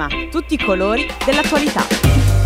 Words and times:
Prisma, 0.00 0.08
tutti 0.30 0.54
i 0.54 0.58
colori 0.58 1.06
dell'attualità. 1.26 2.39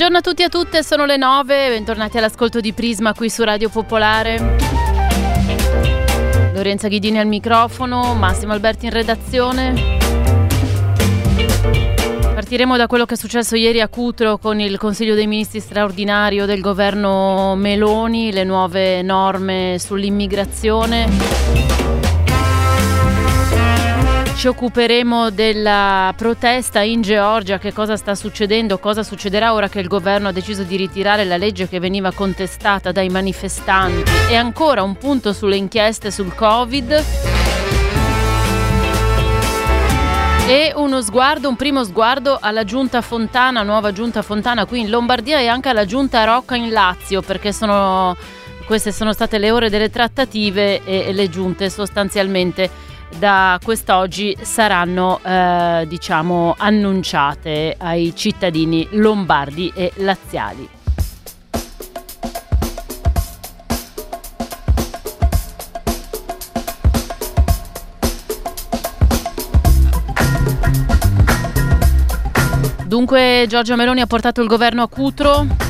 Buongiorno 0.00 0.26
a 0.26 0.30
tutti 0.30 0.40
e 0.40 0.46
a 0.46 0.48
tutte, 0.48 0.82
sono 0.82 1.04
le 1.04 1.18
9, 1.18 1.68
bentornati 1.68 2.16
all'ascolto 2.16 2.60
di 2.60 2.72
Prisma 2.72 3.12
qui 3.12 3.28
su 3.28 3.44
Radio 3.44 3.68
Popolare. 3.68 4.56
Lorenza 6.54 6.88
Ghidini 6.88 7.18
al 7.18 7.26
microfono, 7.26 8.14
Massimo 8.14 8.54
Alberti 8.54 8.86
in 8.86 8.92
redazione. 8.92 9.98
Partiremo 12.22 12.78
da 12.78 12.86
quello 12.86 13.04
che 13.04 13.12
è 13.12 13.16
successo 13.18 13.56
ieri 13.56 13.82
a 13.82 13.88
Cutro 13.88 14.38
con 14.38 14.58
il 14.58 14.78
Consiglio 14.78 15.14
dei 15.14 15.26
Ministri 15.26 15.60
straordinario 15.60 16.46
del 16.46 16.62
governo 16.62 17.54
Meloni, 17.54 18.32
le 18.32 18.44
nuove 18.44 19.02
norme 19.02 19.76
sull'immigrazione. 19.78 21.79
Ci 24.40 24.46
occuperemo 24.46 25.28
della 25.28 26.14
protesta 26.16 26.80
in 26.80 27.02
Georgia, 27.02 27.58
che 27.58 27.74
cosa 27.74 27.98
sta 27.98 28.14
succedendo, 28.14 28.78
cosa 28.78 29.02
succederà 29.02 29.52
ora 29.52 29.68
che 29.68 29.80
il 29.80 29.86
governo 29.86 30.28
ha 30.28 30.32
deciso 30.32 30.62
di 30.62 30.76
ritirare 30.76 31.26
la 31.26 31.36
legge 31.36 31.68
che 31.68 31.78
veniva 31.78 32.10
contestata 32.10 32.90
dai 32.90 33.10
manifestanti 33.10 34.10
e 34.30 34.36
ancora 34.36 34.82
un 34.82 34.96
punto 34.96 35.34
sulle 35.34 35.56
inchieste 35.56 36.10
sul 36.10 36.34
Covid. 36.34 37.04
E 40.46 40.72
uno 40.74 41.02
sguardo, 41.02 41.46
un 41.46 41.56
primo 41.56 41.84
sguardo 41.84 42.38
alla 42.40 42.64
giunta 42.64 43.02
Fontana, 43.02 43.62
nuova 43.62 43.92
giunta 43.92 44.22
Fontana 44.22 44.64
qui 44.64 44.80
in 44.80 44.88
Lombardia 44.88 45.38
e 45.38 45.48
anche 45.48 45.68
alla 45.68 45.84
giunta 45.84 46.24
Rocca 46.24 46.56
in 46.56 46.70
Lazio, 46.70 47.20
perché 47.20 47.52
sono, 47.52 48.16
queste 48.64 48.90
sono 48.90 49.12
state 49.12 49.36
le 49.36 49.50
ore 49.50 49.68
delle 49.68 49.90
trattative 49.90 50.82
e, 50.82 51.08
e 51.08 51.12
le 51.12 51.28
giunte 51.28 51.68
sostanzialmente 51.68 52.88
da 53.18 53.58
quest'oggi 53.62 54.36
saranno 54.40 55.20
eh, 55.22 55.84
diciamo 55.88 56.54
annunciate 56.56 57.74
ai 57.78 58.12
cittadini 58.14 58.86
lombardi 58.92 59.72
e 59.74 59.92
laziali. 59.96 60.68
Dunque 72.86 73.46
Giorgia 73.48 73.76
Meloni 73.76 74.00
ha 74.00 74.06
portato 74.06 74.42
il 74.42 74.48
governo 74.48 74.82
a 74.82 74.88
Cutro 74.88 75.69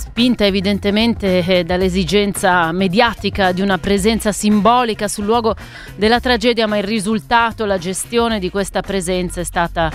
spinta 0.00 0.46
evidentemente 0.46 1.44
eh, 1.44 1.62
dall'esigenza 1.62 2.72
mediatica 2.72 3.52
di 3.52 3.60
una 3.60 3.76
presenza 3.76 4.32
simbolica 4.32 5.08
sul 5.08 5.26
luogo 5.26 5.54
della 5.96 6.20
tragedia, 6.20 6.66
ma 6.66 6.78
il 6.78 6.84
risultato, 6.84 7.66
la 7.66 7.76
gestione 7.76 8.38
di 8.38 8.48
questa 8.48 8.80
presenza 8.80 9.42
è 9.42 9.44
stata 9.44 9.92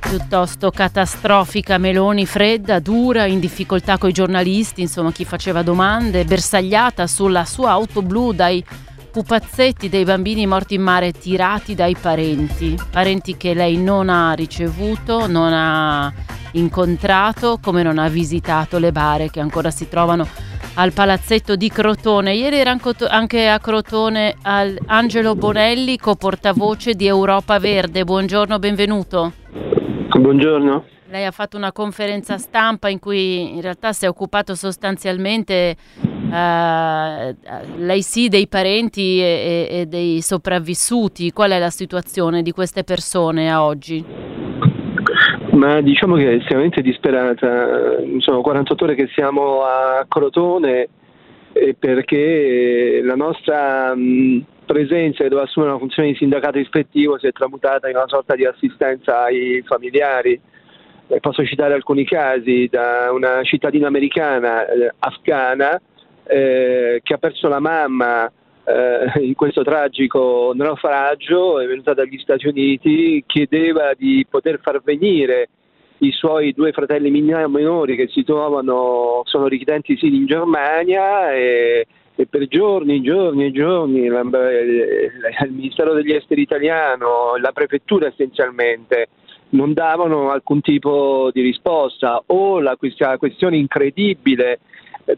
piuttosto 0.00 0.70
catastrofica. 0.70 1.76
Meloni 1.76 2.24
fredda, 2.24 2.78
dura, 2.78 3.26
in 3.26 3.40
difficoltà 3.40 3.98
con 3.98 4.08
i 4.08 4.12
giornalisti, 4.14 4.80
insomma 4.80 5.12
chi 5.12 5.26
faceva 5.26 5.62
domande, 5.62 6.24
bersagliata 6.24 7.06
sulla 7.06 7.44
sua 7.44 7.72
auto 7.72 8.00
blu 8.00 8.32
dai 8.32 8.64
pupazzetti 9.10 9.90
dei 9.90 10.04
bambini 10.04 10.46
morti 10.46 10.74
in 10.74 10.82
mare 10.82 11.12
tirati 11.12 11.74
dai 11.74 11.94
parenti, 11.94 12.76
parenti 12.90 13.36
che 13.36 13.52
lei 13.52 13.76
non 13.76 14.08
ha 14.08 14.32
ricevuto, 14.32 15.26
non 15.26 15.52
ha 15.52 16.12
incontrato, 16.54 17.58
come 17.62 17.82
non 17.82 17.98
ha 17.98 18.08
visitato 18.08 18.78
le 18.78 18.92
bare 18.92 19.30
che 19.30 19.40
ancora 19.40 19.70
si 19.70 19.88
trovano 19.88 20.26
al 20.74 20.92
palazzetto 20.92 21.56
di 21.56 21.68
Crotone. 21.68 22.34
Ieri 22.34 22.58
era 22.58 22.76
anche 23.08 23.48
a 23.48 23.58
Crotone 23.60 24.36
Angelo 24.42 25.34
Bonelli, 25.36 25.98
co-portavoce 25.98 26.94
di 26.94 27.06
Europa 27.06 27.58
Verde. 27.58 28.04
Buongiorno, 28.04 28.58
benvenuto. 28.58 29.32
Buongiorno. 30.18 30.84
Lei 31.10 31.24
ha 31.24 31.30
fatto 31.30 31.56
una 31.56 31.70
conferenza 31.70 32.38
stampa 32.38 32.88
in 32.88 32.98
cui 32.98 33.54
in 33.54 33.60
realtà 33.60 33.92
si 33.92 34.04
è 34.04 34.08
occupato 34.08 34.56
sostanzialmente, 34.56 35.76
uh, 36.00 37.36
lei 37.76 38.02
sì, 38.02 38.28
dei 38.28 38.48
parenti 38.48 39.20
e, 39.20 39.68
e, 39.70 39.80
e 39.80 39.86
dei 39.86 40.20
sopravvissuti. 40.22 41.30
Qual 41.30 41.52
è 41.52 41.58
la 41.60 41.70
situazione 41.70 42.42
di 42.42 42.50
queste 42.50 42.82
persone 42.82 43.52
a 43.52 43.62
oggi? 43.62 44.04
Ma 45.54 45.80
diciamo 45.80 46.16
che 46.16 46.32
è 46.32 46.34
estremamente 46.34 46.82
disperata. 46.82 47.98
Sono 48.18 48.40
48 48.40 48.84
ore 48.84 48.94
che 48.96 49.08
siamo 49.14 49.62
a 49.62 50.04
Crotone 50.08 50.88
perché 51.78 53.00
la 53.04 53.14
nostra 53.14 53.94
presenza 54.66 55.22
che 55.22 55.28
doveva 55.28 55.46
assumere 55.46 55.70
una 55.72 55.80
funzione 55.80 56.08
di 56.08 56.16
sindacato 56.16 56.58
ispettivo 56.58 57.18
si 57.18 57.28
è 57.28 57.32
tramutata 57.32 57.88
in 57.88 57.94
una 57.94 58.08
sorta 58.08 58.34
di 58.34 58.44
assistenza 58.44 59.22
ai 59.22 59.62
familiari. 59.64 60.40
Posso 61.20 61.44
citare 61.44 61.74
alcuni 61.74 62.04
casi 62.04 62.66
da 62.68 63.12
una 63.12 63.42
cittadina 63.44 63.86
americana 63.86 64.66
eh, 64.66 64.92
afghana 64.98 65.80
eh, 66.24 67.00
che 67.00 67.14
ha 67.14 67.18
perso 67.18 67.46
la 67.46 67.60
mamma 67.60 68.30
eh, 68.64 69.20
in 69.24 69.34
questo 69.34 69.62
tragico 69.62 70.52
naufragio, 70.54 71.60
è 71.60 71.66
venuta 71.66 71.94
dagli 71.94 72.18
Stati 72.18 72.48
Uniti, 72.48 73.22
chiedeva 73.26 73.92
di 73.96 74.26
poter 74.28 74.60
far 74.62 74.80
venire 74.82 75.48
i 75.98 76.10
suoi 76.12 76.52
due 76.52 76.72
fratelli 76.72 77.10
minori 77.10 77.96
che 77.96 78.08
si 78.08 78.24
trovano, 78.24 79.22
sono 79.24 79.46
richiedenti 79.46 79.96
sì 79.96 80.14
in 80.14 80.26
Germania 80.26 81.32
e, 81.32 81.86
e 82.14 82.26
per 82.26 82.46
giorni, 82.48 83.00
giorni 83.00 83.46
e 83.46 83.52
giorni 83.52 84.08
la, 84.08 84.20
il 84.20 85.52
Ministero 85.52 85.92
degli 85.94 86.12
Esteri 86.12 86.42
italiano, 86.42 87.36
la 87.40 87.52
prefettura 87.52 88.08
essenzialmente, 88.08 89.08
non 89.50 89.72
davano 89.72 90.30
alcun 90.30 90.60
tipo 90.60 91.30
di 91.32 91.40
risposta. 91.40 92.22
O 92.26 92.60
la, 92.60 92.76
questa 92.76 93.16
questione 93.18 93.56
incredibile 93.56 94.60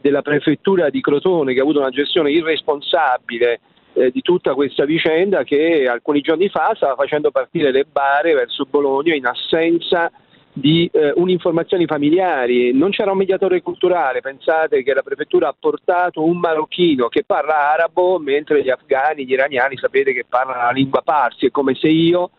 della 0.01 0.23
prefettura 0.23 0.91
di 0.91 1.01
Crotone 1.01 1.53
che 1.53 1.61
ha 1.61 1.63
avuto 1.63 1.79
una 1.79 1.91
gestione 1.91 2.31
irresponsabile 2.31 3.61
eh, 3.93 4.11
di 4.11 4.21
tutta 4.21 4.55
questa 4.55 4.85
vicenda 4.85 5.43
che 5.43 5.87
alcuni 5.89 6.21
giorni 6.21 6.49
fa 6.49 6.73
stava 6.75 6.95
facendo 6.95 7.31
partire 7.31 7.71
le 7.71 7.87
bare 7.91 8.35
verso 8.35 8.67
Bologna 8.69 9.15
in 9.15 9.27
assenza 9.27 10.11
di 10.53 10.89
eh, 10.91 11.13
un'informazioni 11.15 11.85
familiari, 11.85 12.73
non 12.73 12.89
c'era 12.89 13.11
un 13.11 13.19
mediatore 13.19 13.61
culturale, 13.61 14.23
pensate 14.23 14.83
che 14.83 14.95
la 14.95 15.03
prefettura 15.03 15.49
ha 15.49 15.55
portato 15.59 16.25
un 16.25 16.39
marocchino 16.39 17.09
che 17.09 17.25
parla 17.25 17.73
arabo 17.73 18.19
mentre 18.19 18.63
gli 18.63 18.71
afghani, 18.71 19.27
gli 19.27 19.33
iraniani 19.33 19.77
sapete 19.77 20.15
che 20.15 20.25
parlano 20.27 20.63
la 20.63 20.71
lingua 20.71 21.03
parsi, 21.03 21.45
è 21.45 21.51
come 21.51 21.75
se 21.75 21.89
io 21.89 22.31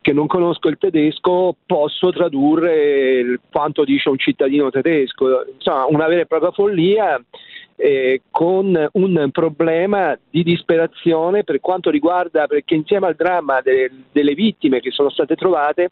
che 0.00 0.12
non 0.12 0.26
conosco 0.26 0.68
il 0.68 0.78
tedesco 0.78 1.56
posso 1.66 2.10
tradurre 2.10 3.40
quanto 3.50 3.84
dice 3.84 4.08
un 4.08 4.18
cittadino 4.18 4.70
tedesco, 4.70 5.44
insomma 5.54 5.86
una 5.86 6.06
vera 6.06 6.22
e 6.22 6.26
propria 6.26 6.50
follia 6.52 7.22
eh, 7.76 8.22
con 8.30 8.88
un 8.92 9.28
problema 9.32 10.18
di 10.28 10.42
disperazione 10.42 11.44
per 11.44 11.60
quanto 11.60 11.90
riguarda, 11.90 12.46
perché 12.46 12.74
insieme 12.74 13.06
al 13.06 13.14
dramma 13.14 13.60
de, 13.62 13.90
delle 14.12 14.34
vittime 14.34 14.80
che 14.80 14.90
sono 14.90 15.10
state 15.10 15.34
trovate 15.34 15.90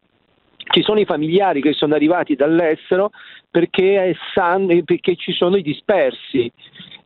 ci 0.71 0.83
sono 0.83 1.01
i 1.01 1.05
familiari 1.05 1.61
che 1.61 1.73
sono 1.73 1.95
arrivati 1.95 2.35
dall'estero 2.35 3.11
perché, 3.51 4.15
sanno, 4.35 4.83
perché 4.85 5.17
ci 5.17 5.33
sono 5.33 5.57
i 5.57 5.63
dispersi. 5.63 6.51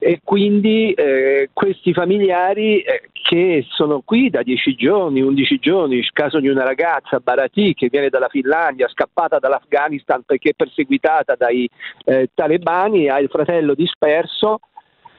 E 0.05 0.19
quindi 0.25 0.93
eh, 0.93 1.51
questi 1.53 1.93
familiari 1.93 2.81
eh, 2.81 3.03
che 3.13 3.65
sono 3.69 4.03
qui 4.05 4.31
da 4.31 4.43
10 4.43 4.75
giorni, 4.75 5.21
11 5.21 5.59
giorni, 5.61 5.97
il 5.97 6.11
caso 6.13 6.41
di 6.41 6.49
una 6.49 6.65
ragazza 6.65 7.21
Barati 7.21 7.73
che 7.73 7.87
viene 7.89 8.09
dalla 8.09 8.29
Finlandia, 8.29 8.89
scappata 8.89 9.39
dall'Afghanistan 9.39 10.23
perché 10.27 10.55
perseguitata 10.57 11.37
dai 11.37 11.71
eh, 12.05 12.31
talebani, 12.35 13.09
ha 13.09 13.21
il 13.21 13.29
fratello 13.29 13.75
disperso, 13.75 14.59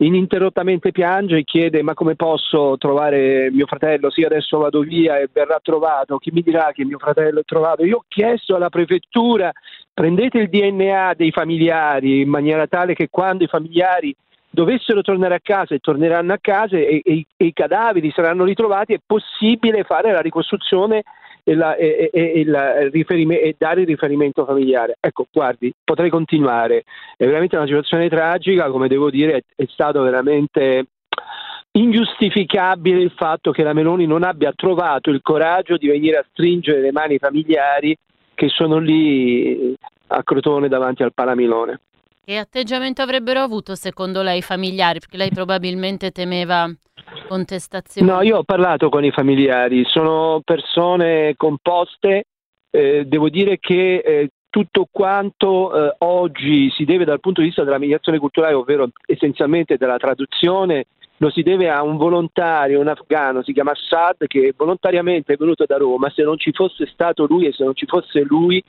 ininterrottamente 0.05 0.91
piange 0.91 1.37
e 1.37 1.43
chiede 1.43 1.81
ma 1.81 1.93
come 1.93 2.15
posso 2.15 2.77
trovare 2.77 3.49
mio 3.51 3.65
fratello? 3.65 4.09
Sì, 4.09 4.23
adesso 4.23 4.57
vado 4.57 4.81
via 4.81 5.17
e 5.19 5.29
verrà 5.31 5.59
trovato. 5.61 6.17
Chi 6.17 6.31
mi 6.31 6.41
dirà 6.41 6.71
che 6.73 6.85
mio 6.85 6.99
fratello 6.99 7.39
è 7.39 7.43
trovato? 7.43 7.85
Io 7.85 7.97
ho 7.97 8.05
chiesto 8.07 8.55
alla 8.55 8.69
prefettura 8.69 9.51
prendete 9.93 10.39
il 10.39 10.49
DNA 10.49 11.13
dei 11.15 11.31
familiari 11.31 12.21
in 12.21 12.29
maniera 12.29 12.65
tale 12.67 12.95
che 12.95 13.09
quando 13.09 13.43
i 13.43 13.47
familiari 13.47 14.15
dovessero 14.49 15.01
tornare 15.01 15.35
a 15.35 15.39
casa 15.41 15.73
e 15.73 15.79
torneranno 15.79 16.33
a 16.33 16.37
casa 16.39 16.77
e, 16.77 17.01
e, 17.03 17.25
e 17.35 17.45
i 17.45 17.53
cadaveri 17.53 18.11
saranno 18.11 18.43
ritrovati, 18.43 18.93
è 18.93 18.99
possibile 19.03 19.83
fare 19.83 20.11
la 20.11 20.21
ricostruzione 20.21 21.03
e, 21.43 21.55
la, 21.55 21.75
e, 21.75 22.09
e, 22.11 22.45
e, 22.45 23.55
dare 23.57 23.81
il 23.81 23.87
riferimento 23.87 24.45
familiare. 24.45 24.97
Ecco, 24.99 25.27
guardi, 25.31 25.73
potrei 25.83 26.09
continuare. 26.09 26.83
È 27.17 27.25
veramente 27.25 27.55
una 27.57 27.65
situazione 27.65 28.09
tragica, 28.09 28.69
come 28.69 28.87
devo 28.87 29.09
dire, 29.09 29.37
è, 29.37 29.63
è 29.63 29.65
stato 29.69 30.01
veramente 30.01 30.85
ingiustificabile 31.75 33.01
il 33.01 33.13
fatto 33.15 33.51
che 33.51 33.63
la 33.63 33.73
Meloni 33.73 34.05
non 34.05 34.23
abbia 34.23 34.53
trovato 34.55 35.09
il 35.09 35.21
coraggio 35.21 35.77
di 35.77 35.87
venire 35.87 36.17
a 36.17 36.25
stringere 36.29 36.81
le 36.81 36.91
mani 36.91 37.17
familiari 37.17 37.95
che 38.35 38.47
sono 38.49 38.77
lì 38.77 39.75
a 40.07 40.23
Crotone 40.23 40.67
davanti 40.67 41.03
al 41.03 41.13
Palamilone. 41.13 41.79
Che 42.25 42.37
atteggiamento 42.37 43.01
avrebbero 43.01 43.41
avuto 43.41 43.75
secondo 43.75 44.21
lei 44.21 44.37
i 44.37 44.41
familiari? 44.41 44.99
Perché 44.99 45.17
lei 45.17 45.29
probabilmente 45.29 46.11
temeva 46.11 46.73
contestazioni. 47.27 48.07
No, 48.07 48.21
io 48.21 48.37
ho 48.37 48.43
parlato 48.43 48.87
con 48.87 49.03
i 49.03 49.11
familiari, 49.11 49.83
sono 49.83 50.39
persone 50.41 51.33
composte, 51.35 52.23
eh, 52.71 53.03
devo 53.05 53.27
dire 53.27 53.59
che 53.59 53.97
eh, 53.97 54.29
tutto 54.49 54.87
quanto 54.89 55.75
eh, 55.75 55.95
oggi 55.97 56.71
si 56.71 56.85
deve 56.85 57.03
dal 57.03 57.19
punto 57.19 57.41
di 57.41 57.47
vista 57.47 57.65
della 57.65 57.77
mediazione 57.77 58.19
culturale, 58.19 58.53
ovvero 58.53 58.87
essenzialmente 59.05 59.75
della 59.75 59.97
traduzione, 59.97 60.85
lo 61.17 61.29
si 61.29 61.41
deve 61.41 61.69
a 61.69 61.83
un 61.83 61.97
volontario, 61.97 62.79
un 62.79 62.87
afgano, 62.87 63.43
si 63.43 63.51
chiama 63.51 63.71
Assad, 63.71 64.27
che 64.27 64.53
volontariamente 64.55 65.33
è 65.33 65.37
venuto 65.37 65.65
da 65.67 65.75
Roma, 65.75 66.09
se 66.09 66.23
non 66.23 66.37
ci 66.37 66.53
fosse 66.53 66.85
stato 66.85 67.25
lui 67.25 67.47
e 67.47 67.51
se 67.51 67.65
non 67.65 67.75
ci 67.75 67.85
fosse 67.85 68.21
lui 68.21 68.63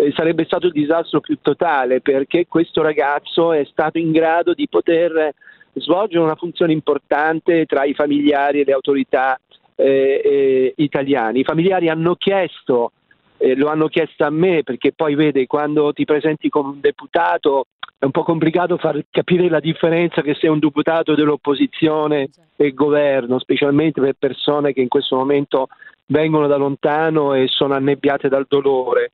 eh, 0.00 0.12
sarebbe 0.14 0.44
stato 0.44 0.66
il 0.66 0.72
disastro 0.72 1.20
più 1.20 1.38
totale 1.42 2.00
perché 2.00 2.46
questo 2.48 2.82
ragazzo 2.82 3.52
è 3.52 3.64
stato 3.70 3.98
in 3.98 4.10
grado 4.10 4.54
di 4.54 4.66
poter 4.68 5.34
svolgere 5.74 6.22
una 6.22 6.36
funzione 6.36 6.72
importante 6.72 7.66
tra 7.66 7.84
i 7.84 7.94
familiari 7.94 8.60
e 8.60 8.64
le 8.64 8.72
autorità 8.72 9.38
eh, 9.76 10.20
eh, 10.24 10.72
italiane. 10.76 11.40
I 11.40 11.44
familiari 11.44 11.88
hanno 11.88 12.16
chiesto, 12.16 12.92
lo 13.38 13.68
hanno 13.68 13.88
chiesto 13.88 14.24
a 14.24 14.30
me 14.30 14.62
perché 14.62 14.92
poi 14.92 15.14
vede 15.14 15.46
quando 15.46 15.92
ti 15.92 16.04
presenti 16.04 16.48
come 16.48 16.70
un 16.70 16.80
deputato 16.80 17.66
è 17.98 18.04
un 18.04 18.10
po' 18.10 18.22
complicato 18.22 18.78
far 18.78 19.02
capire 19.10 19.48
la 19.48 19.60
differenza 19.60 20.22
che 20.22 20.34
sei 20.34 20.48
un 20.48 20.58
deputato 20.58 21.14
dell'opposizione 21.14 22.30
e 22.56 22.72
governo, 22.72 23.38
specialmente 23.38 24.00
per 24.00 24.14
persone 24.18 24.72
che 24.72 24.80
in 24.80 24.88
questo 24.88 25.16
momento 25.16 25.68
vengono 26.06 26.46
da 26.46 26.56
lontano 26.56 27.34
e 27.34 27.46
sono 27.48 27.74
annebbiate 27.74 28.28
dal 28.28 28.46
dolore 28.48 29.12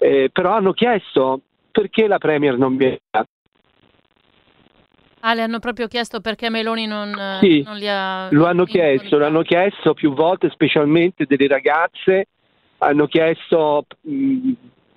eh, 0.00 0.30
però 0.32 0.54
hanno 0.54 0.72
chiesto 0.72 1.40
perché 1.70 2.08
la 2.08 2.18
Premier 2.18 2.56
non 2.56 2.76
viene. 2.76 3.00
Ah, 5.22 5.34
le 5.34 5.42
hanno 5.42 5.58
proprio 5.58 5.86
chiesto 5.86 6.20
perché 6.20 6.48
Meloni 6.48 6.86
non, 6.86 7.14
sì, 7.40 7.62
non 7.62 7.76
li 7.76 7.86
ha... 7.86 8.28
lo 8.30 8.46
hanno 8.46 8.64
chiesto, 8.64 9.18
l'hanno 9.18 9.42
chiesto 9.42 9.92
più 9.92 10.14
volte, 10.14 10.48
specialmente 10.48 11.26
delle 11.26 11.46
ragazze, 11.46 12.28
hanno 12.78 13.06
chiesto 13.06 13.84
mh, 14.00 14.52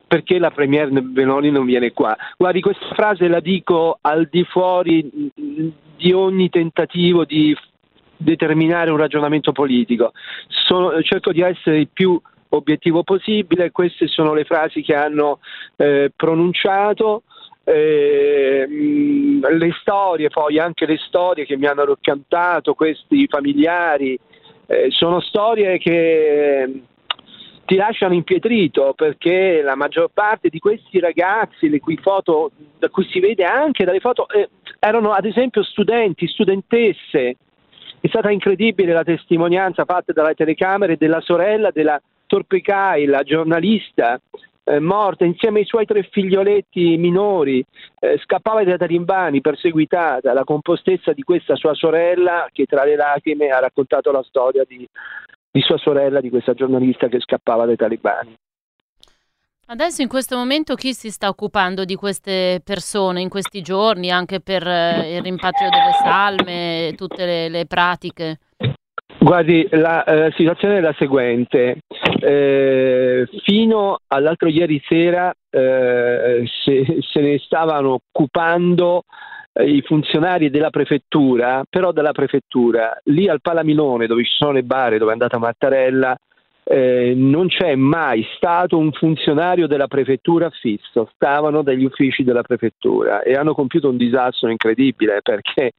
perché 0.07 0.39
la 0.39 0.49
Premier 0.49 0.89
Meloni 0.89 1.51
non 1.51 1.65
viene 1.65 1.91
qua. 1.91 2.15
Guardi, 2.37 2.61
questa 2.61 2.87
frase 2.93 3.27
la 3.27 3.41
dico 3.41 3.97
al 3.99 4.29
di 4.31 4.45
fuori 4.45 5.31
mh, 5.35 5.67
di 5.97 6.13
ogni 6.13 6.49
tentativo 6.49 7.25
di 7.25 7.53
determinare 8.15 8.91
un 8.91 8.97
ragionamento 8.97 9.51
politico. 9.51 10.13
Sono, 10.47 11.01
cerco 11.01 11.33
di 11.33 11.41
essere 11.41 11.79
il 11.79 11.89
più 11.91 12.17
obiettivo 12.55 13.03
possibile. 13.03 13.71
Queste 13.71 14.07
sono 14.07 14.33
le 14.33 14.45
frasi 14.45 14.81
che 14.81 14.95
hanno 14.95 15.39
eh, 15.75 16.11
pronunciato. 16.15 17.23
Eh, 17.65 18.67
le 18.67 19.71
storie, 19.79 20.29
poi 20.29 20.59
anche 20.59 20.85
le 20.85 20.97
storie 20.97 21.45
che 21.45 21.55
mi 21.55 21.65
hanno 21.65 21.85
raccontato 21.85 22.73
questi 22.73 23.25
familiari, 23.27 24.19
eh, 24.67 24.87
sono 24.91 25.21
storie 25.21 25.77
che 25.77 26.81
ti 27.65 27.75
lasciano 27.75 28.13
impietrito 28.13 28.93
perché 28.93 29.61
la 29.61 29.75
maggior 29.75 30.09
parte 30.13 30.49
di 30.49 30.59
questi 30.59 30.99
ragazzi, 30.99 31.69
le 31.69 31.79
cui 31.79 31.97
foto, 31.97 32.51
da 32.77 32.89
cui 32.89 33.07
si 33.09 33.19
vede 33.19 33.45
anche 33.45 33.85
dalle 33.85 34.01
foto, 34.01 34.27
eh, 34.27 34.49
erano 34.79 35.11
ad 35.11 35.25
esempio 35.25 35.63
studenti, 35.63 36.27
studentesse. 36.27 37.37
È 38.01 38.07
stata 38.09 38.29
incredibile 38.29 38.91
la 38.91 39.03
testimonianza 39.03 39.85
fatta 39.85 40.11
dalle 40.11 40.33
telecamere 40.33 40.97
della 40.97 41.21
sorella 41.21 41.71
della 41.71 42.01
Torpecai, 42.33 43.05
la 43.05 43.21
giornalista, 43.21 44.19
eh, 44.63 44.79
morta 44.79 45.23
insieme 45.23 45.59
ai 45.59 45.65
suoi 45.65 45.85
tre 45.85 46.01
figlioletti 46.01 46.97
minori, 46.97 47.63
eh, 47.99 48.17
scappava 48.23 48.63
dai 48.63 48.75
talimbani 48.75 49.39
perseguitata, 49.39 50.33
la 50.33 50.43
compostezza 50.43 51.13
di 51.13 51.21
questa 51.21 51.55
sua 51.55 51.75
sorella 51.75 52.47
che 52.51 52.65
tra 52.65 52.85
le 52.85 52.95
lacrime 52.95 53.49
ha 53.49 53.59
raccontato 53.59 54.11
la 54.11 54.23
storia 54.23 54.63
di, 54.67 54.83
di 55.51 55.61
sua 55.61 55.77
sorella, 55.77 56.21
di 56.21 56.31
questa 56.31 56.55
giornalista 56.55 57.07
che 57.07 57.19
scappava 57.19 57.67
dai 57.67 57.75
talibani. 57.75 58.35
Adesso 59.67 60.01
in 60.01 60.07
questo 60.07 60.35
momento 60.35 60.73
chi 60.73 60.95
si 60.95 61.11
sta 61.11 61.29
occupando 61.29 61.85
di 61.85 61.93
queste 61.93 62.61
persone 62.63 63.21
in 63.21 63.29
questi 63.29 63.61
giorni, 63.61 64.09
anche 64.09 64.39
per 64.39 64.67
eh, 64.67 65.17
il 65.17 65.21
rimpatrio 65.21 65.69
delle 65.69 65.93
salme, 66.01 66.93
tutte 66.97 67.25
le, 67.25 67.49
le 67.49 67.67
pratiche? 67.67 68.39
Guardi, 69.23 69.65
la 69.71 70.03
eh, 70.03 70.33
situazione 70.35 70.79
è 70.79 70.81
la 70.81 70.93
seguente. 70.97 71.77
Eh, 72.19 73.25
fino 73.45 73.99
all'altro 74.07 74.49
ieri 74.49 74.83
sera 74.85 75.33
eh, 75.49 76.43
se, 76.45 76.97
se, 76.99 77.21
ne 77.21 77.39
stavano 77.39 78.01
occupando 78.11 79.03
eh, 79.53 79.63
i 79.63 79.81
funzionari 79.81 80.49
della 80.49 80.71
prefettura, 80.71 81.63
però 81.69 81.93
della 81.93 82.11
prefettura. 82.11 82.99
Lì 83.05 83.29
al 83.29 83.39
Palamilone, 83.39 84.07
dove 84.07 84.25
ci 84.25 84.33
sono 84.33 84.51
le 84.51 84.63
bare, 84.63 84.97
dove 84.97 85.11
è 85.11 85.13
andata 85.13 85.37
Mattarella, 85.37 86.17
eh, 86.63 87.13
non 87.15 87.47
c'è 87.47 87.75
mai 87.75 88.25
stato 88.35 88.77
un 88.77 88.91
funzionario 88.91 89.67
della 89.67 89.87
prefettura 89.87 90.49
fisso, 90.49 91.09
stavano 91.15 91.61
dagli 91.61 91.83
uffici 91.83 92.23
della 92.23 92.41
prefettura 92.41 93.21
e 93.21 93.33
hanno 93.33 93.53
compiuto 93.53 93.89
un 93.89 93.97
disastro 93.97 94.49
incredibile 94.49 95.21
perché 95.21 95.73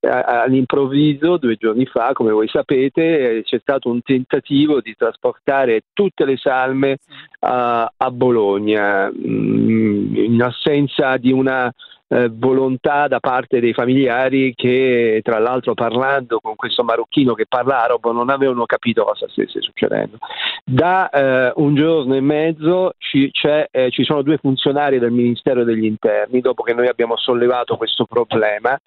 eh, 0.00 0.08
all'improvviso 0.08 1.36
due 1.36 1.56
giorni 1.56 1.86
fa, 1.86 2.12
come 2.12 2.32
voi 2.32 2.48
sapete, 2.48 3.38
eh, 3.38 3.42
c'è 3.42 3.58
stato 3.60 3.90
un 3.90 4.02
tentativo 4.02 4.80
di 4.80 4.94
trasportare 4.96 5.82
tutte 5.92 6.24
le 6.24 6.36
salme 6.36 6.98
a, 7.40 7.90
Bologna 8.12 9.10
mm, 9.10 10.14
in 10.16 10.42
assenza 10.42 11.16
di 11.16 11.32
una 11.32 11.72
eh, 12.12 12.28
volontà 12.30 13.08
da 13.08 13.20
parte 13.20 13.58
dei 13.58 13.72
familiari 13.72 14.52
che 14.54 15.20
tra 15.22 15.38
l'altro 15.38 15.72
parlando 15.72 16.40
con 16.40 16.56
questo 16.56 16.84
marocchino 16.84 17.32
che 17.32 17.46
parla 17.48 17.84
arabo 17.84 18.12
non 18.12 18.28
avevano 18.28 18.66
capito 18.66 19.04
cosa 19.04 19.26
stesse 19.30 19.62
succedendo. 19.62 20.18
Da 20.62 21.08
eh, 21.08 21.52
un 21.56 21.74
giorno 21.74 22.14
e 22.14 22.20
mezzo 22.20 22.92
ci, 22.98 23.30
eh, 23.32 23.90
ci 23.90 24.04
sono 24.04 24.20
due 24.20 24.36
funzionari 24.36 24.98
del 24.98 25.10
Ministero 25.10 25.64
degli 25.64 25.86
Interni, 25.86 26.42
dopo 26.42 26.62
che 26.62 26.74
noi 26.74 26.88
abbiamo 26.88 27.16
sollevato 27.16 27.78
questo 27.78 28.04
problema, 28.04 28.78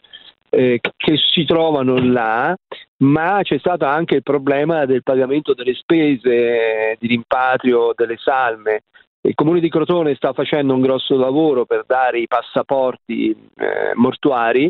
eh, 0.50 0.80
che 0.96 1.18
si 1.18 1.46
trovano 1.46 1.98
là, 1.98 2.56
ma 2.98 3.40
c'è 3.42 3.58
stato 3.58 3.86
anche 3.86 4.16
il 4.16 4.24
problema 4.24 4.86
del 4.86 5.02
pagamento 5.02 5.56
delle 5.56 5.74
spese 5.74 6.96
di 7.00 7.08
rimpatrio 7.08 7.92
delle 7.96 8.18
salme 8.18 8.84
il 9.26 9.34
Comune 9.34 9.60
di 9.60 9.70
Crotone 9.70 10.16
sta 10.16 10.34
facendo 10.34 10.74
un 10.74 10.82
grosso 10.82 11.18
lavoro 11.18 11.66
per 11.66 11.84
dare 11.88 12.20
i 12.20 12.28
passaporti 12.28 13.32
eh, 13.32 13.94
mortuari. 13.96 14.70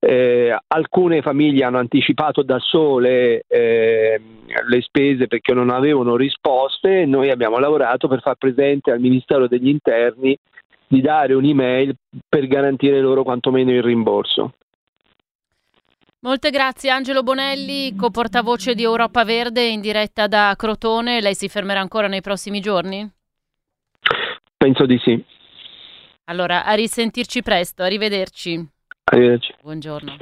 Eh, 0.00 0.56
alcune 0.66 1.22
famiglie 1.22 1.64
hanno 1.64 1.78
anticipato 1.78 2.42
da 2.42 2.58
sole 2.58 3.44
eh, 3.46 4.20
le 4.66 4.80
spese 4.82 5.28
perché 5.28 5.54
non 5.54 5.70
avevano 5.70 6.16
risposte. 6.16 7.06
Noi 7.06 7.30
abbiamo 7.30 7.58
lavorato 7.58 8.08
per 8.08 8.20
far 8.20 8.34
presente 8.34 8.90
al 8.90 8.98
Ministero 8.98 9.46
degli 9.46 9.68
Interni 9.68 10.36
di 10.88 11.00
dare 11.00 11.34
un'email 11.34 11.94
per 12.28 12.46
garantire 12.48 13.00
loro 13.00 13.22
quantomeno 13.22 13.70
il 13.70 13.82
rimborso. 13.82 14.54
Molte 16.24 16.50
grazie 16.50 16.90
Angelo 16.90 17.22
Bonelli, 17.22 17.94
co-portavoce 17.96 18.74
di 18.74 18.82
Europa 18.82 19.24
Verde 19.24 19.64
in 19.66 19.80
diretta 19.80 20.26
da 20.26 20.54
Crotone. 20.56 21.20
Lei 21.20 21.34
si 21.34 21.48
fermerà 21.48 21.80
ancora 21.80 22.08
nei 22.08 22.20
prossimi 22.20 22.60
giorni? 22.60 23.21
Penso 24.62 24.86
di 24.86 24.96
sì. 25.02 25.20
Allora, 26.26 26.64
a 26.64 26.74
risentirci 26.74 27.42
presto, 27.42 27.82
arrivederci. 27.82 28.64
Arrivederci. 29.10 29.54
Buongiorno. 29.60 30.16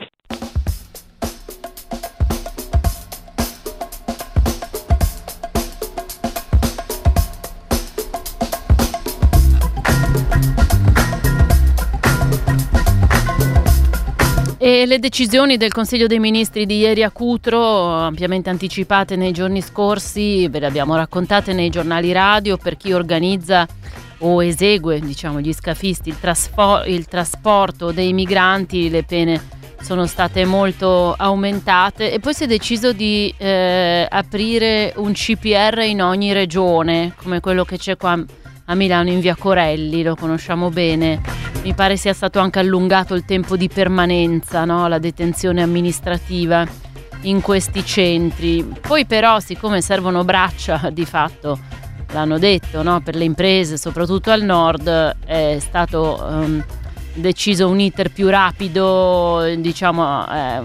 E 14.57 14.87
le 14.87 14.99
decisioni 15.01 15.59
del 15.59 15.71
Consiglio 15.71 16.07
dei 16.07 16.19
Ministri 16.19 16.65
di 16.65 16.79
ieri 16.79 17.03
a 17.03 17.11
Cutro, 17.11 17.89
ampiamente 17.89 18.49
anticipate 18.49 19.17
nei 19.17 19.33
giorni 19.33 19.61
scorsi, 19.61 20.49
ve 20.49 20.61
le 20.61 20.67
abbiamo 20.67 20.97
raccontate 20.97 21.53
nei 21.53 21.69
giornali 21.69 22.11
radio 22.13 22.57
per 22.57 22.79
chi 22.79 22.95
organizza 22.95 23.69
o 24.21 24.43
esegue 24.43 25.01
diciamo, 25.01 25.41
gli 25.41 25.53
scafisti 25.53 26.09
il, 26.09 26.19
trasfo- 26.19 26.85
il 26.85 27.07
trasporto 27.07 27.93
dei 27.93 28.13
migranti, 28.13 28.91
le 28.91 29.03
pene 29.03 29.59
sono 29.81 30.07
state 30.07 30.45
molto 30.45 31.15
aumentate 31.17 32.13
e 32.13 32.21
poi 32.21 32.35
si 32.35 32.45
è 32.45 32.47
deciso 32.47 32.93
di 32.93 33.33
eh, 33.39 34.07
aprire 34.09 34.93
un 34.97 35.13
CPR 35.13 35.83
in 35.87 36.03
ogni 36.03 36.33
regione, 36.33 37.15
come 37.17 37.41
quello 37.41 37.65
che 37.65 37.79
c'è 37.79 37.97
qua 37.97 38.23
a 38.67 38.75
Milano 38.75 39.11
in 39.11 39.21
via 39.21 39.37
Corelli, 39.37 40.03
lo 40.03 40.15
conosciamo 40.15 40.69
bene 40.69 41.49
mi 41.63 41.75
pare 41.75 41.97
sia 41.97 42.15
stato 42.15 42.39
anche 42.39 42.59
allungato 42.59 43.15
il 43.15 43.25
tempo 43.27 43.57
di 43.57 43.69
permanenza, 43.69 44.65
no? 44.65 44.89
la 44.89 44.99
detenzione 44.99 45.63
amministrativa 45.63 46.67
in 47.23 47.43
questi 47.43 47.85
centri. 47.85 48.65
Poi 48.81 49.05
però, 49.05 49.41
siccome 49.41 49.83
servono 49.83 50.25
braccia, 50.25 50.89
di 50.91 51.05
fatto 51.05 51.59
l'hanno 52.13 52.39
detto, 52.39 52.83
no? 52.83 53.01
per 53.01 53.15
le 53.15 53.25
imprese, 53.25 53.77
soprattutto 53.77 54.31
al 54.31 54.43
nord, 54.43 54.89
è 55.25 55.59
stato 55.61 56.25
um, 56.29 56.65
deciso 57.15 57.69
un 57.69 57.81
iter 57.81 58.11
più 58.11 58.29
rapido, 58.29 59.45
diciamo 59.57 60.27
eh, 60.29 60.61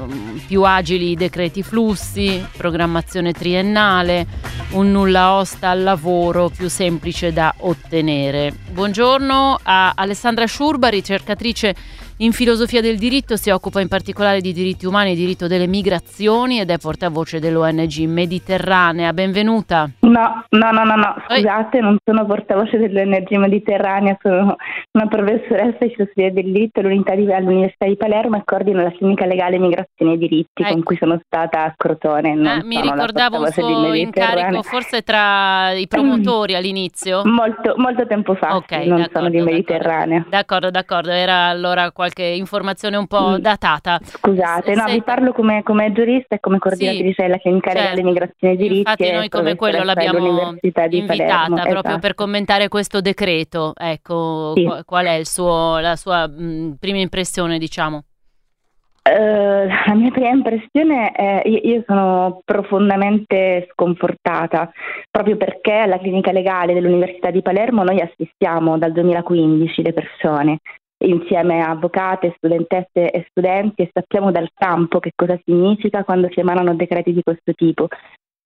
più 0.48 0.64
agili 0.64 1.12
i 1.12 1.16
decreti 1.16 1.64
flussi, 1.64 2.44
programmazione 2.56 3.34
triennale, 3.34 4.26
un 4.72 4.92
nulla 4.92 5.34
osta 5.34 5.70
al 5.70 5.84
lavoro 5.84 6.50
più 6.50 6.70
semplice 6.70 7.34
da 7.34 7.54
ottenere. 7.58 8.54
Buongiorno 8.72 9.60
a 9.64 9.94
Alessandra 9.96 10.46
Sciurba, 10.46 10.88
ricercatrice 10.88 11.76
in 12.20 12.32
filosofia 12.32 12.80
del 12.80 12.98
diritto 12.98 13.36
si 13.36 13.50
occupa 13.50 13.82
in 13.82 13.90
particolare 13.90 14.40
di 14.40 14.54
diritti 14.54 14.86
umani 14.86 15.12
e 15.12 15.16
diritto 15.16 15.48
delle 15.48 15.68
migrazioni 15.68 16.62
ed 16.62 16.70
è 16.70 16.78
portavoce 16.78 17.40
dell'ONG 17.40 18.06
Mediterranea. 18.06 19.12
Benvenuta. 19.12 19.90
No, 20.00 20.46
no, 20.50 20.72
no, 20.72 20.84
no, 20.86 20.96
no. 20.96 21.16
scusate, 21.28 21.82
non 21.82 21.98
sono 22.06 22.26
portavoce 22.26 22.78
dell'ONG 22.78 23.30
Mediterranea, 23.36 24.18
sono 24.22 24.56
una 24.92 25.08
professoressa 25.08 25.78
di 25.82 25.90
filosofia 25.90 26.32
del 26.32 26.52
diritto 26.54 26.80
all'Università 26.80 27.86
di 27.86 27.98
Palermo 27.98 28.38
e 28.38 28.44
coordino 28.46 28.82
la 28.82 28.92
clinica 28.92 29.26
legale 29.26 29.60
migrazioni 29.60 30.14
e 30.14 30.18
diritti 30.18 30.62
ecco. 30.62 30.72
con 30.72 30.84
cui 30.84 30.96
sono 30.96 31.20
stata 31.26 31.66
a 31.66 31.74
Crotone. 31.76 32.50
Ah, 32.50 32.64
mi 32.64 32.80
ricordavo 32.80 33.42
un 33.42 33.52
suo 33.52 33.94
incarico 33.94 34.62
forse 34.64 35.02
tra 35.02 35.72
i 35.74 35.88
promotori 35.88 36.56
all'inizio? 36.56 37.26
Molto, 37.26 37.74
molto 37.76 38.08
tempo 38.08 38.36
fa, 38.36 38.56
okay, 38.56 38.88
non 38.88 39.06
sono 39.12 39.30
di 39.30 39.42
Mediterranea. 39.42 40.26
D'accordo, 40.30 40.70
d'accordo, 40.70 41.12
era 41.12 41.48
allora 41.48 41.92
qualche 41.92 42.05
qualche 42.06 42.24
informazione 42.24 42.98
un 42.98 43.08
po' 43.08 43.32
mm. 43.32 43.36
datata. 43.38 44.00
Scusate, 44.02 44.76
no, 44.76 44.86
vi 44.86 45.02
parlo 45.02 45.32
come, 45.34 45.64
come, 45.64 45.92
giurista 45.92 46.36
e 46.36 46.40
come 46.40 46.60
coordinatrice 46.60 47.14
sì, 47.14 47.22
della 47.22 47.38
clinica 47.38 47.72
certo. 47.72 48.00
e 48.40 48.56
diritti. 48.56 48.78
Infatti 48.78 49.12
noi 49.12 49.30
come 49.30 49.56
quello 49.56 49.84
l'abbiamo 49.84 50.56
invitata 50.90 51.48
proprio 51.48 51.80
esatto. 51.80 52.00
per 52.00 52.14
commentare 52.14 52.68
questo 52.68 53.02
decreto. 53.02 53.74
Ecco, 53.76 54.54
sì. 54.56 54.70
qual 54.86 55.06
è 55.06 55.24
suo, 55.24 55.80
la 55.80 55.96
sua 55.96 56.28
mh, 56.28 56.44
mm, 56.44 56.72
prima 56.80 57.00
impressione, 57.00 57.58
diciamo? 57.58 58.04
Uh, 59.08 59.68
la 59.86 59.94
mia 59.94 60.10
prima 60.10 60.30
impressione 60.30 61.12
è 61.12 61.44
io, 61.46 61.60
io 61.62 61.84
sono 61.86 62.42
profondamente 62.44 63.68
sconfortata 63.72 64.72
proprio 65.12 65.38
perché 65.38 65.74
alla 65.74 66.00
clinica 66.00 66.32
legale 66.32 66.74
dell'Università 66.74 67.30
di 67.30 67.44
Palermo 67.44 67.84
noi 67.84 68.02
assistiamo 68.02 68.80
dal 68.80 68.94
2015 68.94 69.84
le 69.84 69.94
persone 69.94 70.60
insieme 71.06 71.62
a 71.62 71.70
avvocate, 71.70 72.34
studentesse 72.38 73.12
e 73.12 73.26
studenti 73.30 73.84
e 73.84 73.90
sappiamo 73.94 74.32
dal 74.32 74.50
campo 74.54 75.00
che 75.00 75.12
cosa 75.16 75.40
significa 75.44 76.04
quando 76.04 76.30
si 76.32 76.40
emanano 76.40 76.76
decreti 76.76 77.14
di 77.14 77.24
questo 77.24 77.54
tipo. 77.54 77.88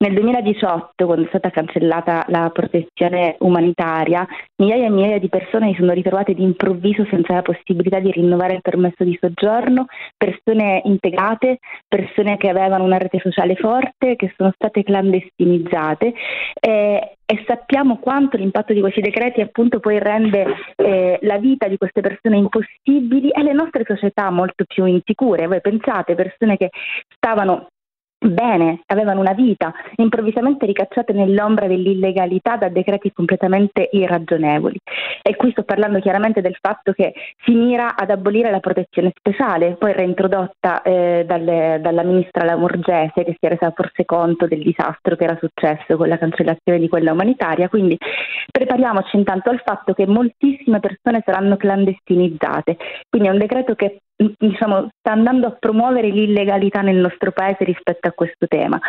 Nel 0.01 0.13
2018, 0.13 1.05
quando 1.05 1.25
è 1.25 1.27
stata 1.27 1.49
cancellata 1.49 2.23
la 2.29 2.49
protezione 2.51 3.35
umanitaria, 3.39 4.25
migliaia 4.55 4.85
e 4.85 4.89
migliaia 4.89 5.19
di 5.19 5.27
persone 5.27 5.71
si 5.71 5.79
sono 5.79 5.91
ritrovate 5.91 6.33
d'improvviso 6.33 7.05
senza 7.09 7.33
la 7.33 7.41
possibilità 7.41 7.99
di 7.99 8.09
rinnovare 8.09 8.53
il 8.53 8.61
permesso 8.61 9.03
di 9.03 9.17
soggiorno, 9.19 9.87
persone 10.15 10.81
integrate, 10.85 11.59
persone 11.85 12.37
che 12.37 12.47
avevano 12.47 12.85
una 12.85 12.97
rete 12.97 13.19
sociale 13.19 13.57
forte, 13.57 14.15
che 14.15 14.33
sono 14.37 14.53
state 14.55 14.83
clandestinizzate 14.83 16.13
e, 16.61 17.17
e 17.25 17.43
sappiamo 17.45 17.97
quanto 17.97 18.37
l'impatto 18.37 18.71
di 18.71 18.79
questi 18.79 19.01
decreti 19.01 19.41
appunto 19.41 19.81
poi 19.81 19.99
rende 19.99 20.45
eh, 20.77 21.19
la 21.23 21.39
vita 21.39 21.67
di 21.67 21.75
queste 21.75 21.99
persone 21.99 22.37
impossibili 22.37 23.31
e 23.31 23.43
le 23.43 23.51
nostre 23.51 23.83
società 23.85 24.29
molto 24.29 24.63
più 24.65 24.85
insicure. 24.85 25.47
Voi 25.47 25.59
pensate, 25.59 26.15
persone 26.15 26.55
che 26.55 26.69
stavano 27.17 27.67
bene, 28.19 28.81
avevano 28.88 29.21
una 29.21 29.33
vita, 29.33 29.73
improvvisamente 29.95 30.65
ricacciate 30.65 31.13
nell'ombra 31.13 31.67
dell'illegalità 31.67 32.57
da 32.57 32.67
decreti 32.69 33.11
completamente 33.13 33.89
irragionevoli. 33.91 34.77
E 35.21 35.35
qui 35.35 35.51
sto 35.51 35.63
parlando 35.63 35.99
chiaramente 35.99 36.41
del 36.41 36.57
fatto 36.59 36.91
che 36.91 37.13
si 37.43 37.53
mira 37.53 37.95
ad 37.95 38.09
abolire 38.09 38.51
la 38.51 38.59
protezione 38.59 39.11
speciale, 39.15 39.75
poi 39.75 39.93
reintrodotta 39.93 40.81
eh, 40.81 41.23
dalle, 41.25 41.79
dalla 41.81 42.03
ministra 42.03 42.43
Lamorgese 42.43 43.23
che 43.23 43.35
si 43.39 43.45
è 43.45 43.49
resa 43.49 43.71
forse 43.71 44.05
conto 44.05 44.47
del 44.47 44.63
disastro 44.63 45.15
che 45.15 45.23
era 45.23 45.38
successo 45.39 45.95
con 45.95 46.07
la 46.07 46.17
cancellazione 46.17 46.79
di 46.79 46.89
quella 46.89 47.13
umanitaria, 47.13 47.69
quindi 47.69 47.97
prepariamoci 48.51 49.15
intanto 49.15 49.49
al 49.49 49.61
fatto 49.63 49.93
che 49.93 50.05
moltissime 50.05 50.79
persone 50.79 51.21
saranno 51.25 51.55
clandestinizzate, 51.55 52.77
quindi 53.09 53.29
è 53.29 53.31
un 53.31 53.38
decreto 53.38 53.75
che 53.75 53.99
diciamo, 54.38 54.89
sta 54.99 55.11
andando 55.13 55.47
a 55.47 55.55
promuovere 55.57 56.09
l'illegalità 56.09 56.81
nel 56.81 56.97
nostro 56.97 57.31
paese 57.31 57.63
rispetto 57.63 58.09
a 58.09 58.11
questo 58.11 58.47
tema. 58.47 58.79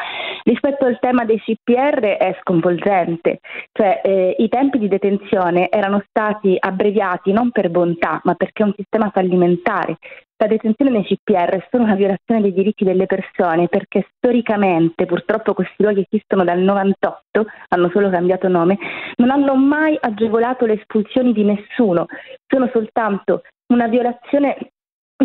Rispetto 0.43 0.87
al 0.87 0.99
tema 0.99 1.25
dei 1.25 1.39
CPR 1.39 2.01
è 2.01 2.37
sconvolgente, 2.41 3.39
cioè 3.73 4.01
eh, 4.03 4.35
i 4.39 4.49
tempi 4.49 4.79
di 4.79 4.89
detenzione 4.89 5.71
erano 5.71 6.03
stati 6.09 6.57
abbreviati 6.59 7.33
non 7.33 7.51
per 7.53 7.71
bontà, 7.71 8.21
ma 8.25 8.35
perché 8.35 8.63
è 8.63 8.67
un 8.67 8.75
sistema 8.77 9.11
fallimentare. 9.11 9.99
La 10.37 10.47
detenzione 10.47 10.91
nei 10.91 11.05
CPR 11.05 11.51
è 11.51 11.67
solo 11.71 11.85
una 11.85 11.95
violazione 11.95 12.41
dei 12.41 12.55
diritti 12.55 12.83
delle 12.83 13.05
persone 13.05 13.69
perché 13.69 14.07
storicamente, 14.17 15.05
purtroppo 15.05 15.53
questi 15.53 15.83
luoghi 15.83 16.07
esistono 16.09 16.45
dal 16.45 16.61
98, 16.61 17.45
hanno 17.69 17.91
solo 17.91 18.09
cambiato 18.09 18.49
nome, 18.49 18.79
non 19.17 19.29
hanno 19.29 19.55
mai 19.55 19.99
agevolato 20.01 20.65
le 20.65 20.81
espulsioni 20.81 21.35
di 21.35 21.45
nessuno, 21.45 22.07
sono 22.47 22.71
soltanto 22.73 23.43
una 23.67 23.87
violazione 23.87 24.57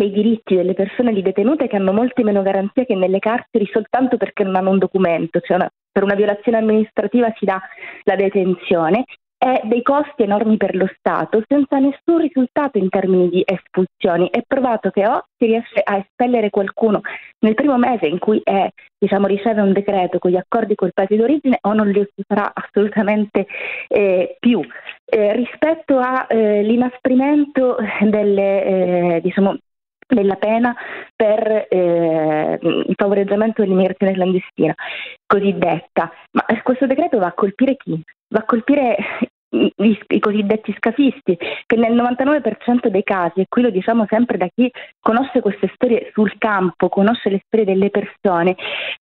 dei 0.00 0.10
diritti 0.10 0.54
delle 0.54 0.74
persone 0.74 1.12
lì 1.12 1.22
detenute 1.22 1.66
che 1.66 1.76
hanno 1.76 1.92
molte 1.92 2.22
meno 2.22 2.42
garanzie 2.42 2.84
che 2.84 2.94
nelle 2.94 3.18
carceri 3.18 3.66
soltanto 3.72 4.16
perché 4.16 4.44
non 4.44 4.56
hanno 4.56 4.70
un 4.70 4.78
documento, 4.78 5.40
cioè 5.40 5.56
una, 5.56 5.70
per 5.90 6.02
una 6.02 6.14
violazione 6.14 6.58
amministrativa 6.58 7.32
si 7.36 7.44
dà 7.44 7.60
la 8.04 8.16
detenzione 8.16 9.04
e 9.38 9.60
dei 9.64 9.82
costi 9.82 10.22
enormi 10.22 10.56
per 10.56 10.74
lo 10.74 10.88
Stato 10.98 11.42
senza 11.46 11.78
nessun 11.78 12.18
risultato 12.18 12.78
in 12.78 12.88
termini 12.88 13.28
di 13.28 13.44
espulsioni. 13.44 14.28
È 14.30 14.42
provato 14.46 14.90
che 14.90 15.06
o 15.06 15.26
si 15.36 15.46
riesce 15.46 15.80
a 15.82 15.98
espellere 15.98 16.48
qualcuno 16.50 17.00
nel 17.40 17.54
primo 17.54 17.76
mese 17.76 18.06
in 18.06 18.18
cui 18.18 18.40
è, 18.42 18.68
diciamo, 18.98 19.26
riceve 19.26 19.60
un 19.60 19.72
decreto 19.72 20.18
con 20.18 20.30
gli 20.30 20.36
accordi 20.36 20.74
col 20.74 20.92
paese 20.94 21.16
d'origine 21.16 21.58
o 21.60 21.74
non 21.74 21.88
li 21.88 22.06
farà 22.26 22.50
assolutamente 22.54 23.46
eh, 23.88 24.36
più. 24.38 24.60
Eh, 25.04 25.34
rispetto 25.34 26.00
all'inasprimento 26.00 27.76
eh, 27.78 28.06
delle, 28.06 28.64
eh, 28.64 29.20
diciamo, 29.20 29.56
della 30.06 30.36
pena 30.36 30.74
per 31.14 31.66
eh, 31.68 32.58
il 32.60 32.94
favoreggiamento 32.94 33.62
dell'immigrazione 33.62 34.12
clandestina 34.12 34.74
cosiddetta. 35.26 36.12
Ma 36.32 36.44
questo 36.62 36.86
decreto 36.86 37.18
va 37.18 37.26
a 37.26 37.34
colpire 37.34 37.76
chi? 37.76 38.00
Va 38.28 38.40
a 38.40 38.44
colpire 38.44 38.96
i, 39.50 39.98
i, 40.08 40.20
cosiddetti 40.20 40.74
scafisti, 40.76 41.36
che 41.66 41.76
nel 41.76 41.94
99% 41.94 42.88
dei 42.88 43.02
casi, 43.02 43.40
e 43.40 43.46
qui 43.48 43.62
lo 43.62 43.70
diciamo 43.70 44.04
sempre 44.08 44.36
da 44.36 44.48
chi 44.54 44.70
conosce 45.00 45.40
queste 45.40 45.70
storie 45.74 46.10
sul 46.12 46.36
campo, 46.38 46.88
conosce 46.88 47.30
le 47.30 47.40
storie 47.46 47.64
delle 47.64 47.90
persone, 47.90 48.56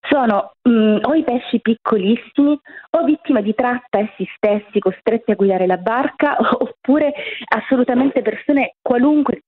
sono 0.08 0.54
mh, 0.62 1.00
o 1.02 1.14
i 1.14 1.24
pesci 1.24 1.60
piccolissimi 1.60 2.60
o 2.92 3.04
vittime 3.04 3.42
di 3.42 3.54
tratta 3.54 4.00
essi 4.00 4.28
stessi 4.36 4.80
costretti 4.80 5.32
a 5.32 5.36
guidare 5.36 5.66
la 5.66 5.78
barca 5.78 6.38
oppure 6.60 7.14
assolutamente 7.48 8.22
persone 8.22 8.76
qualunque 8.82 9.42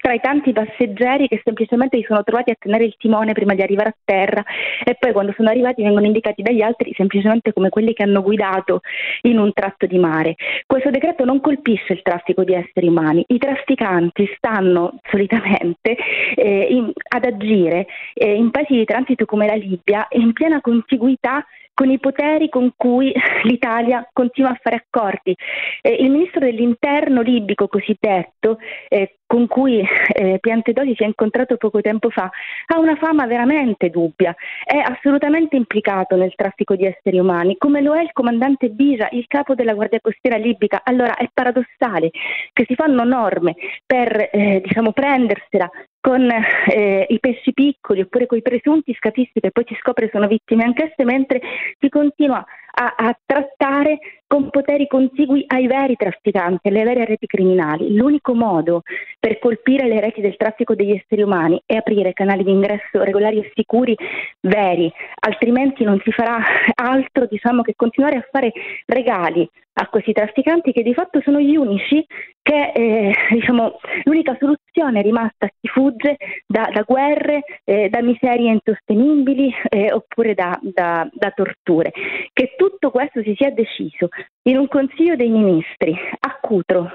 tra 0.00 0.12
i 0.12 0.20
tanti 0.20 0.52
passeggeri 0.52 1.28
che 1.28 1.40
semplicemente 1.44 1.98
si 1.98 2.04
sono 2.04 2.22
trovati 2.22 2.50
a 2.50 2.56
tenere 2.58 2.84
il 2.84 2.94
timone 2.98 3.32
prima 3.32 3.54
di 3.54 3.62
arrivare 3.62 3.90
a 3.90 3.96
terra 4.02 4.42
e 4.84 4.96
poi 4.98 5.12
quando 5.12 5.32
sono 5.36 5.50
arrivati 5.50 5.82
vengono 5.82 6.06
indicati 6.06 6.42
dagli 6.42 6.62
altri 6.62 6.92
semplicemente 6.96 7.52
come 7.52 7.68
quelli 7.68 7.92
che 7.92 8.02
hanno 8.02 8.22
guidato 8.22 8.80
in 9.22 9.38
un 9.38 9.52
tratto 9.52 9.86
di 9.86 9.98
mare. 9.98 10.34
Questo 10.66 10.90
decreto 10.90 11.24
non 11.24 11.40
colpisce 11.40 11.92
il 11.92 12.02
traffico 12.02 12.44
di 12.44 12.54
esseri 12.54 12.88
umani, 12.88 13.24
i 13.28 13.38
trafficanti 13.38 14.30
stanno 14.36 14.98
solitamente 15.10 15.96
eh, 16.34 16.66
in, 16.70 16.90
ad 17.08 17.24
agire 17.24 17.86
eh, 18.14 18.34
in 18.34 18.50
paesi 18.50 18.74
di 18.74 18.84
transito 18.84 19.24
come 19.26 19.46
la 19.46 19.54
Libia 19.54 20.06
in 20.10 20.32
piena 20.32 20.60
contiguità 20.60 21.44
con 21.74 21.90
i 21.90 21.98
poteri 21.98 22.48
con 22.48 22.72
cui 22.76 23.12
l'Italia 23.44 24.08
continua 24.12 24.50
a 24.50 24.58
fare 24.60 24.84
accordi. 24.86 25.34
Eh, 25.80 25.94
il 26.00 26.10
ministro 26.10 26.40
dell'interno 26.40 27.22
libico 27.22 27.68
cosiddetto, 27.68 28.58
eh, 28.88 29.16
con 29.26 29.46
cui 29.46 29.86
eh, 30.12 30.38
Piantedosi 30.40 30.94
si 30.96 31.04
è 31.04 31.06
incontrato 31.06 31.56
poco 31.56 31.80
tempo 31.80 32.10
fa, 32.10 32.28
ha 32.66 32.78
una 32.78 32.96
fama 32.96 33.26
veramente 33.26 33.88
dubbia, 33.88 34.34
è 34.64 34.78
assolutamente 34.78 35.54
implicato 35.54 36.16
nel 36.16 36.34
traffico 36.34 36.74
di 36.74 36.84
esseri 36.84 37.18
umani, 37.18 37.56
come 37.56 37.80
lo 37.80 37.94
è 37.94 38.02
il 38.02 38.10
comandante 38.12 38.70
Bija, 38.70 39.08
il 39.12 39.26
capo 39.28 39.54
della 39.54 39.74
Guardia 39.74 40.00
Costiera 40.00 40.36
libica. 40.36 40.82
Allora 40.82 41.14
è 41.14 41.28
paradossale 41.32 42.10
che 42.52 42.64
si 42.66 42.74
fanno 42.74 43.04
norme 43.04 43.54
per 43.86 44.30
eh, 44.32 44.62
diciamo, 44.64 44.92
prendersela 44.92 45.70
con 46.00 46.28
eh, 46.30 47.06
i 47.08 47.20
pesci 47.20 47.52
piccoli 47.52 48.00
oppure 48.00 48.26
con 48.26 48.38
i 48.38 48.42
presunti 48.42 48.94
scafisti 48.94 49.40
che 49.40 49.50
poi 49.50 49.64
si 49.66 49.76
scopre 49.78 50.08
sono 50.10 50.26
vittime 50.26 50.64
anch'esse, 50.64 51.04
mentre 51.04 51.40
si 51.78 51.88
continua 51.88 52.44
a, 52.72 52.94
a, 52.96 53.18
trattare 53.24 53.98
con 54.26 54.48
poteri 54.50 54.86
contigui 54.86 55.44
ai 55.48 55.66
veri 55.66 55.96
trafficanti, 55.96 56.68
alle 56.68 56.84
vere 56.84 57.04
reti 57.04 57.26
criminali. 57.26 57.94
L'unico 57.94 58.34
modo 58.34 58.82
per 59.18 59.38
colpire 59.38 59.88
le 59.88 60.00
reti 60.00 60.20
del 60.20 60.36
traffico 60.36 60.74
degli 60.74 60.92
esseri 60.92 61.22
umani 61.22 61.60
è 61.66 61.74
aprire 61.74 62.12
canali 62.12 62.44
di 62.44 62.50
ingresso 62.50 63.02
regolari 63.02 63.38
e 63.38 63.50
sicuri 63.54 63.96
veri, 64.40 64.90
altrimenti 65.20 65.84
non 65.84 66.00
si 66.04 66.12
farà 66.12 66.38
altro 66.74 67.26
diciamo, 67.26 67.62
che 67.62 67.74
continuare 67.74 68.16
a 68.16 68.28
fare 68.30 68.52
regali 68.86 69.48
a 69.80 69.88
questi 69.88 70.12
trafficanti 70.12 70.72
che 70.72 70.82
di 70.82 70.92
fatto 70.92 71.20
sono 71.22 71.40
gli 71.40 71.56
unici 71.56 72.04
che 72.42 72.72
eh, 72.74 73.14
diciamo, 73.30 73.78
l'unica 74.04 74.36
soluzione 74.38 75.02
rimasta 75.02 75.46
a 75.46 75.48
chi 75.48 75.68
fugge 75.68 76.16
da, 76.46 76.68
da 76.72 76.82
guerre, 76.82 77.42
eh, 77.64 77.88
da 77.88 78.02
miserie 78.02 78.50
insostenibili 78.50 79.52
eh, 79.68 79.92
oppure 79.92 80.34
da, 80.34 80.58
da, 80.62 81.08
da, 81.12 81.30
torture. 81.30 81.92
Che 82.32 82.54
tutto 82.60 82.90
questo 82.90 83.22
si 83.22 83.32
sia 83.38 83.50
deciso 83.50 84.08
in 84.42 84.58
un 84.58 84.68
Consiglio 84.68 85.16
dei 85.16 85.30
Ministri 85.30 85.96
a 86.18 86.38
Cutro, 86.42 86.94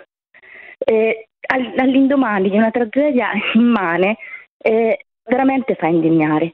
eh, 0.77 1.29
all'indomani 1.48 2.51
di 2.51 2.55
una 2.55 2.69
tragedia 2.69 3.31
immane, 3.55 4.17
eh, 4.60 5.05
veramente 5.24 5.74
fa 5.74 5.88
indignare. 5.88 6.53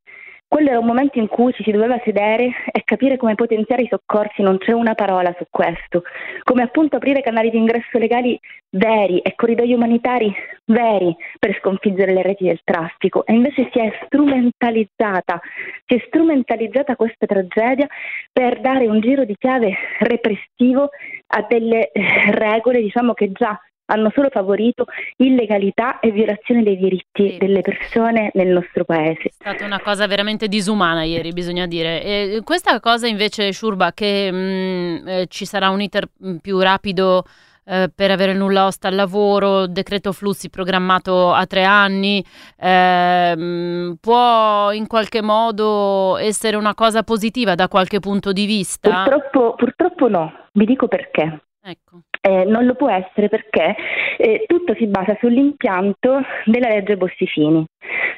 Quello 0.54 0.68
era 0.68 0.80
un 0.80 0.86
momento 0.86 1.18
in 1.18 1.30
cui 1.30 1.54
ci 1.54 1.64
si 1.64 1.72
doveva 1.72 1.98
sedere 2.04 2.52
e 2.74 2.82
capire 2.84 3.16
come 3.16 3.36
potenziare 3.36 3.84
i 3.84 3.88
soccorsi, 3.88 4.42
non 4.42 4.58
c'è 4.58 4.74
una 4.74 4.96
parola 4.96 5.34
su 5.38 5.46
questo, 5.50 6.04
come 6.44 6.62
appunto 6.62 6.98
aprire 6.98 7.22
canali 7.22 7.50
di 7.50 7.56
ingresso 7.56 7.98
legali 7.98 8.38
veri 8.72 9.20
e 9.20 9.34
corridoi 9.34 9.72
umanitari 9.72 10.30
veri 10.66 11.16
per 11.40 11.58
sconfiggere 11.58 12.12
le 12.12 12.22
reti 12.22 12.44
del 12.48 12.60
traffico. 12.66 13.26
E 13.26 13.34
invece 13.34 13.70
si 13.72 13.80
è 13.80 13.98
strumentalizzata, 14.04 15.40
si 15.86 15.96
è 15.96 16.04
strumentalizzata 16.08 16.98
questa 16.98 17.26
tragedia 17.26 17.88
per 18.30 18.60
dare 18.60 18.88
un 18.88 19.00
giro 19.00 19.24
di 19.24 19.38
chiave 19.40 19.74
repressivo 20.00 20.90
a 21.28 21.46
delle 21.48 21.92
eh, 21.92 22.32
regole 22.32 22.82
diciamo 22.82 23.14
che 23.14 23.32
già 23.32 23.58
hanno 23.92 24.12
solo 24.14 24.30
favorito 24.30 24.86
illegalità 25.18 26.00
e 26.00 26.12
violazione 26.12 26.64
dei 26.64 26.78
diritti 26.78 27.32
sì. 27.32 27.38
delle 27.38 27.62
persone 27.62 28.32
nel 28.34 28.48
nostro 28.48 28.86
paese. 28.86 29.24
È 29.24 29.32
stata 29.32 29.66
una 29.66 29.82
cosa 29.82 30.08
veramente 30.08 30.48
disumana 30.48 31.04
ieri, 31.04 31.32
bisogna 31.32 31.68
dire. 31.68 32.04
E 32.04 32.42
questa 32.44 32.80
cosa 32.80 33.08
invece, 33.08 33.52
Shurba, 33.52 33.92
che 33.94 34.32
mh, 34.32 34.36
mm, 34.36 35.08
eh, 35.08 35.26
ci 35.28 35.46
sarà 35.46 35.70
un 35.70 35.82
iter 35.82 36.08
mm, 36.26 36.38
più 36.38 36.60
rapido 36.60 37.24
eh, 37.64 37.92
per 37.94 38.12
avere 38.12 38.34
nulla 38.34 38.66
osta 38.66 38.88
al 38.88 38.96
lavoro, 38.96 39.68
decreto 39.68 40.12
flussi 40.12 40.50
programmato 40.50 41.32
a 41.32 41.46
tre 41.46 41.64
anni, 41.64 42.24
eh, 42.58 43.96
può 44.00 44.72
in 44.72 44.88
qualche 44.88 45.22
modo 45.22 46.18
essere 46.18 46.56
una 46.56 46.74
cosa 46.74 47.04
positiva 47.04 47.56
da 47.56 47.68
qualche 47.68 48.00
punto 48.00 48.32
di 48.32 48.46
vista? 48.46 49.04
Purtroppo, 49.04 49.56
purtroppo 49.56 50.08
no, 50.08 50.34
vi 50.54 50.66
dico 50.66 50.88
perché. 50.88 51.44
Ecco. 51.62 52.02
Eh, 52.24 52.46
non 52.46 52.66
lo 52.66 52.76
può 52.76 52.90
essere 52.90 53.30
perché 53.30 53.76
eh, 54.18 54.46
tutto 54.48 54.76
si 54.76 54.86
basa 54.86 55.18
sull'impianto 55.20 56.22
della 56.46 56.70
legge 56.70 56.96
Bossifini, 56.96 57.66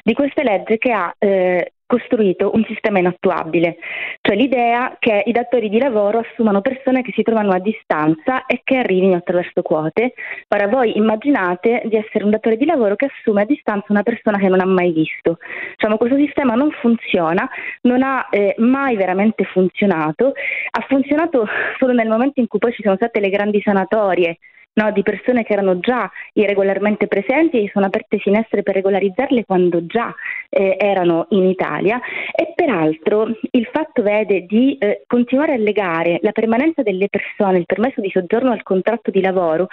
di 0.02 0.12
questa 0.12 0.42
legge 0.42 0.76
che 0.76 0.92
ha 0.92 1.14
eh, 1.18 1.72
costruito 1.86 2.50
un 2.54 2.64
sistema 2.64 2.98
inattuabile, 2.98 3.76
cioè 4.20 4.36
l'idea 4.36 4.96
che 4.98 5.22
i 5.26 5.32
datori 5.32 5.68
di 5.68 5.78
lavoro 5.78 6.20
assumano 6.20 6.60
persone 6.60 7.02
che 7.02 7.12
si 7.14 7.22
trovano 7.22 7.52
a 7.52 7.58
distanza 7.58 8.46
e 8.46 8.62
che 8.64 8.76
arrivino 8.76 9.16
attraverso 9.16 9.62
quote. 9.62 10.14
Ora 10.48 10.68
voi 10.68 10.96
immaginate 10.96 11.82
di 11.84 11.96
essere 11.96 12.24
un 12.24 12.30
datore 12.30 12.56
di 12.56 12.64
lavoro 12.64 12.96
che 12.96 13.06
assume 13.06 13.42
a 13.42 13.46
distanza 13.46 13.86
una 13.88 14.02
persona 14.02 14.38
che 14.38 14.48
non 14.48 14.60
ha 14.60 14.66
mai 14.66 14.92
visto. 14.92 15.38
Diciamo, 15.76 15.96
questo 15.96 16.16
sistema 16.16 16.54
non 16.54 16.70
funziona, 16.70 17.48
non 17.82 18.02
ha 18.02 18.28
eh, 18.30 18.54
mai 18.58 18.96
veramente 18.96 19.44
funzionato, 19.44 20.32
ha 20.70 20.84
funzionato 20.88 21.46
solo 21.78 21.92
nel 21.92 22.08
momento 22.08 22.40
in 22.40 22.46
cui 22.46 22.58
poi 22.58 22.72
ci 22.72 22.82
sono 22.82 22.96
state 22.96 23.20
le 23.20 23.30
grandi 23.30 23.60
sanatorie 23.60 24.38
no, 24.74 24.92
di 24.92 25.02
persone 25.02 25.44
che 25.44 25.52
erano 25.52 25.78
già 25.80 26.10
irregolarmente 26.32 27.06
presenti 27.06 27.62
e 27.62 27.70
sono 27.72 27.86
aperte 27.86 28.18
finestre 28.18 28.62
per 28.62 28.74
regolarizzarle 28.74 29.44
quando 29.44 29.86
già 29.86 30.14
eh, 30.48 30.76
erano 30.78 31.26
in 31.30 31.44
Italia. 31.44 32.00
E 32.34 32.52
peraltro 32.54 33.26
il 33.50 33.68
fatto 33.72 34.02
vede 34.02 34.46
di 34.46 34.76
eh, 34.78 35.02
continuare 35.06 35.54
a 35.54 35.58
legare 35.58 36.18
la 36.22 36.32
permanenza 36.32 36.82
delle 36.82 37.08
persone, 37.08 37.58
il 37.58 37.66
permesso 37.66 38.00
di 38.00 38.10
soggiorno 38.10 38.50
al 38.50 38.62
contratto 38.62 39.10
di 39.10 39.20
lavoro 39.20 39.68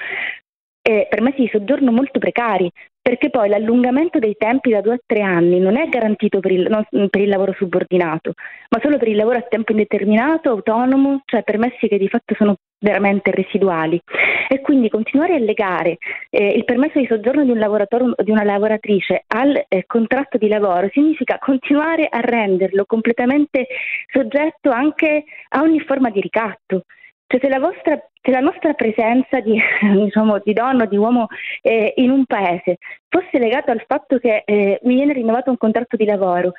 eh, 0.82 1.08
permessi 1.10 1.42
di 1.42 1.50
soggiorno 1.52 1.92
molto 1.92 2.20
precari, 2.20 2.72
perché 3.02 3.30
poi 3.30 3.50
l'allungamento 3.50 4.20
dei 4.20 4.36
tempi 4.38 4.70
da 4.70 4.82
due 4.82 4.94
a 4.94 5.00
tre 5.04 5.22
anni 5.22 5.60
non 5.60 5.76
è 5.76 5.88
garantito 5.88 6.40
per 6.40 6.52
il, 6.52 6.68
non, 6.70 7.10
per 7.10 7.22
il, 7.22 7.30
lavoro 7.30 7.54
subordinato, 7.54 8.34
ma 8.70 8.80
solo 8.82 8.98
per 8.98 9.08
il 9.08 9.16
lavoro 9.16 9.38
a 9.38 9.42
tempo 9.42 9.72
indeterminato, 9.72 10.50
autonomo, 10.50 11.22
cioè 11.26 11.44
permessi 11.44 11.88
che 11.88 11.98
di 11.98 12.08
fatto 12.08 12.36
sono 12.36 12.56
veramente 12.80 13.32
residuali. 13.32 14.00
E 14.48 14.62
quindi 14.62 14.90
continuare 14.90 15.36
a 15.36 15.40
legare 15.40 15.98
eh, 16.30 16.48
il 16.48 16.66
permesso 16.66 17.00
di 17.00 17.08
soggiorno 17.08 17.44
di 17.44 17.52
un 17.52 17.58
lavoratore 17.58 18.04
o 18.04 18.24
di 18.24 18.32
una 18.32 18.44
lavoratrice 18.44 19.24
al 19.28 19.66
eh, 19.68 19.86
contratto 19.88 20.38
di 20.38 20.48
lavoro 20.48 20.90
significa 20.92 21.40
continuare 21.40 22.08
a 22.10 22.20
renderlo 22.20 22.86
completamente 22.86 23.68
soggetto 24.12 24.70
anche 24.70 25.24
a 25.50 25.62
ogni 25.62 25.80
forma 25.80 26.10
di 26.10 26.22
ricatto. 26.22 26.84
Cioè 27.32 27.40
se 27.40 27.48
la, 27.48 27.60
vostra, 27.60 27.98
se 28.22 28.30
la 28.30 28.42
nostra 28.42 28.74
presenza 28.74 29.40
di, 29.40 29.58
diciamo, 30.04 30.40
di 30.44 30.52
donna 30.52 30.84
di 30.84 30.98
uomo 30.98 31.28
eh, 31.62 31.94
in 31.96 32.12
un 32.12 32.26
paese 32.26 32.76
fosse 33.08 33.40
legata 33.40 33.72
al 33.72 33.86
fatto 33.88 34.18
che 34.18 34.44
eh, 34.46 34.82
mi 34.84 34.96
viene 34.96 35.14
rinnovato 35.14 35.50
un 35.50 35.56
contratto 35.56 35.96
di 35.96 36.04
lavoro, 36.04 36.52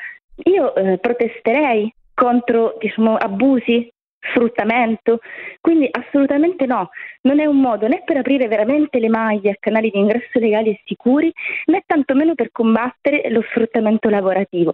io 0.44 0.74
eh, 0.74 0.96
protesterei 0.96 1.92
contro 2.14 2.76
diciamo, 2.78 3.16
abusi, 3.16 3.86
sfruttamento. 4.18 5.18
Quindi 5.60 5.90
assolutamente 5.90 6.64
no, 6.64 6.88
non 7.22 7.38
è 7.38 7.44
un 7.44 7.60
modo 7.60 7.86
né 7.86 8.00
per 8.02 8.16
aprire 8.16 8.48
veramente 8.48 8.98
le 8.98 9.10
maglie 9.10 9.50
a 9.50 9.56
canali 9.60 9.90
di 9.90 9.98
ingresso 9.98 10.38
legali 10.38 10.70
e 10.70 10.80
sicuri, 10.86 11.30
né 11.66 11.82
tantomeno 11.84 12.34
per 12.34 12.50
combattere 12.50 13.28
lo 13.28 13.42
sfruttamento 13.42 14.08
lavorativo. 14.08 14.72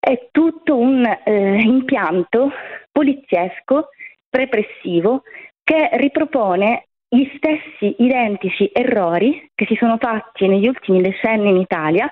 È 0.00 0.30
tutto 0.32 0.76
un 0.76 1.04
eh, 1.04 1.60
impianto 1.62 2.50
poliziesco 2.90 3.90
repressivo 4.32 5.22
che 5.62 5.90
ripropone 5.92 6.86
gli 7.08 7.30
stessi 7.36 7.94
identici 7.98 8.70
errori 8.72 9.50
che 9.54 9.66
si 9.66 9.76
sono 9.76 9.98
fatti 9.98 10.48
negli 10.48 10.66
ultimi 10.66 11.02
decenni 11.02 11.50
in 11.50 11.58
Italia, 11.58 12.10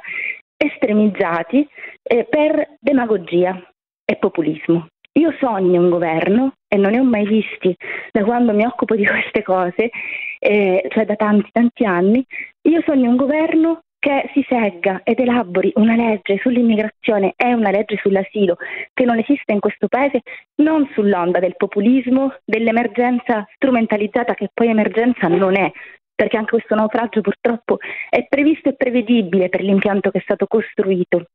estremizzati 0.57 1.67
eh, 2.03 2.25
per 2.25 2.77
demagogia 2.79 3.59
e 4.05 4.17
populismo. 4.17 4.89
Io 5.13 5.35
sogno 5.41 5.81
un 5.81 5.89
governo 5.89 6.53
e 6.69 6.77
non 6.77 6.93
ne 6.93 7.01
ho 7.01 7.05
mai 7.05 7.27
visti 7.27 7.75
da 8.13 8.23
quando 8.23 8.53
mi 8.53 8.65
occupo 8.65 8.95
di 8.95 9.07
queste 9.07 9.43
cose, 9.43 9.91
eh, 10.39 10.87
cioè 10.91 11.05
da 11.07 11.17
tanti 11.17 11.49
tanti 11.51 11.85
anni. 11.85 12.25
Io 12.69 12.83
sogno 12.85 13.09
un 13.09 13.17
governo 13.17 13.81
che 14.01 14.31
si 14.33 14.45
segga 14.49 15.03
ed 15.05 15.21
elabori 15.21 15.71
una 15.77 15.95
legge 15.95 16.39
sull'immigrazione 16.39 17.35
e 17.37 17.53
una 17.53 17.71
legge 17.71 17.99
sull'asilo 17.99 18.57
che 18.95 19.05
non 19.05 19.19
esiste 19.19 19.53
in 19.53 19.61
questo 19.61 19.89
paese, 19.89 20.23
non 20.57 20.89
sull'onda 20.95 21.39
del 21.39 21.55
populismo, 21.57 22.35
dell'emergenza 22.45 23.47
strumentalizzata 23.55 24.35
che 24.35 24.49
poi 24.53 24.69
emergenza 24.69 25.29
non 25.29 25.55
è, 25.55 25.71
perché 26.15 26.39
anche 26.39 26.53
questo 26.53 26.75
naufragio 26.75 27.21
purtroppo 27.21 27.77
è 28.09 28.27
previsto 28.27 28.71
e 28.71 28.75
prevedibile 28.75 29.51
per 29.51 29.63
l'impianto 29.63 30.11
che 30.11 30.19
è 30.19 30.23
stato 30.23 30.47
costruito 30.47 31.27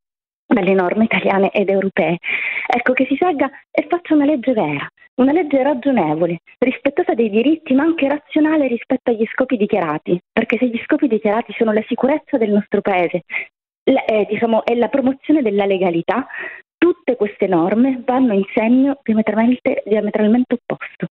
dalle 0.45 0.73
norme 0.73 1.05
italiane 1.05 1.49
ed 1.51 1.69
europee. 1.69 2.17
Ecco 2.67 2.93
che 2.93 3.05
si 3.07 3.15
segga 3.17 3.49
e 3.71 3.85
faccia 3.89 4.13
una 4.13 4.25
legge 4.25 4.53
vera, 4.53 4.87
una 5.15 5.31
legge 5.31 5.63
ragionevole, 5.63 6.39
rispettosa 6.59 7.13
dei 7.13 7.29
diritti 7.29 7.73
ma 7.73 7.83
anche 7.83 8.07
razionale 8.07 8.67
rispetto 8.67 9.11
agli 9.11 9.25
scopi 9.31 9.57
dichiarati, 9.57 10.19
perché 10.31 10.57
se 10.57 10.67
gli 10.67 10.81
scopi 10.83 11.07
dichiarati 11.07 11.53
sono 11.57 11.71
la 11.71 11.83
sicurezza 11.87 12.37
del 12.37 12.51
nostro 12.51 12.81
Paese 12.81 13.23
la, 13.91 14.03
eh, 14.05 14.25
diciamo, 14.29 14.63
e 14.65 14.75
la 14.75 14.87
promozione 14.87 15.41
della 15.41 15.65
legalità, 15.65 16.25
tutte 16.77 17.15
queste 17.15 17.47
norme 17.47 18.01
vanno 18.05 18.33
in 18.33 18.43
segno 18.53 18.99
diametralmente, 19.03 19.83
diametralmente 19.85 20.55
opposto. 20.55 21.07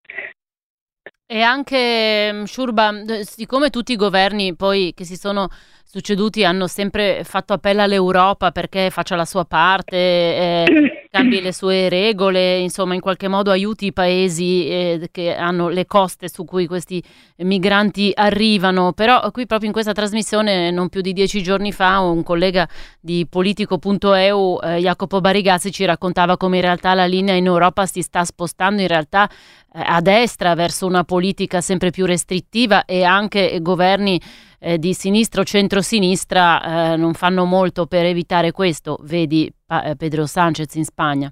E 1.27 1.41
anche, 1.41 2.43
Shurba, 2.45 2.93
siccome 3.23 3.71
tutti 3.71 3.93
i 3.93 3.97
governi 3.97 4.55
poi 4.55 4.93
che 4.95 5.05
si 5.05 5.17
sono 5.17 5.49
succeduti 5.95 6.45
hanno 6.45 6.67
sempre 6.67 7.23
fatto 7.23 7.53
appello 7.53 7.81
all'Europa 7.83 8.51
perché 8.51 8.91
faccia 8.91 9.15
la 9.15 9.25
sua 9.25 9.45
parte, 9.45 9.97
eh, 9.97 11.07
cambi 11.09 11.41
le 11.41 11.53
sue 11.53 11.89
regole, 11.89 12.59
insomma 12.59 12.95
in 12.95 13.01
qualche 13.01 13.29
modo 13.29 13.53
aiuti 13.53 13.87
i 13.87 13.93
paesi 13.93 14.67
eh, 14.67 15.09
che 15.13 15.37
hanno 15.37 15.69
le 15.69 15.87
coste 15.87 16.29
su 16.29 16.45
cui 16.45 16.67
questi 16.67 17.01
migranti 17.37 18.11
arrivano. 18.13 18.93
Però 18.93 19.31
qui 19.31 19.47
proprio 19.47 19.69
in 19.69 19.73
questa 19.73 19.93
trasmissione, 19.93 20.73
non 20.73 20.89
più 20.89 21.01
di 21.01 21.13
dieci 21.13 21.45
giorni 21.45 21.71
fa, 21.71 22.01
un 22.01 22.25
collega 22.25 22.69
di 22.99 23.25
politico.eu, 23.31 24.59
eh, 24.65 24.79
Jacopo 24.79 25.21
Barigazzi, 25.21 25.71
ci 25.71 25.85
raccontava 25.85 26.37
come 26.37 26.57
in 26.57 26.63
realtà 26.63 26.95
la 26.95 27.07
linea 27.07 27.37
in 27.37 27.47
Europa 27.47 27.87
si 27.87 28.03
sta 28.03 28.25
spostando 28.25 28.83
in 28.83 28.89
realtà 28.89 29.31
eh, 29.73 29.81
a 29.81 30.01
destra 30.01 30.57
verso 30.57 30.87
una 30.87 31.05
politica 31.05 31.61
sempre 31.61 31.91
più 31.91 32.05
restrittiva 32.05 32.85
e 32.85 33.05
anche 33.05 33.61
governi 33.63 34.21
eh, 34.65 34.79
di 34.79 34.95
sinistra 34.95 35.43
o 35.43 35.45
centrosinistra 35.45 36.93
eh, 36.93 36.97
non 36.97 37.13
fanno 37.13 37.45
molto 37.45 37.87
per 37.87 38.07
evitare 38.07 38.51
questo, 38.51 38.99
vedi 39.03 39.47
eh, 39.69 39.95
Pedro 39.97 40.25
Sanchez 40.25 40.75
in 40.77 40.85
Spagna. 40.85 41.31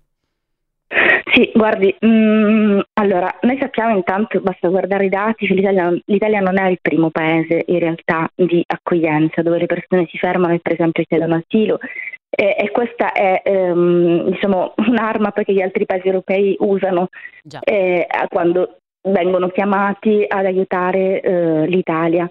Sì, 1.32 1.50
guardi, 1.54 1.96
mh, 1.98 2.06
mm, 2.06 2.80
allora 2.92 3.34
noi 3.40 3.56
sappiamo 3.58 3.96
intanto, 3.96 4.38
basta 4.40 4.68
guardare 4.68 5.06
i 5.06 5.08
dati, 5.08 5.46
che 5.46 5.54
l'Italia, 5.54 5.90
l'Italia, 6.04 6.40
non 6.40 6.58
è 6.58 6.68
il 6.68 6.78
primo 6.82 7.08
paese 7.10 7.62
in 7.66 7.78
realtà 7.78 8.28
di 8.34 8.62
accoglienza 8.66 9.40
dove 9.40 9.58
le 9.58 9.66
persone 9.66 10.06
si 10.10 10.18
fermano 10.18 10.52
e 10.52 10.60
per 10.60 10.72
esempio 10.74 11.02
chiedono 11.08 11.42
asilo 11.42 11.78
e, 12.34 12.56
e 12.58 12.70
questa 12.70 13.12
è 13.12 13.42
ehm, 13.44 14.30
diciamo, 14.30 14.74
un'arma 14.88 15.30
perché 15.30 15.52
gli 15.52 15.60
altri 15.60 15.84
paesi 15.84 16.06
europei 16.06 16.56
usano 16.58 17.08
eh, 17.64 18.06
quando 18.28 18.78
vengono 19.02 19.48
chiamati 19.48 20.24
ad 20.26 20.44
aiutare 20.44 21.20
eh, 21.20 21.66
l'Italia. 21.66 22.28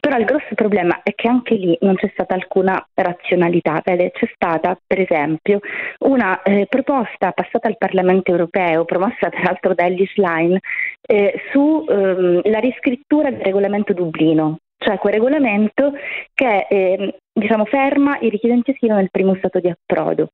Però 0.00 0.16
il 0.16 0.24
grosso 0.24 0.54
problema 0.54 1.00
è 1.02 1.14
che 1.14 1.28
anche 1.28 1.54
lì 1.54 1.76
non 1.80 1.94
c'è 1.94 2.10
stata 2.12 2.34
alcuna 2.34 2.84
razionalità, 2.94 3.80
Vede, 3.84 4.10
c'è 4.12 4.28
stata 4.34 4.78
per 4.86 5.00
esempio 5.00 5.60
una 6.00 6.42
eh, 6.42 6.66
proposta 6.68 7.32
passata 7.32 7.68
al 7.68 7.78
Parlamento 7.78 8.30
europeo, 8.30 8.84
promossa 8.84 9.28
tra 9.30 9.42
l'altro 9.42 9.74
da 9.74 9.86
Ellis 9.86 10.14
Line, 10.16 10.60
eh, 11.02 11.40
sulla 11.52 12.42
ehm, 12.42 12.60
riscrittura 12.60 13.30
del 13.30 13.40
regolamento 13.40 13.92
Dublino, 13.92 14.58
cioè 14.78 14.98
quel 14.98 15.14
regolamento 15.14 15.92
che 16.34 16.66
eh, 16.68 17.14
diciamo, 17.34 17.64
ferma 17.64 18.18
i 18.20 18.28
richiedenti 18.28 18.70
asilo 18.70 18.94
nel 18.94 19.10
primo 19.10 19.34
stato 19.36 19.58
di 19.58 19.68
approdo. 19.68 20.28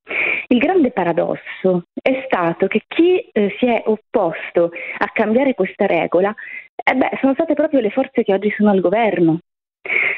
Il 0.49 0.59
grande 0.59 0.91
paradosso 0.91 1.85
è 2.01 2.25
stato 2.27 2.67
che 2.67 2.83
chi 2.87 3.19
eh, 3.33 3.57
si 3.59 3.67
è 3.67 3.83
opposto 3.87 4.71
a 4.99 5.11
cambiare 5.13 5.55
questa 5.55 5.87
regola 5.87 6.35
eh 6.83 6.95
beh, 6.95 7.19
sono 7.21 7.35
state 7.35 7.55
proprio 7.55 7.81
le 7.81 7.91
forze 7.91 8.23
che 8.23 8.35
oggi 8.35 8.53
sono 8.57 8.71
al 8.71 8.81
governo. 8.81 9.39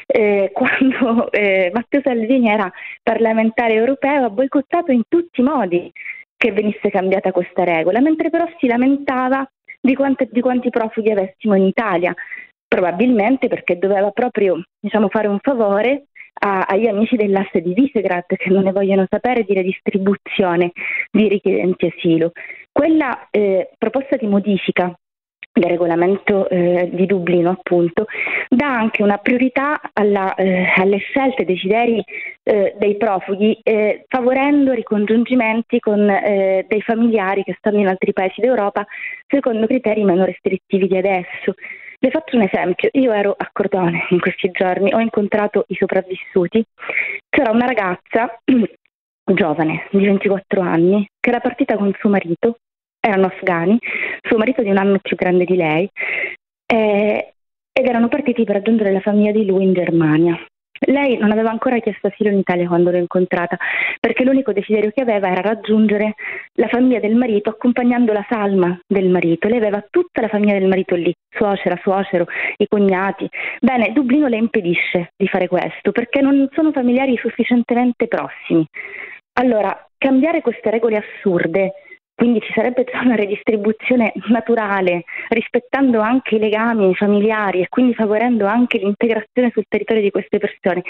Eh, 0.05 0.51
quando 0.53 1.31
eh, 1.31 1.71
Matteo 1.73 2.01
Salvini 2.03 2.49
era 2.49 2.71
parlamentare 3.01 3.73
europeo 3.73 4.25
ha 4.25 4.29
boicottato 4.29 4.91
in 4.91 5.03
tutti 5.07 5.39
i 5.39 5.43
modi 5.43 5.89
che 6.35 6.51
venisse 6.51 6.89
cambiata 6.89 7.31
questa 7.31 7.63
regola, 7.63 8.01
mentre 8.01 8.29
però 8.29 8.45
si 8.59 8.67
lamentava 8.67 9.47
di, 9.79 9.95
quante, 9.95 10.27
di 10.29 10.41
quanti 10.41 10.69
profughi 10.69 11.11
avessimo 11.11 11.55
in 11.55 11.63
Italia 11.63 12.13
probabilmente 12.73 13.47
perché 13.49 13.77
doveva 13.77 14.09
proprio 14.09 14.59
diciamo, 14.79 15.07
fare 15.09 15.27
un 15.27 15.37
favore 15.39 16.05
a, 16.43 16.61
agli 16.67 16.87
amici 16.87 17.15
dell'asse 17.15 17.61
di 17.61 17.73
Visegrad 17.73 18.25
che 18.25 18.49
non 18.49 18.63
ne 18.63 18.71
vogliono 18.71 19.05
sapere 19.09 19.43
di 19.43 19.53
redistribuzione 19.53 20.71
di 21.09 21.27
richiedenti 21.29 21.85
asilo. 21.95 22.31
Quella 22.71 23.27
eh, 23.31 23.69
proposta 23.77 24.17
di 24.17 24.27
modifica 24.27 24.93
del 25.53 25.69
regolamento 25.69 26.49
eh, 26.49 26.89
di 26.91 27.05
Dublino, 27.05 27.51
appunto, 27.51 28.07
dà 28.49 28.73
anche 28.75 29.03
una 29.03 29.17
priorità 29.17 29.79
alla, 29.93 30.33
eh, 30.33 30.73
alle 30.75 30.97
scelte, 30.97 31.41
ai 31.41 31.45
desideri 31.45 32.03
eh, 32.41 32.73
dei 32.77 32.97
profughi, 32.97 33.59
eh, 33.61 34.03
favorendo 34.07 34.73
ricongiungimenti 34.73 35.79
con 35.79 36.09
eh, 36.09 36.65
dei 36.67 36.81
familiari 36.81 37.43
che 37.43 37.55
stanno 37.59 37.77
in 37.77 37.87
altri 37.87 38.13
paesi 38.13 38.41
d'Europa 38.41 38.83
secondo 39.27 39.67
criteri 39.67 40.03
meno 40.03 40.25
restrittivi 40.25 40.87
di 40.87 40.97
adesso. 40.97 41.53
Le 42.03 42.09
faccio 42.09 42.35
un 42.35 42.41
esempio, 42.41 42.89
io 42.91 43.13
ero 43.13 43.33
a 43.37 43.49
Cordone 43.49 44.07
in 44.09 44.19
questi 44.19 44.51
giorni, 44.51 44.93
ho 44.93 44.99
incontrato 44.99 45.63
i 45.69 45.75
sopravvissuti, 45.75 46.61
c'era 47.29 47.49
una 47.49 47.65
ragazza 47.65 48.41
giovane 49.23 49.87
di 49.89 50.03
24 50.03 50.59
anni 50.59 51.07
che 51.17 51.29
era 51.29 51.39
partita 51.39 51.77
con 51.77 51.95
suo 51.97 52.09
marito, 52.09 52.57
erano 52.99 53.27
afghani, 53.27 53.79
suo 54.21 54.37
marito 54.37 54.61
di 54.61 54.69
un 54.69 54.79
anno 54.79 54.99
più 55.01 55.15
grande 55.15 55.45
di 55.45 55.55
lei, 55.55 55.89
eh, 56.65 57.33
ed 57.71 57.85
erano 57.85 58.09
partiti 58.09 58.43
per 58.43 58.55
raggiungere 58.55 58.91
la 58.91 58.99
famiglia 58.99 59.31
di 59.31 59.45
lui 59.45 59.63
in 59.63 59.71
Germania. 59.71 60.37
Lei 60.85 61.17
non 61.17 61.31
aveva 61.31 61.49
ancora 61.49 61.79
chiesto 61.79 62.07
asilo 62.07 62.29
in 62.29 62.39
Italia 62.39 62.67
quando 62.67 62.91
l'ho 62.91 62.97
incontrata, 62.97 63.57
perché 63.99 64.23
l'unico 64.23 64.51
desiderio 64.51 64.91
che 64.91 65.01
aveva 65.01 65.29
era 65.29 65.41
raggiungere 65.41 66.15
la 66.53 66.67
famiglia 66.67 66.99
del 66.99 67.15
marito 67.15 67.49
accompagnando 67.49 68.11
la 68.11 68.25
salma 68.29 68.77
del 68.87 69.09
marito. 69.09 69.47
Lei 69.47 69.57
aveva 69.57 69.85
tutta 69.89 70.21
la 70.21 70.27
famiglia 70.27 70.57
del 70.57 70.67
marito 70.67 70.95
lì, 70.95 71.13
suocera, 71.29 71.79
suocero, 71.81 72.25
i 72.57 72.67
cognati. 72.67 73.29
Bene, 73.59 73.91
Dublino 73.93 74.27
le 74.27 74.37
impedisce 74.37 75.11
di 75.15 75.27
fare 75.27 75.47
questo 75.47 75.91
perché 75.91 76.21
non 76.21 76.47
sono 76.53 76.71
familiari 76.71 77.17
sufficientemente 77.17 78.07
prossimi. 78.07 78.65
Allora, 79.33 79.87
cambiare 79.97 80.41
queste 80.41 80.69
regole 80.69 80.97
assurde 80.97 81.73
quindi 82.15 82.41
ci 82.41 82.53
sarebbe 82.53 82.83
già 82.83 83.01
una 83.01 83.15
redistribuzione 83.15 84.13
naturale, 84.27 85.03
rispettando 85.29 85.99
anche 85.99 86.35
i 86.35 86.39
legami 86.39 86.93
familiari 86.95 87.61
e 87.61 87.69
quindi 87.69 87.93
favorendo 87.93 88.45
anche 88.45 88.77
l'integrazione 88.77 89.49
sul 89.51 89.65
territorio 89.67 90.03
di 90.03 90.11
queste 90.11 90.37
persone. 90.37 90.83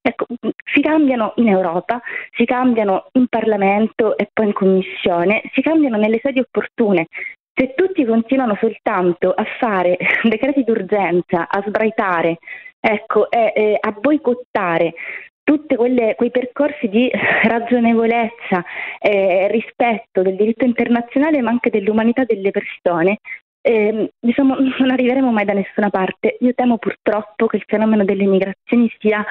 Ecco, 0.00 0.26
si 0.72 0.80
cambiano 0.80 1.32
in 1.36 1.48
Europa, 1.48 2.00
si 2.32 2.44
cambiano 2.44 3.06
in 3.12 3.26
Parlamento 3.28 4.16
e 4.16 4.28
poi 4.32 4.46
in 4.46 4.52
Commissione, 4.52 5.42
si 5.52 5.60
cambiano 5.60 5.96
nelle 5.96 6.18
sedi 6.22 6.40
opportune. 6.40 7.06
Se 7.52 7.74
tutti 7.74 8.04
continuano 8.06 8.56
soltanto 8.58 9.32
a 9.32 9.44
fare 9.58 9.98
decreti 10.22 10.64
d'urgenza, 10.64 11.46
a 11.48 11.62
sbraitare, 11.66 12.38
ecco, 12.80 13.30
e, 13.30 13.52
e 13.54 13.76
a 13.78 13.90
boicottare 13.92 14.94
tutti 15.42 15.74
quei 15.76 16.30
percorsi 16.30 16.88
di 16.88 17.10
ragionevolezza 17.42 18.64
eh, 18.98 19.48
rispetto 19.50 20.22
del 20.22 20.36
diritto 20.36 20.64
internazionale 20.64 21.40
ma 21.40 21.50
anche 21.50 21.70
dell'umanità 21.70 22.24
delle 22.24 22.50
persone, 22.50 23.18
eh, 23.62 24.10
diciamo, 24.18 24.56
non 24.78 24.90
arriveremo 24.90 25.30
mai 25.30 25.44
da 25.44 25.52
nessuna 25.52 25.90
parte. 25.90 26.36
Io 26.40 26.54
temo 26.54 26.78
purtroppo 26.78 27.46
che 27.46 27.56
il 27.56 27.64
fenomeno 27.66 28.04
delle 28.04 28.26
migrazioni 28.26 28.90
sia 28.98 29.24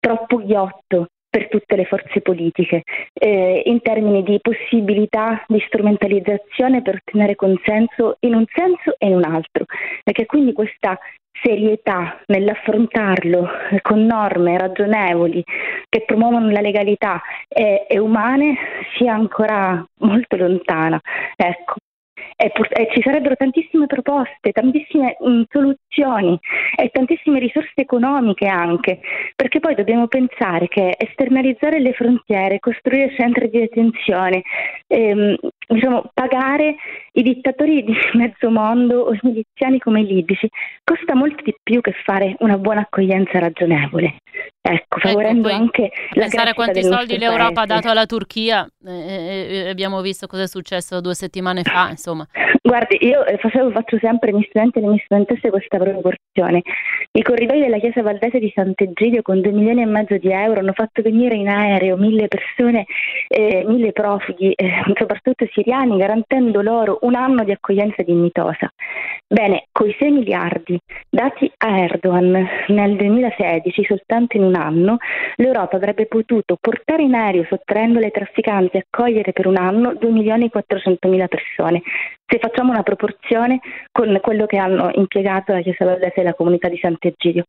troppo 0.00 0.38
ghiotto 0.38 1.08
per 1.32 1.48
tutte 1.48 1.76
le 1.76 1.86
forze 1.86 2.20
politiche, 2.20 2.82
eh, 3.14 3.62
in 3.64 3.80
termini 3.80 4.22
di 4.22 4.38
possibilità 4.38 5.42
di 5.48 5.58
strumentalizzazione 5.66 6.82
per 6.82 6.96
ottenere 6.96 7.36
consenso 7.36 8.16
in 8.20 8.34
un 8.34 8.44
senso 8.52 8.96
e 8.98 9.06
in 9.06 9.14
un 9.14 9.24
altro, 9.24 9.64
perché 10.04 10.26
quindi 10.26 10.52
questa 10.52 10.98
serietà 11.42 12.20
nell'affrontarlo 12.26 13.48
con 13.80 14.04
norme 14.04 14.58
ragionevoli 14.58 15.42
che 15.88 16.02
promuovono 16.04 16.50
la 16.50 16.60
legalità 16.60 17.22
e, 17.48 17.86
e 17.88 17.98
umane 17.98 18.54
sia 18.98 19.14
ancora 19.14 19.82
molto 20.00 20.36
lontana. 20.36 21.00
Ecco. 21.34 21.76
E, 22.36 22.52
e, 22.70 22.88
ci 22.92 23.02
sarebbero 23.02 23.36
tantissime 23.36 23.86
proposte, 23.86 24.52
tantissime 24.52 25.16
mh, 25.18 25.30
mm, 25.30 25.42
soluzioni 25.50 26.38
e 26.76 26.88
tantissime 26.88 27.38
risorse 27.38 27.72
economiche 27.74 28.46
anche, 28.46 29.00
perché 29.36 29.60
poi 29.60 29.74
dobbiamo 29.74 30.06
pensare 30.08 30.68
che 30.68 30.94
esternalizzare 30.98 31.80
le 31.80 31.92
frontiere, 31.92 32.58
costruire 32.58 33.14
centri 33.14 33.48
di 33.50 33.58
detenzione, 33.60 34.42
ehm, 34.86 35.36
diciamo, 35.66 36.10
pagare 36.12 36.76
i 37.12 37.22
dittatori 37.22 37.84
di 37.84 37.94
mezzo 38.14 38.50
mondo 38.50 39.00
o 39.02 39.12
i 39.12 39.18
miliziani 39.22 39.78
come 39.78 40.00
i 40.00 40.06
libici 40.06 40.48
costa 40.84 41.14
molto 41.14 41.42
di 41.42 41.54
più 41.62 41.80
che 41.80 41.92
fare 42.04 42.36
una 42.38 42.58
buona 42.58 42.80
accoglienza 42.80 43.38
ragionevole. 43.38 44.16
Ecco, 44.64 44.96
ecco 44.96 45.00
favorendo 45.00 45.48
ecco, 45.48 45.60
anche 45.60 45.90
la 46.12 46.20
pensare 46.20 46.50
a 46.50 46.54
quanti 46.54 46.84
soldi 46.84 47.18
l'Europa 47.18 47.62
ha 47.62 47.66
dato 47.66 47.88
alla 47.88 48.06
Turchia, 48.06 48.64
eh, 48.86 48.92
eh, 48.92 49.46
eh, 49.50 49.68
abbiamo 49.68 50.00
visto 50.00 50.28
cosa 50.28 50.44
è 50.44 50.46
successo 50.46 51.00
due 51.00 51.14
settimane 51.14 51.64
fa, 51.64 51.88
insomma. 51.90 52.24
Guardi, 52.64 52.96
io 53.00 53.24
eh, 53.26 53.38
facevo, 53.38 53.72
faccio 53.72 53.98
sempre 54.00 54.28
ai 54.28 54.36
miei 54.36 54.46
studenti 54.48 54.78
e 54.78 54.82
alle 54.82 54.92
mie 54.92 55.02
studentesse 55.04 55.50
questa 55.50 55.78
proporzione. 55.78 56.62
I 57.10 57.22
corridoi 57.22 57.58
della 57.58 57.78
Chiesa 57.78 58.02
Valdese 58.02 58.38
di 58.38 58.52
Sant'Egidio 58.54 59.20
con 59.20 59.40
due 59.40 59.50
milioni 59.50 59.82
e 59.82 59.86
mezzo 59.86 60.16
di 60.16 60.30
euro 60.30 60.60
hanno 60.60 60.72
fatto 60.72 61.02
venire 61.02 61.34
in 61.34 61.48
aereo 61.48 61.96
mille 61.96 62.28
persone, 62.28 62.86
eh, 63.28 63.64
mille 63.66 63.90
profughi, 63.90 64.52
eh, 64.52 64.80
soprattutto 64.94 65.44
siriani, 65.52 65.98
garantendo 65.98 66.62
loro 66.62 66.98
un 67.02 67.16
anno 67.16 67.42
di 67.42 67.50
accoglienza 67.50 68.02
dignitosa. 68.04 68.72
Bene, 69.26 69.66
coi 69.72 69.94
6 69.98 70.10
miliardi 70.10 70.78
dati 71.10 71.50
a 71.58 71.78
Erdogan 71.78 72.48
nel 72.68 72.96
2016, 72.96 73.84
soltanto 73.84 74.36
in 74.36 74.44
un 74.44 74.51
anno, 74.54 74.98
l'Europa 75.36 75.76
avrebbe 75.76 76.06
potuto 76.06 76.56
portare 76.60 77.02
in 77.02 77.14
aereo, 77.14 77.44
sottraendo 77.48 77.98
le 77.98 78.10
trafficanti, 78.10 78.76
e 78.76 78.86
accogliere 78.88 79.32
per 79.32 79.46
un 79.46 79.56
anno 79.56 79.94
2 79.94 80.10
milioni 80.10 80.46
e 80.46 80.50
400 80.50 81.08
mila 81.08 81.26
persone. 81.28 81.82
Se 82.26 82.38
facciamo 82.38 82.70
una 82.70 82.82
proporzione 82.82 83.60
con 83.90 84.18
quello 84.22 84.46
che 84.46 84.56
hanno 84.56 84.90
impiegato 84.94 85.52
la 85.52 85.60
Chiesa 85.60 85.84
Valdese 85.84 86.14
e 86.14 86.22
la 86.22 86.34
comunità 86.34 86.68
di 86.68 86.78
Sant'Egidio. 86.78 87.44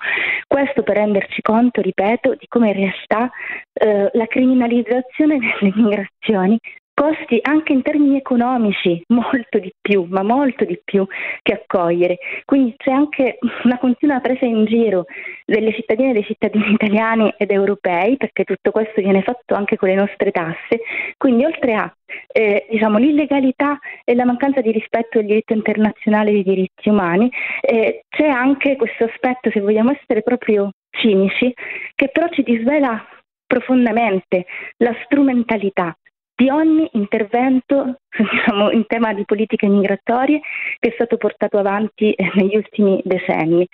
Questo 0.46 0.84
per 0.84 0.98
renderci 0.98 1.42
conto, 1.42 1.82
ripeto, 1.82 2.36
di 2.36 2.48
come 2.48 2.70
in 2.70 2.76
realtà 2.76 3.32
eh, 3.74 4.10
la 4.12 4.26
criminalizzazione 4.26 5.40
delle 5.60 5.74
migrazioni 5.76 6.60
costi 7.04 7.38
anche 7.42 7.74
in 7.74 7.82
termini 7.82 8.16
economici 8.16 9.04
molto 9.08 9.60
di 9.60 9.74
più, 9.82 10.06
ma 10.08 10.24
molto 10.24 10.64
di 10.64 10.80
più 10.82 11.06
che 11.42 11.54
accogliere. 11.54 12.18
Quindi 12.46 12.76
c'è 12.78 12.92
anche 12.92 13.40
una 13.64 13.78
continua 13.78 14.22
presa 14.22 14.46
in 14.46 14.64
giro 14.66 15.06
delle 15.46 15.74
cittadine 15.74 16.12
e 16.12 16.14
dei 16.14 16.24
cittadini 16.24 16.72
italiani 16.72 17.34
ed 17.38 17.52
europei, 17.52 18.16
perché 18.16 18.46
tutto 18.46 18.72
questo 18.72 19.02
viene 19.02 19.22
fatto 19.22 19.54
anche 19.54 19.76
con 19.76 19.90
le 19.90 19.96
nostre 19.96 20.32
tasse. 20.32 20.80
Quindi 21.18 21.44
oltre 21.44 21.74
a 21.74 21.94
eh, 22.28 22.68
diciamo, 22.70 22.98
l'illegalità 22.98 23.80
e 24.06 24.16
la 24.16 24.24
mancanza 24.24 24.62
di 24.62 24.72
rispetto 24.72 25.18
del 25.18 25.28
diritto 25.28 25.54
internazionale 25.54 26.32
dei 26.32 26.44
diritti 26.44 26.88
umani, 26.88 27.30
eh, 27.60 28.04
c'è 28.08 28.28
anche 28.28 28.78
questo 28.78 29.04
aspetto, 29.04 29.52
se 29.52 29.60
vogliamo 29.60 29.92
essere 29.92 30.22
proprio 30.22 30.72
cinici, 30.90 31.54
che 31.96 32.08
però 32.08 32.30
ci 32.30 32.44
disvela 32.44 33.06
profondamente 33.46 34.46
la 34.78 34.96
strumentalità 35.04 35.96
di 36.36 36.50
ogni 36.50 36.90
intervento 36.94 38.00
diciamo, 38.18 38.72
in 38.72 38.86
tema 38.88 39.14
di 39.14 39.26
politiche 39.26 39.68
migratorie 39.68 40.40
che 40.80 40.90
è 40.90 40.94
stato 40.94 41.18
portato 41.18 41.58
avanti 41.58 42.12
eh, 42.14 42.32
negli 42.36 42.56
ultimi 42.56 43.02
decenni. 43.04 43.68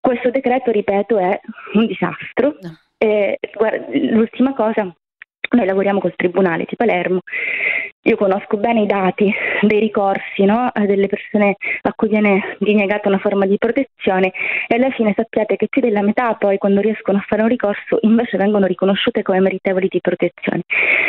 Questo 0.00 0.30
decreto, 0.30 0.70
ripeto, 0.70 1.18
è 1.18 1.40
un 1.74 1.86
disastro. 1.86 2.56
Eh, 2.98 3.38
guarda, 3.54 3.86
l'ultima 3.90 4.54
cosa, 4.54 4.94
noi 5.50 5.66
lavoriamo 5.66 6.00
col 6.00 6.14
Tribunale 6.16 6.64
di 6.66 6.76
Palermo 6.76 7.20
io 8.06 8.16
conosco 8.16 8.58
bene 8.58 8.82
i 8.82 8.86
dati 8.86 9.32
dei 9.62 9.80
ricorsi 9.80 10.44
no? 10.44 10.70
Delle 10.74 11.06
persone 11.06 11.56
a 11.82 11.92
cui 11.94 12.08
viene 12.08 12.56
denegata 12.58 13.08
una 13.08 13.18
forma 13.18 13.46
di 13.46 13.56
protezione 13.56 14.32
e 14.66 14.74
alla 14.74 14.90
fine 14.90 15.14
sappiate 15.16 15.56
che 15.56 15.68
più 15.68 15.80
della 15.80 16.02
metà 16.02 16.34
poi 16.34 16.58
quando 16.58 16.80
riescono 16.80 17.18
a 17.18 17.24
fare 17.26 17.42
un 17.42 17.48
ricorso 17.48 17.98
invece 18.02 18.36
vengono 18.36 18.66
riconosciute 18.66 19.22
come 19.22 19.40
meritevoli 19.40 19.88
di 19.88 20.00
protezione. 20.02 20.62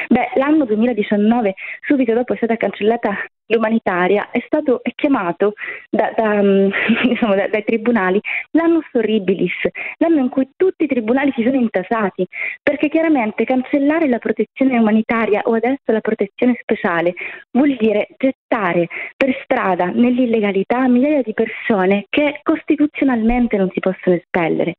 Beh, 0.07 0.31
l'anno 0.35 0.63
2019, 0.65 1.55
subito 1.85 2.13
dopo 2.13 2.33
è 2.33 2.37
stata 2.37 2.55
cancellata 2.55 3.13
l'umanitaria 3.47 4.29
è 4.31 4.41
stato 4.45 4.81
è 4.83 4.91
chiamato 4.95 5.53
da, 5.89 6.11
da, 6.15 6.41
mm, 6.41 6.69
diciamo, 7.07 7.35
da, 7.35 7.47
dai 7.47 7.63
tribunali 7.63 8.19
l'anno 8.51 8.81
horribilis, 8.91 9.53
l'anno 9.97 10.19
in 10.19 10.29
cui 10.29 10.49
tutti 10.55 10.85
i 10.85 10.87
tribunali 10.87 11.31
si 11.35 11.43
sono 11.43 11.55
intasati, 11.55 12.25
perché 12.61 12.89
chiaramente 12.89 13.43
cancellare 13.43 14.07
la 14.07 14.19
protezione 14.19 14.77
umanitaria 14.77 15.41
o 15.45 15.53
adesso 15.53 15.91
la 15.91 16.01
protezione 16.01 16.57
speciale 16.61 17.13
vuol 17.51 17.75
dire 17.77 18.07
gettare 18.17 18.87
per 19.15 19.37
strada 19.43 19.85
nell'illegalità 19.85 20.87
migliaia 20.87 21.21
di 21.21 21.33
persone 21.33 22.05
che 22.09 22.39
costituzionalmente 22.43 23.57
non 23.57 23.69
si 23.73 23.79
possono 23.79 24.15
espellere, 24.15 24.75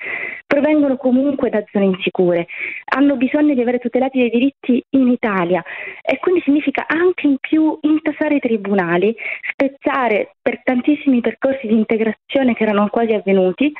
provengono 0.47 0.97
comunque 0.97 1.51
da 1.51 1.63
zone 1.71 1.87
insicure, 1.87 2.47
hanno 2.95 3.17
bisogno 3.17 3.55
di 3.55 3.61
avere 3.61 3.79
tutelati 3.79 4.19
dei 4.19 4.31
diritti 4.31 4.83
in 4.91 5.09
Italia 5.09 5.63
e 6.03 6.19
quindi 6.19 6.41
significa 6.43 6.87
anche 6.87 7.27
in 7.27 7.37
più 7.39 7.79
intasare 7.83 8.37
i 8.37 8.41
tribunali 8.41 8.56
tribunali, 8.57 9.15
spezzare 9.53 10.35
per 10.41 10.61
tantissimi 10.63 11.21
percorsi 11.21 11.67
di 11.67 11.75
integrazione 11.75 12.55
che 12.55 12.63
erano 12.63 12.89
quasi 12.89 13.13
avvenuti. 13.13 13.73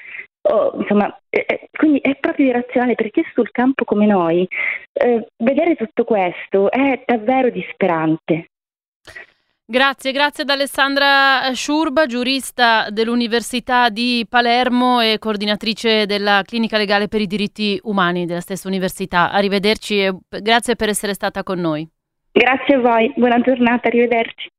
Oh, 0.49 0.77
insomma, 0.79 1.19
eh, 1.29 1.69
quindi 1.73 1.99
è 1.99 2.15
proprio 2.17 2.47
irrazionale 2.47 2.95
per 2.95 3.11
chi 3.11 3.21
è 3.21 3.25
sul 3.35 3.51
campo 3.51 3.85
come 3.85 4.07
noi. 4.07 4.47
Eh, 4.93 5.27
vedere 5.39 5.75
tutto 5.75 6.05
questo 6.05 6.71
è 6.71 7.03
davvero 7.05 7.51
disperante. 7.51 8.47
Grazie, 9.69 10.13
grazie 10.13 10.45
ad 10.45 10.51
Alessandra 10.51 11.53
Sciurba, 11.53 12.07
giurista 12.07 12.87
dell'Università 12.91 13.89
di 13.89 14.25
Palermo 14.29 15.01
e 15.01 15.19
coordinatrice 15.19 16.07
della 16.07 16.43
Clinica 16.45 16.79
Legale 16.79 17.09
per 17.09 17.21
i 17.21 17.27
diritti 17.27 17.77
umani 17.83 18.27
della 18.27 18.39
stessa 18.39 18.69
università. 18.69 19.33
Arrivederci 19.33 20.05
e 20.05 20.17
grazie 20.41 20.77
per 20.77 20.91
essere 20.91 21.15
stata 21.15 21.43
con 21.43 21.59
noi. 21.59 21.85
Grazie 22.31 22.75
a 22.75 22.81
voi, 22.81 23.13
buona 23.17 23.41
giornata, 23.41 23.89
arrivederci. 23.89 24.51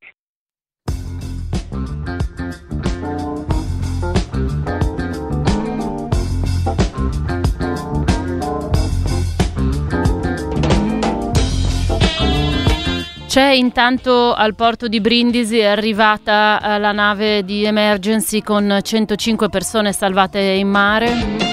C'è 13.38 13.52
intanto 13.52 14.34
al 14.34 14.56
porto 14.56 14.88
di 14.88 15.00
Brindisi 15.00 15.60
è 15.60 15.66
arrivata 15.66 16.60
eh, 16.60 16.80
la 16.80 16.92
nave 16.92 17.46
di 17.46 17.66
emergency 17.66 18.42
con 18.42 18.80
105 18.82 19.48
persone 19.48 19.94
salvate 19.94 20.40
in 20.40 20.68
mare. 20.68 21.48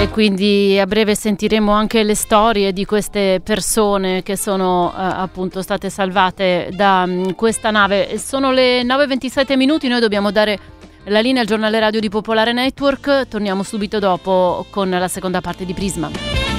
E 0.00 0.08
quindi 0.10 0.76
a 0.78 0.84
breve 0.84 1.14
sentiremo 1.14 1.70
anche 1.70 2.02
le 2.02 2.16
storie 2.16 2.72
di 2.72 2.84
queste 2.84 3.40
persone 3.42 4.22
che 4.22 4.36
sono 4.36 4.92
eh, 4.92 5.00
appunto 5.00 5.62
state 5.62 5.88
salvate 5.88 6.68
da 6.72 7.04
um, 7.06 7.34
questa 7.36 7.70
nave. 7.70 8.18
Sono 8.18 8.50
le 8.50 8.82
9.27 8.82 9.56
minuti, 9.56 9.86
noi 9.86 10.00
dobbiamo 10.00 10.30
dare 10.30 10.58
la 11.04 11.20
linea 11.20 11.42
al 11.42 11.46
giornale 11.46 11.78
radio 11.80 12.00
di 12.00 12.08
Popolare 12.08 12.52
Network, 12.52 13.28
torniamo 13.28 13.62
subito 13.62 13.98
dopo 13.98 14.66
con 14.70 14.88
la 14.88 15.08
seconda 15.08 15.40
parte 15.40 15.64
di 15.64 15.74
Prisma. 15.74 16.53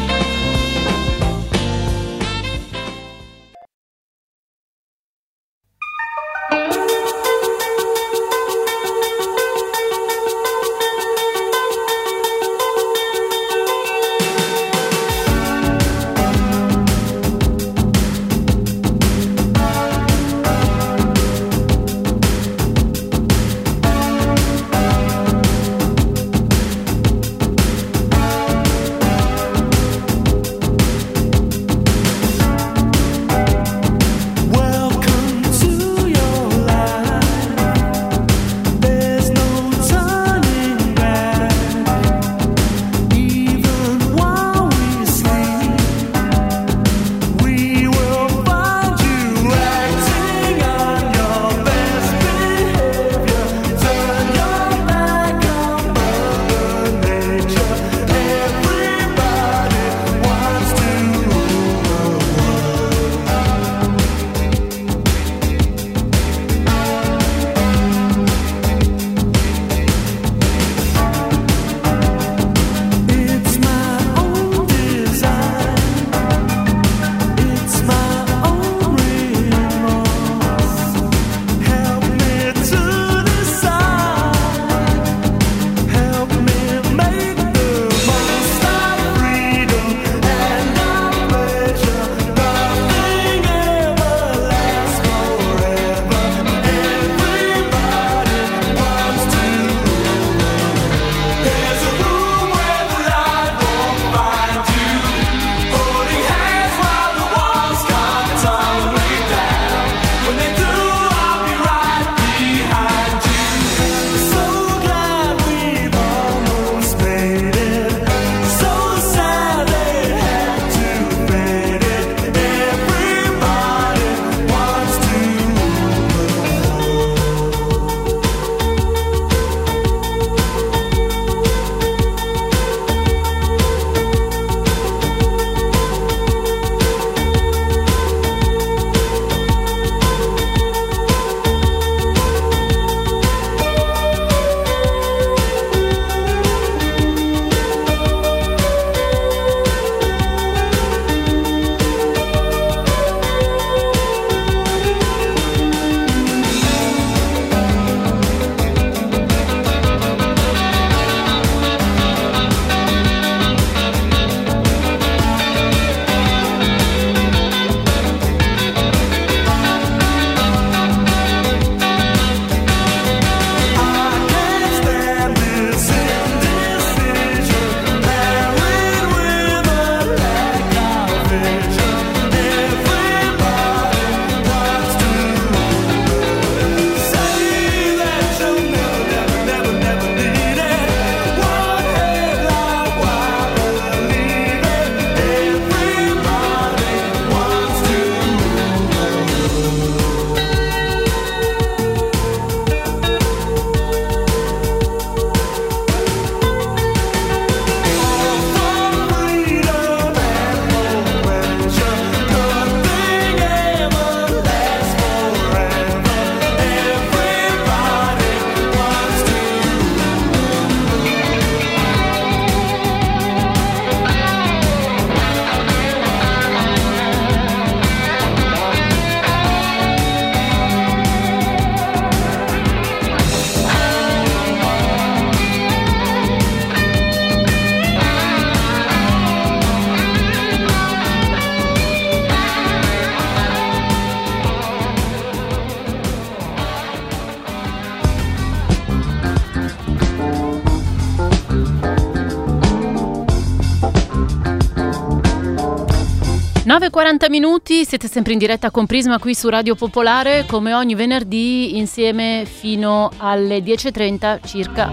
9.40 256.76 257.30
minuti, 257.30 257.86
siete 257.86 258.10
sempre 258.10 258.34
in 258.34 258.38
diretta 258.38 258.70
con 258.70 258.86
Prisma 258.86 259.18
qui 259.18 259.34
su 259.34 259.48
Radio 259.48 259.76
Popolare, 259.76 260.44
come 260.46 260.74
ogni 260.74 260.94
venerdì 260.94 261.78
insieme 261.78 262.44
fino 262.46 263.10
alle 263.16 263.60
10.30 263.60 264.46
circa. 264.46 264.92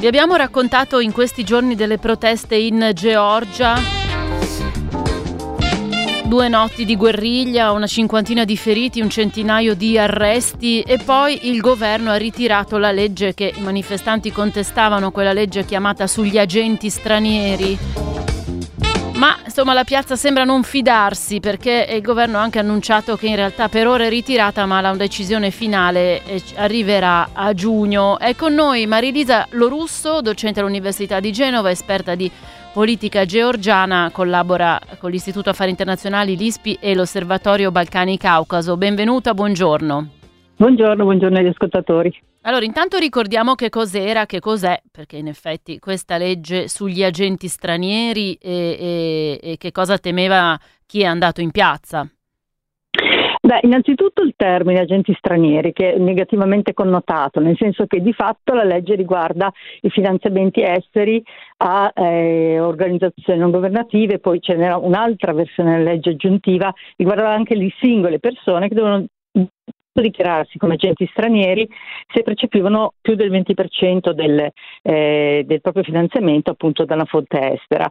Vi 0.00 0.04
abbiamo 0.04 0.34
raccontato 0.34 0.98
in 0.98 1.12
questi 1.12 1.44
giorni 1.44 1.76
delle 1.76 1.98
proteste 1.98 2.56
in 2.56 2.90
Georgia, 2.92 3.78
due 6.24 6.48
notti 6.48 6.84
di 6.84 6.96
guerriglia, 6.96 7.70
una 7.70 7.86
cinquantina 7.86 8.44
di 8.44 8.56
feriti, 8.56 9.00
un 9.00 9.10
centinaio 9.10 9.76
di 9.76 9.96
arresti 9.96 10.80
e 10.80 10.98
poi 10.98 11.46
il 11.46 11.60
governo 11.60 12.10
ha 12.10 12.16
ritirato 12.16 12.78
la 12.78 12.90
legge 12.90 13.32
che 13.32 13.52
i 13.54 13.60
manifestanti 13.60 14.32
contestavano, 14.32 15.12
quella 15.12 15.32
legge 15.32 15.64
chiamata 15.64 16.08
sugli 16.08 16.36
agenti 16.36 16.90
stranieri 16.90 18.01
ma 19.22 19.36
insomma 19.44 19.72
la 19.72 19.84
piazza 19.84 20.16
sembra 20.16 20.42
non 20.42 20.64
fidarsi 20.64 21.38
perché 21.38 21.86
il 21.88 22.02
governo 22.02 22.38
ha 22.38 22.42
anche 22.42 22.58
annunciato 22.58 23.14
che 23.14 23.28
in 23.28 23.36
realtà 23.36 23.68
per 23.68 23.86
ora 23.86 24.06
è 24.06 24.08
ritirata 24.08 24.66
ma 24.66 24.80
la 24.80 24.96
decisione 24.96 25.52
finale 25.52 26.24
eh, 26.24 26.42
arriverà 26.56 27.28
a 27.32 27.54
giugno. 27.54 28.18
È 28.18 28.34
con 28.34 28.52
noi 28.52 28.84
Marilisa 28.86 29.46
Lorusso, 29.50 30.22
docente 30.22 30.58
all'Università 30.58 31.20
di 31.20 31.30
Genova, 31.30 31.70
esperta 31.70 32.16
di 32.16 32.28
politica 32.72 33.24
georgiana, 33.24 34.10
collabora 34.12 34.80
con 34.98 35.12
l'Istituto 35.12 35.50
Affari 35.50 35.70
Internazionali, 35.70 36.36
l'ISPI 36.36 36.78
e 36.80 36.92
l'Osservatorio 36.96 37.70
Balcani 37.70 38.18
Caucaso. 38.18 38.76
Benvenuta, 38.76 39.34
buongiorno. 39.34 40.08
Buongiorno, 40.56 41.04
buongiorno 41.04 41.38
agli 41.38 41.46
ascoltatori. 41.46 42.12
Allora, 42.44 42.64
intanto 42.64 42.98
ricordiamo 42.98 43.54
che 43.54 43.68
cos'era, 43.68 44.26
che 44.26 44.40
cos'è, 44.40 44.80
perché 44.90 45.16
in 45.16 45.28
effetti 45.28 45.78
questa 45.78 46.16
legge 46.16 46.66
sugli 46.66 47.04
agenti 47.04 47.46
stranieri 47.46 48.34
e, 48.34 49.38
e, 49.40 49.40
e 49.52 49.56
che 49.58 49.70
cosa 49.70 49.96
temeva 49.98 50.58
chi 50.84 51.02
è 51.02 51.04
andato 51.04 51.40
in 51.40 51.52
piazza. 51.52 52.08
Beh, 53.44 53.60
innanzitutto 53.62 54.22
il 54.22 54.34
termine 54.36 54.80
agenti 54.80 55.14
stranieri 55.16 55.72
che 55.72 55.94
è 55.94 55.98
negativamente 55.98 56.74
connotato, 56.74 57.38
nel 57.40 57.56
senso 57.56 57.86
che 57.86 58.00
di 58.00 58.12
fatto 58.12 58.54
la 58.54 58.64
legge 58.64 58.94
riguarda 58.94 59.52
i 59.80 59.90
finanziamenti 59.90 60.62
esteri 60.62 61.22
a 61.58 61.92
eh, 61.94 62.58
organizzazioni 62.60 63.38
non 63.38 63.50
governative, 63.50 64.18
poi 64.18 64.40
ce 64.40 64.54
n'era 64.54 64.76
un'altra 64.76 65.32
versione 65.32 65.76
della 65.76 65.90
legge 65.90 66.10
aggiuntiva, 66.10 66.72
riguardava 66.96 67.32
anche 67.32 67.54
le 67.54 67.72
singole 67.80 68.18
persone 68.18 68.68
che 68.68 68.74
devono 68.74 69.06
dichiararsi 70.00 70.58
come 70.58 70.74
agenti 70.74 71.06
stranieri 71.10 71.68
se 72.12 72.22
percepivano 72.22 72.94
più 73.00 73.14
del 73.14 73.30
20% 73.30 74.12
del, 74.12 74.50
eh, 74.82 75.42
del 75.44 75.60
proprio 75.60 75.82
finanziamento 75.82 76.50
appunto 76.50 76.84
da 76.84 76.94
una 76.94 77.04
fonte 77.04 77.52
estera. 77.52 77.90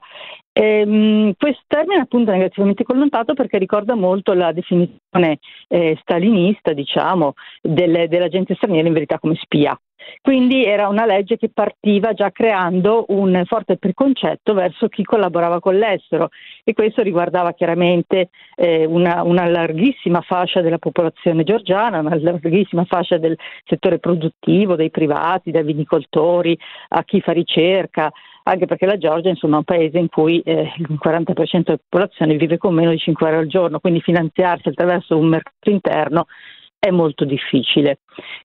Ehm, 0.54 1.34
questo 1.38 1.64
termine 1.68 2.00
è 2.00 2.04
appunto 2.04 2.32
negativamente 2.32 2.84
connotato 2.84 3.34
perché 3.34 3.58
ricorda 3.58 3.96
molto 3.96 4.34
la 4.34 4.52
definizione 4.52 5.40
eh, 5.68 5.98
stalinista, 6.02 6.74
diciamo, 6.74 7.34
del, 7.62 8.08
dell'agente 8.10 8.56
straniero 8.56 8.88
in 8.88 8.94
verità 8.94 9.20
come 9.20 9.36
spia. 9.36 9.78
Quindi 10.22 10.66
era 10.66 10.88
una 10.88 11.06
legge 11.06 11.38
che 11.38 11.50
partiva 11.50 12.14
già 12.14 12.32
creando 12.32 13.06
un 13.10 13.44
forte 13.46 13.78
preconcetto 13.78 14.54
verso 14.54 14.88
chi 14.88 15.04
collaborava 15.04 15.60
con 15.60 15.78
l'estero 15.78 16.30
e 16.64 16.74
questo 16.74 17.02
riguardava 17.02 17.54
chiaramente 17.54 18.30
eh, 18.56 18.86
una, 18.86 19.24
una, 19.24 19.48
larghissima 19.48 20.22
fascia 20.22 20.62
della 20.62 20.78
popolazione 20.78 21.44
georgiana, 21.44 22.00
una 22.00 22.18
larghissima 22.20 22.84
fascia 22.86 23.18
del 23.18 23.38
settore 23.66 24.00
produttivo, 24.00 24.76
dei 24.76 24.90
privati, 24.90 25.52
dai 25.52 25.64
vinicoltori, 25.64 26.58
a 26.90 27.04
chi 27.04 27.22
fa 27.22 27.32
ricerca, 27.32 28.12
anche 28.44 28.66
perché 28.66 28.86
la 28.86 28.98
Georgia 28.98 29.30
insomma, 29.30 29.56
è 29.56 29.58
un 29.60 29.64
paese 29.64 29.98
in 29.98 30.10
cui 30.10 30.40
eh, 30.42 30.74
il 30.78 31.00
40% 31.04 31.64
della 31.64 31.78
popolazione 31.78 32.36
vive 32.36 32.58
con 32.58 32.74
meno 32.74 32.92
di 32.92 32.98
5 32.98 33.28
euro 33.28 33.40
al 33.40 33.48
giorno, 33.48 33.80
quindi 33.80 34.02
finanziarsi 34.02 34.70
attraverso 34.70 35.18
un 35.18 35.28
mercato 35.28 35.70
interno 35.70 36.26
è 36.84 36.90
molto 36.90 37.26
difficile. 37.26 38.00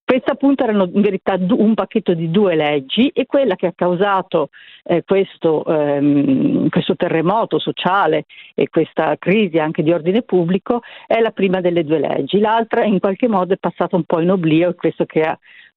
Queste 0.04 0.30
appunto 0.30 0.62
erano 0.62 0.84
in 0.92 1.00
verità 1.00 1.38
un 1.40 1.72
pacchetto 1.72 2.12
di 2.12 2.30
due 2.30 2.54
leggi 2.54 3.08
e 3.08 3.24
quella 3.24 3.56
che 3.56 3.68
ha 3.68 3.72
causato 3.74 4.50
eh, 4.84 5.04
questo, 5.06 5.64
ehm, 5.64 6.68
questo, 6.68 6.96
terremoto 6.96 7.58
sociale 7.58 8.26
e 8.54 8.68
questa 8.68 9.16
crisi 9.18 9.56
anche 9.56 9.82
di 9.82 9.90
ordine 9.90 10.20
pubblico 10.20 10.82
è 11.06 11.18
la 11.20 11.30
prima 11.30 11.62
delle 11.62 11.82
due 11.82 11.98
leggi. 11.98 12.38
L'altra 12.38 12.84
in 12.84 13.00
qualche 13.00 13.26
modo 13.26 13.54
è 13.54 13.56
passata 13.56 13.96
un 13.96 14.04
po' 14.04 14.20
in 14.20 14.30
oblio 14.30 14.68
e 14.68 14.74
questo 14.74 15.06
crea 15.06 15.36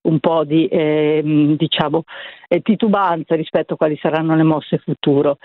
un 0.10 0.20
po' 0.20 0.44
di 0.44 0.68
ehm, 0.68 1.56
diciamo, 1.56 2.04
eh, 2.48 2.62
titubanza 2.62 3.36
rispetto 3.36 3.74
a 3.74 3.78
quali 3.78 3.98
saranno 4.02 4.36
le 4.36 4.44
mosse 4.44 4.78
futuro. 4.78 5.38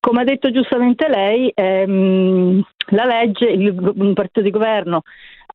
Come 0.00 0.20
ha 0.20 0.24
detto 0.24 0.50
giustamente 0.50 1.08
lei, 1.08 1.50
ehm, 1.54 2.62
la 2.88 3.04
legge, 3.04 3.46
il, 3.46 3.92
un 3.96 4.12
partito 4.12 4.42
di 4.42 4.50
governo 4.50 5.02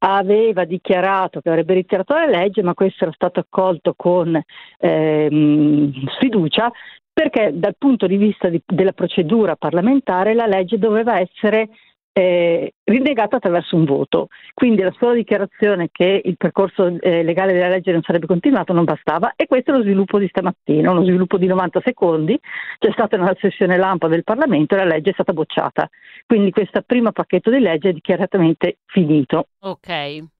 aveva 0.01 0.64
dichiarato 0.64 1.41
che 1.41 1.49
avrebbe 1.49 1.74
ritirato 1.74 2.14
la 2.14 2.26
legge, 2.26 2.64
ma 2.64 2.74
questo 2.74 3.03
era 3.03 3.14
stato 3.14 3.41
accolto 3.41 3.93
con 3.95 4.41
ehm, 4.80 5.91
sfiducia 6.16 6.72
perché 7.12 7.51
dal 7.53 7.76
punto 7.78 8.07
di 8.07 8.16
vista 8.16 8.47
di, 8.47 8.62
della 8.66 8.93
procedura 8.93 9.57
parlamentare 9.57 10.34
la 10.34 10.45
legge 10.45 10.78
doveva 10.78 11.20
essere 11.20 11.68
eh, 12.12 12.74
rinnegata 12.84 13.38
attraverso 13.38 13.76
un 13.76 13.86
voto. 13.86 14.28
Quindi 14.53 14.82
la 14.82 14.93
sola 14.97 15.14
dichiarazione 15.14 15.89
che 15.91 16.22
il 16.24 16.38
percorso 16.38 16.97
eh, 16.99 17.24
legale 17.24 17.53
della 17.53 17.70
legge 17.70 17.91
non 17.91 18.01
sarebbe 18.01 18.26
continuato 18.26 18.74
non 18.74 18.84
bastava 18.84 19.34
e 19.36 19.47
questo 19.47 19.72
è 19.72 19.76
lo 19.76 19.84
sviluppo 19.84 20.20
di 20.20 20.28
stamattina, 20.28 20.91
uno 20.91 21.03
sviluppo 21.03 21.38
di 21.38 21.47
90 21.47 21.82
secondi, 21.84 22.39
c'è 22.78 22.91
stata 22.91 23.16
una 23.16 23.36
sessione 23.39 23.78
lampa 23.78 24.07
del 24.07 24.24
Parlamento 24.24 24.76
e 24.76 24.78
la 24.78 24.86
legge 24.86 25.12
è 25.12 25.14
stata 25.14 25.34
bocciata. 25.34 25.89
Quindi 26.26 26.51
questo 26.51 26.82
primo 26.86 27.12
pacchetto 27.12 27.49
di 27.49 27.60
legge 27.60 27.89
è 27.89 27.93
dichiaratamente 27.93 28.78
finito. 28.86 29.47
Ok. 29.60 30.38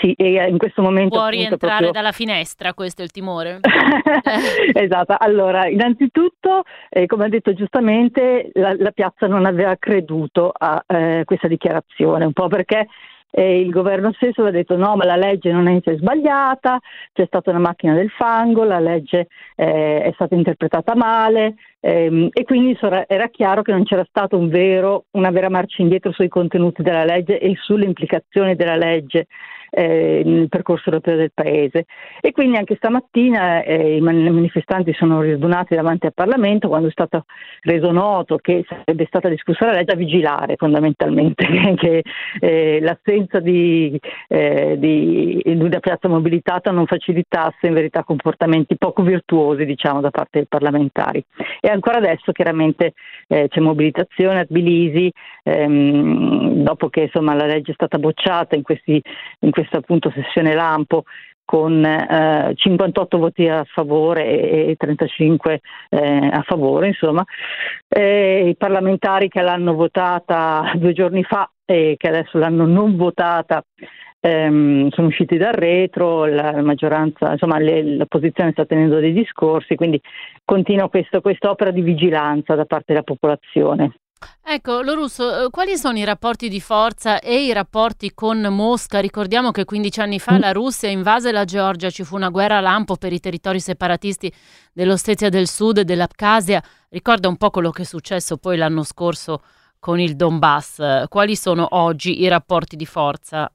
Sì, 0.00 0.12
e 0.12 0.48
in 0.48 0.58
questo 0.58 0.82
momento... 0.82 1.16
Può 1.16 1.28
rientrare 1.28 1.58
proprio... 1.58 1.90
dalla 1.90 2.12
finestra, 2.12 2.74
questo 2.74 3.02
è 3.02 3.04
il 3.04 3.10
timore. 3.10 3.60
esatto, 4.72 5.14
allora 5.18 5.66
innanzitutto, 5.66 6.62
eh, 6.88 7.06
come 7.06 7.26
ha 7.26 7.28
detto 7.28 7.52
giustamente, 7.52 8.50
la, 8.54 8.74
la, 8.78 8.90
piazza 8.92 9.26
non 9.26 9.44
aveva 9.44 9.76
creduto 9.76 10.52
a 10.56 10.82
eh, 10.86 11.22
questa 11.24 11.48
dichiarazione, 11.48 12.24
un 12.24 12.32
po' 12.32 12.48
perché 12.48 12.86
eh, 13.36 13.60
il 13.60 13.70
governo 13.70 14.12
stesso 14.12 14.42
aveva 14.42 14.56
detto 14.56 14.76
no, 14.76 14.94
ma 14.96 15.04
la 15.04 15.16
legge 15.16 15.50
non 15.50 15.66
è 15.66 15.80
sbagliata, 15.82 16.78
c'è 17.12 17.26
stata 17.26 17.50
una 17.50 17.58
macchina 17.58 17.94
del 17.94 18.10
fango, 18.10 18.62
la 18.62 18.78
legge 18.78 19.26
eh, 19.56 20.02
è 20.02 20.10
stata 20.14 20.34
interpretata 20.34 20.94
male 20.94 21.56
e 21.86 22.44
quindi 22.44 22.78
era 23.06 23.28
chiaro 23.28 23.60
che 23.60 23.72
non 23.72 23.84
c'era 23.84 24.06
stata 24.08 24.36
un 24.36 24.48
una 25.10 25.30
vera 25.30 25.50
marcia 25.50 25.82
indietro 25.82 26.12
sui 26.12 26.28
contenuti 26.28 26.82
della 26.82 27.04
legge 27.04 27.38
e 27.38 27.54
sulle 27.60 27.84
implicazioni 27.84 28.56
della 28.56 28.76
legge 28.76 29.26
eh, 29.74 30.22
nel 30.24 30.48
percorso 30.48 30.88
europeo 30.88 31.16
del 31.16 31.32
Paese. 31.34 31.84
E 32.20 32.32
quindi 32.32 32.56
anche 32.56 32.76
stamattina 32.76 33.62
eh, 33.62 33.96
i 33.96 34.00
manifestanti 34.00 34.94
sono 34.94 35.20
riadunati 35.20 35.74
davanti 35.74 36.06
al 36.06 36.14
Parlamento 36.14 36.68
quando 36.68 36.88
è 36.88 36.92
stato 36.92 37.24
reso 37.62 37.90
noto 37.90 38.36
che 38.36 38.64
sarebbe 38.68 39.04
stata 39.06 39.28
discussa 39.28 39.66
la 39.66 39.72
legge 39.72 39.92
a 39.92 39.96
vigilare 39.96 40.54
fondamentalmente 40.56 41.44
che 41.76 42.02
eh, 42.40 42.78
l'assenza 42.80 43.40
di, 43.40 43.98
eh, 44.28 44.76
di, 44.78 45.42
una 45.44 45.80
piazza 45.80 46.08
mobilitata 46.08 46.70
non 46.70 46.86
facilitasse 46.86 47.66
in 47.66 47.74
verità 47.74 48.04
comportamenti 48.04 48.76
poco 48.76 49.02
virtuosi 49.02 49.64
diciamo 49.64 50.00
da 50.00 50.10
parte 50.10 50.38
dei 50.38 50.46
parlamentari. 50.46 51.24
E 51.60 51.68
ancora 51.74 51.98
adesso 51.98 52.32
chiaramente 52.32 52.94
eh, 53.28 53.48
c'è 53.48 53.60
mobilitazione 53.60 54.40
a 54.40 54.44
Tbilisi 54.44 55.12
ehm, 55.42 56.62
dopo 56.62 56.88
che 56.88 57.02
insomma, 57.02 57.34
la 57.34 57.46
legge 57.46 57.72
è 57.72 57.74
stata 57.74 57.98
bocciata 57.98 58.56
in 58.56 58.62
questi, 58.62 59.00
in 59.40 59.50
questa 59.50 59.78
appunto 59.78 60.10
sessione 60.14 60.54
lampo 60.54 61.04
con 61.44 61.84
eh, 61.84 62.52
58 62.54 63.18
voti 63.18 63.48
a 63.48 63.64
favore 63.64 64.24
e 64.24 64.74
35 64.78 65.60
eh, 65.90 66.30
a 66.32 66.42
favore, 66.42 66.88
insomma, 66.88 67.22
eh, 67.88 68.48
i 68.48 68.56
parlamentari 68.56 69.28
che 69.28 69.42
l'hanno 69.42 69.74
votata 69.74 70.72
due 70.74 70.92
giorni 70.94 71.22
fa 71.22 71.48
e 71.66 71.96
che 71.98 72.08
adesso 72.08 72.38
l'hanno 72.38 72.66
non 72.66 72.96
votata 72.96 73.62
ehm, 74.24 74.88
sono 74.90 75.08
usciti 75.08 75.36
dal 75.36 75.52
retro, 75.52 76.24
la 76.24 76.62
maggioranza, 76.62 77.32
insomma 77.32 77.58
le, 77.58 77.96
l'opposizione 77.96 78.52
sta 78.52 78.64
tenendo 78.64 78.98
dei 78.98 79.12
discorsi, 79.12 79.74
quindi 79.74 80.00
continua 80.44 80.88
questa 80.88 81.50
opera 81.50 81.70
di 81.70 81.82
vigilanza 81.82 82.54
da 82.54 82.64
parte 82.64 82.86
della 82.88 83.02
popolazione. 83.02 83.92
Ecco, 84.42 84.80
Lorusso, 84.80 85.44
eh, 85.44 85.50
quali 85.50 85.76
sono 85.76 85.98
i 85.98 86.04
rapporti 86.04 86.48
di 86.48 86.60
forza 86.60 87.18
e 87.20 87.44
i 87.44 87.52
rapporti 87.52 88.12
con 88.14 88.40
Mosca? 88.40 89.00
Ricordiamo 89.00 89.50
che 89.50 89.66
15 89.66 90.00
anni 90.00 90.18
fa 90.18 90.34
mm. 90.34 90.40
la 90.40 90.52
Russia 90.52 90.88
invase 90.88 91.30
la 91.30 91.44
Georgia, 91.44 91.90
ci 91.90 92.04
fu 92.04 92.16
una 92.16 92.30
guerra 92.30 92.60
lampo 92.60 92.96
per 92.96 93.12
i 93.12 93.20
territori 93.20 93.60
separatisti 93.60 94.32
dell'Ossetia 94.72 95.28
del 95.28 95.46
Sud 95.46 95.78
e 95.78 95.84
dell'Abkhazia. 95.84 96.62
Ricorda 96.88 97.28
un 97.28 97.36
po' 97.36 97.50
quello 97.50 97.70
che 97.70 97.82
è 97.82 97.84
successo 97.84 98.38
poi 98.38 98.56
l'anno 98.56 98.84
scorso 98.84 99.42
con 99.78 100.00
il 100.00 100.16
Donbass. 100.16 101.08
Quali 101.08 101.36
sono 101.36 101.66
oggi 101.72 102.22
i 102.22 102.28
rapporti 102.28 102.76
di 102.76 102.86
forza? 102.86 103.52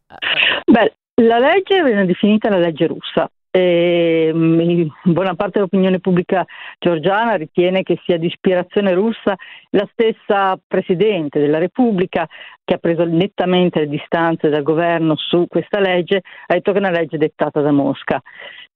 Beh, 0.70 0.94
la 1.24 1.40
legge 1.40 1.84
viene 1.84 2.06
definita 2.06 2.48
la 2.48 2.60
legge 2.60 2.86
russa 2.86 3.28
E, 3.50 4.30
mm, 4.32 4.88
buona 5.06 5.34
parte 5.34 5.54
dell'opinione 5.54 6.00
pubblica 6.00 6.46
georgiana 6.78 7.34
ritiene 7.34 7.82
che 7.82 8.00
sia 8.06 8.20
di 8.20 8.28
ispirazione 8.28 8.94
russa 8.94 9.36
la 9.72 9.90
stessa 9.92 10.60
Presidente 10.68 11.40
della 11.40 11.58
Repubblica 11.58 12.28
che 12.64 12.76
ha 12.76 12.78
preso 12.78 13.04
nettamente 13.06 13.80
le 13.80 13.88
distanze 13.88 14.50
dal 14.50 14.62
governo 14.62 15.16
su 15.16 15.48
questa 15.48 15.80
legge, 15.80 16.22
ha 16.46 16.54
detto 16.54 16.72
che 16.72 16.78
è 16.78 16.82
una 16.82 16.92
legge 16.92 17.18
dettata 17.18 17.62
da 17.62 17.72
Mosca. 17.72 18.22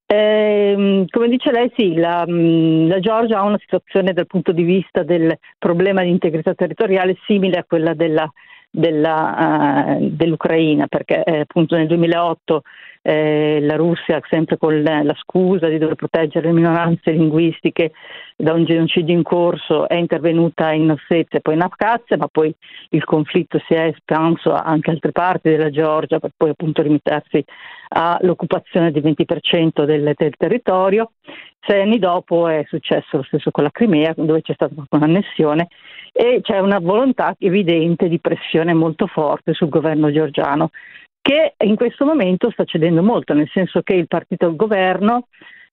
Eh, 0.06 1.04
come 1.08 1.28
dice 1.28 1.52
lei, 1.52 1.72
sì, 1.76 1.94
la, 1.94 2.24
mm, 2.28 2.88
la, 2.88 2.98
Georgia 2.98 3.38
ha 3.38 3.44
una 3.44 3.58
situazione 3.60 4.12
dal 4.12 4.26
punto 4.26 4.50
di 4.50 4.64
vista 4.64 5.04
del 5.04 5.32
problema 5.56 6.02
di 6.02 6.10
integrità 6.10 6.54
territoriale 6.54 7.16
simile 7.24 7.58
a 7.58 7.64
quella 7.64 7.94
della, 7.94 8.28
della, 8.76 9.96
uh, 9.98 10.08
dell'Ucraina, 10.10 10.88
perché 10.88 11.22
eh, 11.22 11.40
appunto 11.40 11.76
nel 11.76 11.86
2008 11.86 12.62
eh, 13.06 13.58
la 13.60 13.76
Russia, 13.76 14.18
sempre 14.30 14.56
con 14.56 14.82
la 14.82 15.14
scusa 15.18 15.68
di 15.68 15.76
dover 15.76 15.94
proteggere 15.94 16.46
le 16.46 16.54
minoranze 16.54 17.10
linguistiche 17.10 17.92
da 18.34 18.54
un 18.54 18.64
genocidio 18.64 19.14
in 19.14 19.22
corso, 19.22 19.86
è 19.86 19.96
intervenuta 19.96 20.72
in 20.72 20.90
Ossetia 20.90 21.38
e 21.38 21.42
poi 21.42 21.54
in 21.54 21.60
Abkhazia, 21.60 22.16
ma 22.16 22.28
poi 22.28 22.52
il 22.90 23.04
conflitto 23.04 23.60
si 23.66 23.74
è 23.74 23.88
espanso 23.88 24.54
anche 24.54 24.90
altre 24.90 25.12
parti 25.12 25.50
della 25.50 25.68
Georgia 25.68 26.18
per 26.18 26.30
poi 26.34 26.48
appunto 26.50 26.80
limitarsi 26.80 27.44
all'occupazione 27.88 28.90
del 28.90 29.02
20% 29.02 29.84
del, 29.84 30.14
del 30.16 30.34
territorio. 30.38 31.12
Sei 31.60 31.82
anni 31.82 31.98
dopo 31.98 32.48
è 32.48 32.64
successo 32.66 33.18
lo 33.18 33.22
stesso 33.22 33.50
con 33.50 33.64
la 33.64 33.70
Crimea, 33.70 34.14
dove 34.16 34.40
c'è 34.40 34.54
stata 34.54 34.74
un'annessione 34.90 35.68
e 36.10 36.40
c'è 36.42 36.58
una 36.58 36.78
volontà 36.78 37.34
evidente 37.38 38.08
di 38.08 38.18
pressione 38.18 38.72
molto 38.72 39.06
forte 39.06 39.52
sul 39.52 39.68
governo 39.68 40.10
georgiano 40.10 40.70
che 41.24 41.54
in 41.64 41.74
questo 41.74 42.04
momento 42.04 42.50
sta 42.50 42.64
cedendo 42.64 43.02
molto, 43.02 43.32
nel 43.32 43.48
senso 43.50 43.80
che 43.80 43.94
il 43.94 44.08
partito 44.08 44.44
al 44.44 44.56
governo 44.56 45.28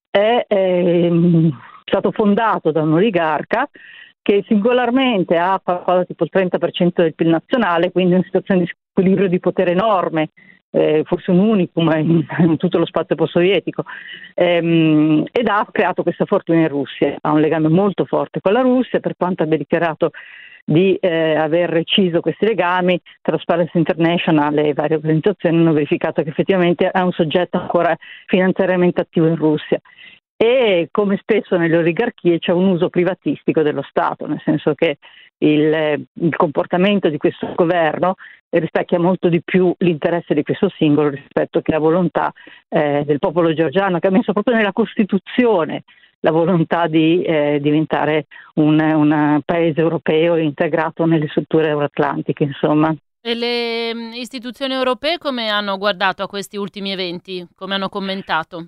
è 0.10 0.46
eh, 0.48 1.52
stato 1.84 2.12
fondato 2.12 2.72
da 2.72 2.84
un 2.84 2.94
oligarca 2.94 3.70
che 4.22 4.46
singolarmente 4.48 5.36
ha 5.36 5.60
qualcosa 5.62 6.06
tipo 6.06 6.24
il 6.24 6.30
30% 6.32 6.92
del 6.94 7.16
PIL 7.16 7.28
nazionale, 7.28 7.92
quindi 7.92 8.14
una 8.14 8.24
situazione 8.24 8.62
di 8.62 8.72
squilibrio 8.92 9.28
di 9.28 9.40
potere 9.40 9.72
enorme, 9.72 10.30
eh, 10.70 11.02
forse 11.04 11.32
un 11.32 11.40
unicum 11.40 11.92
in, 11.98 12.26
in, 12.38 12.56
tutto 12.56 12.78
lo 12.78 12.86
spazio 12.86 13.16
post-sovietico, 13.16 13.84
ehm, 14.36 15.26
ed 15.34 15.48
ha 15.50 15.68
creato 15.70 16.02
questa 16.02 16.24
fortuna 16.24 16.60
in 16.60 16.70
Russia, 16.70 17.18
ha 17.20 17.32
un 17.34 17.42
legame 17.42 17.68
molto 17.68 18.06
forte 18.06 18.40
con 18.40 18.54
la 18.54 18.62
Russia, 18.62 19.02
per 19.02 19.16
quanto 19.18 19.44
abbia 19.44 19.58
dichiarato 19.58 20.12
di 20.66 20.96
eh, 20.96 21.36
aver 21.36 21.70
reciso 21.70 22.22
questi 22.22 22.46
legami, 22.46 23.00
Transparency 23.22 23.78
International 23.78 24.58
e 24.58 24.74
varie 24.74 24.98
organizzazioni 24.98 25.58
hanno 25.58 25.74
verificato 25.74 26.24
che 26.24 26.30
effettivamente 26.30 26.90
è 26.90 27.00
un 27.00 27.12
soggetto 27.12 27.58
ancora 27.58 27.96
finanziariamente 28.28 29.02
attivo 29.02 29.28
in 29.28 29.36
Russia. 29.36 29.80
E 30.38 30.88
come 30.92 31.18
spesso 31.18 31.56
nelle 31.56 31.78
oligarchie 31.78 32.40
c'è 32.40 32.52
un 32.52 32.68
uso 32.68 32.90
privatistico 32.90 33.62
dello 33.62 33.84
Stato, 33.84 34.26
nel 34.26 34.42
senso 34.44 34.74
che 34.74 34.98
il, 35.42 36.08
il 36.14 36.36
comportamento 36.36 37.10
di 37.10 37.18
questo 37.18 37.54
governo 37.56 38.16
rispecchia 38.50 39.00
molto 39.00 39.30
di 39.30 39.42
più 39.42 39.74
l'interesse 39.78 40.34
di 40.34 40.44
questo 40.44 40.70
singolo 40.76 41.10
rispetto 41.10 41.62
che 41.62 41.72
la 41.72 41.80
volontà 41.80 42.32
eh, 42.68 43.04
del 43.06 43.20
popolo 43.20 43.54
georgiano 43.54 44.00
che 44.00 44.08
ha 44.08 44.12
messo 44.12 44.34
proprio 44.34 44.56
nella 44.56 44.74
Costituzione 44.74 45.84
la 46.24 46.32
volontà 46.32 46.88
di 46.88 47.22
eh, 47.24 47.60
diventare 47.62 48.28
un, 48.56 48.80
un, 48.80 49.42
paese 49.44 49.82
europeo 49.82 50.36
integrato 50.36 51.06
nelle 51.06 51.28
strutture 51.30 51.70
euroatlantiche, 51.70 52.44
insomma. 52.44 52.96
E 53.20 53.34
le 53.34 53.94
mm, 53.96 54.14
istituzioni 54.14 54.74
europee 54.74 55.18
come 55.18 55.50
hanno 55.50 55.78
guardato 55.78 56.22
a 56.22 56.28
questi 56.28 56.58
ultimi 56.58 56.92
eventi? 56.92 57.48
Come 57.56 57.74
hanno 57.74 57.90
commentato? 57.90 58.68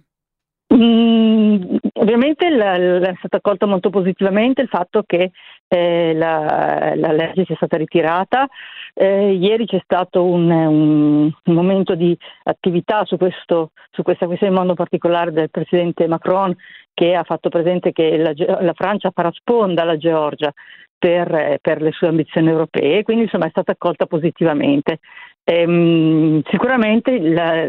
Mm, 0.73 1.75
ovviamente 1.93 2.49
la, 2.49 2.77
la 2.77 3.09
è 3.09 3.15
stato 3.17 3.37
accolto 3.37 3.67
molto 3.67 3.91
positivamente 3.91 4.61
il 4.61 4.67
fatto 4.67 5.03
che 5.05 5.31
eh, 5.73 6.13
la, 6.13 6.93
la, 6.95 7.11
legge 7.11 7.45
sia 7.45 7.55
stata 7.55 7.77
ritirata. 7.77 8.47
Eh, 8.93 9.33
ieri 9.33 9.65
c'è 9.65 9.81
stato 9.83 10.23
un, 10.23 10.49
un, 10.51 11.31
un, 11.43 11.53
momento 11.53 11.95
di 11.95 12.15
attività 12.43 13.05
su, 13.05 13.17
questo, 13.17 13.71
su 13.89 14.03
questa 14.03 14.27
questione 14.27 14.53
in 14.53 14.59
modo 14.59 14.75
particolare 14.75 15.31
del 15.31 15.49
Presidente 15.49 16.07
Macron 16.07 16.55
che 16.93 17.15
ha 17.15 17.23
fatto 17.23 17.49
presente 17.49 17.91
che 17.91 18.17
la, 18.17 18.33
la 18.61 18.73
Francia 18.73 19.09
farà 19.11 19.31
sponda 19.31 19.81
alla 19.81 19.97
Georgia 19.97 20.53
per, 20.95 21.57
per, 21.59 21.81
le 21.81 21.91
sue 21.91 22.07
ambizioni 22.07 22.49
europee, 22.49 23.01
quindi 23.01 23.23
insomma 23.23 23.47
è 23.47 23.49
stata 23.49 23.71
accolta 23.71 24.05
positivamente. 24.05 24.99
Ehm, 25.45 26.41
sicuramente 26.49 27.19
la, 27.19 27.67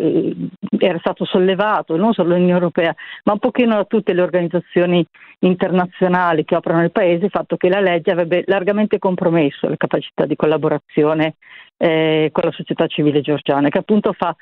era 0.78 0.98
stato 0.98 1.24
sollevato 1.24 1.96
non 1.96 2.12
solo 2.12 2.30
l'Unione 2.30 2.52
Europea, 2.52 2.94
ma 3.24 3.32
un 3.32 3.40
pochino 3.40 3.74
da 3.74 3.84
tutte 3.84 4.12
le 4.12 4.22
organizzazioni 4.22 5.04
internazionali 5.40 6.44
che 6.44 6.54
operano 6.54 6.82
nel 6.82 6.92
Paese 6.92 7.24
il 7.24 7.30
fatto 7.30 7.56
che 7.56 7.68
la 7.68 7.80
legge 7.80 8.12
avrebbe 8.12 8.44
largamente 8.46 8.98
compromesso 8.98 9.68
le 9.68 9.76
capacità 9.76 10.24
di 10.24 10.36
collaborazione 10.36 11.34
eh, 11.76 12.28
con 12.32 12.44
la 12.44 12.52
società 12.52 12.86
civile 12.86 13.20
georgiana, 13.20 13.68
che 13.68 13.78
appunto 13.78 14.12
fa 14.12 14.34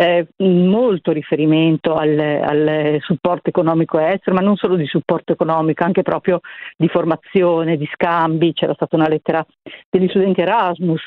eh, 0.00 0.28
molto 0.36 1.10
riferimento 1.10 1.96
al, 1.96 2.16
al, 2.16 2.98
supporto 3.00 3.48
economico 3.48 3.98
estero, 3.98 4.36
ma 4.36 4.42
non 4.42 4.54
solo 4.54 4.76
di 4.76 4.86
supporto 4.86 5.32
economico, 5.32 5.82
anche 5.82 6.02
proprio 6.02 6.38
di 6.76 6.86
formazione, 6.86 7.76
di 7.76 7.88
scambi. 7.92 8.52
C'era 8.52 8.74
stata 8.74 8.94
una 8.94 9.08
lettera 9.08 9.44
degli 9.90 10.08
studenti 10.08 10.40
Erasmus 10.40 11.02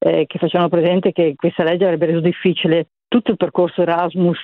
eh, 0.00 0.24
che 0.26 0.38
facevano 0.38 0.68
presente 0.68 1.12
che 1.12 1.34
questa 1.36 1.62
legge 1.62 1.84
avrebbe 1.84 2.06
reso 2.06 2.20
difficile 2.20 2.88
tutto 3.12 3.32
il 3.32 3.36
percorso 3.36 3.82
Erasmus, 3.82 4.38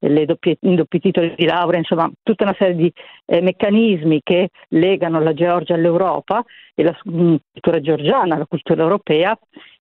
i 0.00 0.24
doppi 0.24 0.98
titoli 0.98 1.34
di 1.36 1.44
laurea, 1.44 1.78
insomma 1.78 2.10
tutta 2.22 2.44
una 2.44 2.56
serie 2.58 2.74
di 2.74 2.92
eh, 3.26 3.42
meccanismi 3.42 4.22
che 4.22 4.48
legano 4.68 5.20
la 5.20 5.34
Georgia 5.34 5.74
all'Europa 5.74 6.42
e 6.74 6.84
la 6.84 6.98
mm, 7.06 7.34
cultura 7.52 7.80
georgiana 7.82 8.36
alla 8.36 8.46
cultura 8.46 8.82
europea 8.82 9.38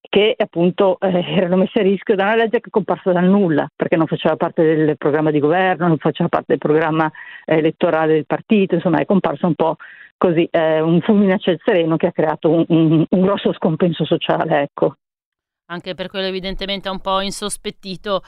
che 0.09 0.35
appunto 0.37 0.99
eh, 0.99 1.23
erano 1.37 1.55
messe 1.55 1.79
a 1.79 1.83
rischio 1.83 2.15
da 2.15 2.25
una 2.25 2.35
legge 2.35 2.59
che 2.59 2.67
è 2.67 2.69
comparsa 2.69 3.13
dal 3.13 3.23
nulla, 3.23 3.65
perché 3.73 3.95
non 3.95 4.07
faceva 4.07 4.35
parte 4.35 4.75
del 4.75 4.97
programma 4.97 5.31
di 5.31 5.39
governo, 5.39 5.87
non 5.87 5.97
faceva 5.97 6.27
parte 6.27 6.47
del 6.49 6.57
programma 6.57 7.09
eh, 7.45 7.57
elettorale 7.59 8.13
del 8.13 8.25
partito, 8.25 8.75
insomma 8.75 8.99
è 8.99 9.05
comparsa 9.05 9.47
un 9.47 9.55
po' 9.55 9.77
così, 10.17 10.45
eh, 10.51 10.81
un 10.81 10.99
fulmine 10.99 11.33
a 11.33 11.37
ciel 11.37 11.61
sereno 11.63 11.95
che 11.95 12.07
ha 12.07 12.11
creato 12.11 12.49
un, 12.49 12.65
un, 12.67 13.05
un 13.09 13.21
grosso 13.21 13.53
scompenso 13.53 14.03
sociale. 14.03 14.63
Ecco 14.63 14.97
anche 15.68 15.93
per 15.93 16.09
quello 16.09 16.28
evidentemente 16.28 16.89
un 16.89 16.99
po' 16.99 17.22
insospettito. 17.22 18.24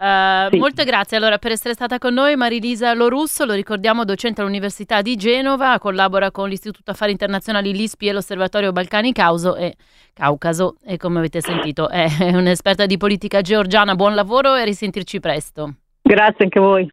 Uh, 0.00 0.48
sì. 0.50 0.56
Molte 0.56 0.84
grazie 0.84 1.18
allora 1.18 1.36
per 1.36 1.52
essere 1.52 1.74
stata 1.74 1.98
con 1.98 2.14
noi 2.14 2.34
Marilisa 2.34 2.94
Lorusso, 2.94 3.44
lo 3.44 3.52
ricordiamo 3.52 4.06
docente 4.06 4.40
all'Università 4.40 5.02
di 5.02 5.14
Genova, 5.14 5.78
collabora 5.78 6.30
con 6.30 6.48
l'Istituto 6.48 6.92
Affari 6.92 7.12
Internazionali 7.12 7.74
l'ISPI 7.74 8.08
e 8.08 8.12
l'Osservatorio 8.12 8.72
Balcani 8.72 9.12
Causo 9.12 9.56
e 9.56 9.76
Caucaso 10.14 10.76
e 10.82 10.96
come 10.96 11.18
avete 11.18 11.42
sentito 11.42 11.90
è 11.90 12.08
un'esperta 12.32 12.86
di 12.86 12.96
politica 12.96 13.42
georgiana, 13.42 13.94
buon 13.94 14.14
lavoro 14.14 14.54
e 14.54 14.64
risentirci 14.64 15.20
presto. 15.20 15.74
Grazie 16.00 16.44
anche 16.44 16.58
a 16.58 16.62
voi. 16.62 16.90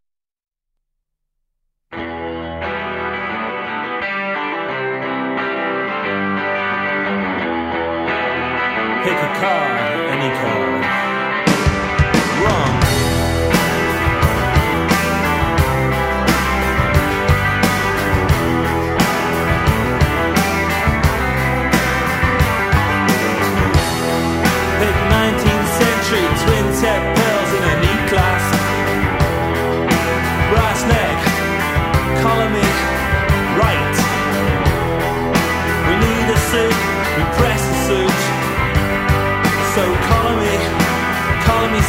Pick 9.08 9.22
a 9.22 9.40
car. 9.40 9.87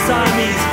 Siamese 0.10 0.69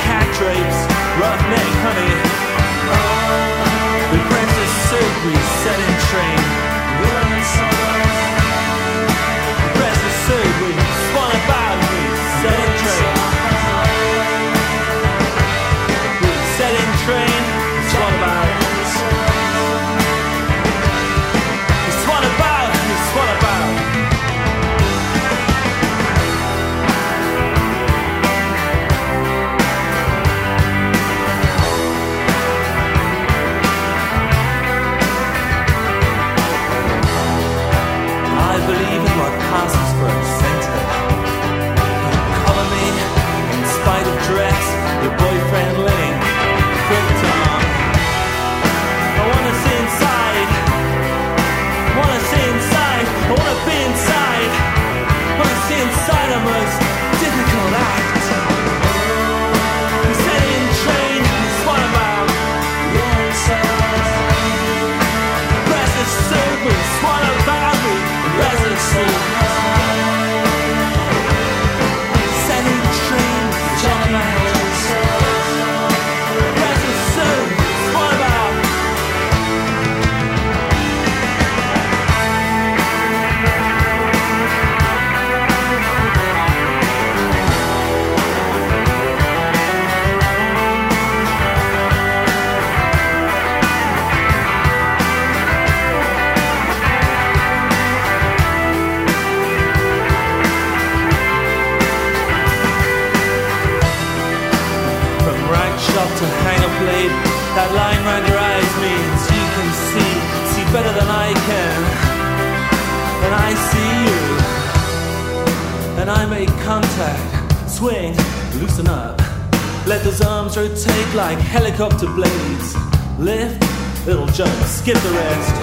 like 121.79 121.91
helicopter 121.91 122.11
blades. 122.15 122.75
Lift, 123.19 123.61
little 124.05 124.25
jump, 124.27 124.53
skip 124.65 124.97
the 124.97 125.09
rest. 125.09 125.53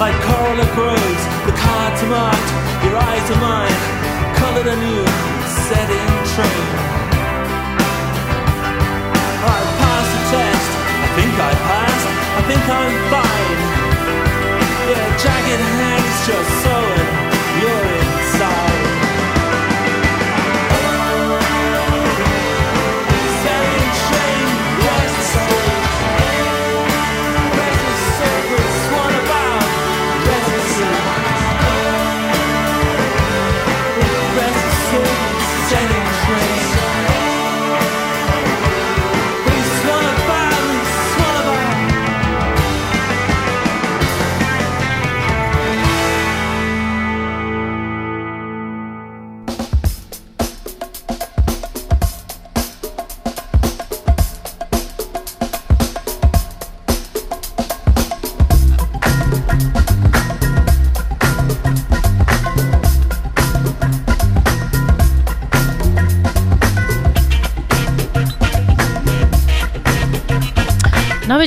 Like 0.00 0.14
coral 0.24 0.64
grows, 0.74 1.22
the 1.46 1.52
cards 1.56 2.02
are 2.02 2.10
marked, 2.10 2.50
your 2.84 2.96
eyes 2.96 3.30
are 3.30 3.40
mine. 3.40 3.78
Colored 4.36 4.66
anew, 4.66 5.04
setting 5.68 6.10
train. 6.32 6.68
I 9.44 9.60
passed 9.80 10.12
the 10.14 10.22
test, 10.32 10.70
I 11.04 11.08
think 11.16 11.34
I 11.38 11.52
passed, 11.68 12.08
I 12.34 12.42
think 12.48 12.64
I'm 12.64 12.94
fine. 13.12 13.58
Yeah, 14.88 15.06
jagged 15.22 15.62
hands 15.80 16.16
just 16.26 16.50
sewing, 16.62 16.73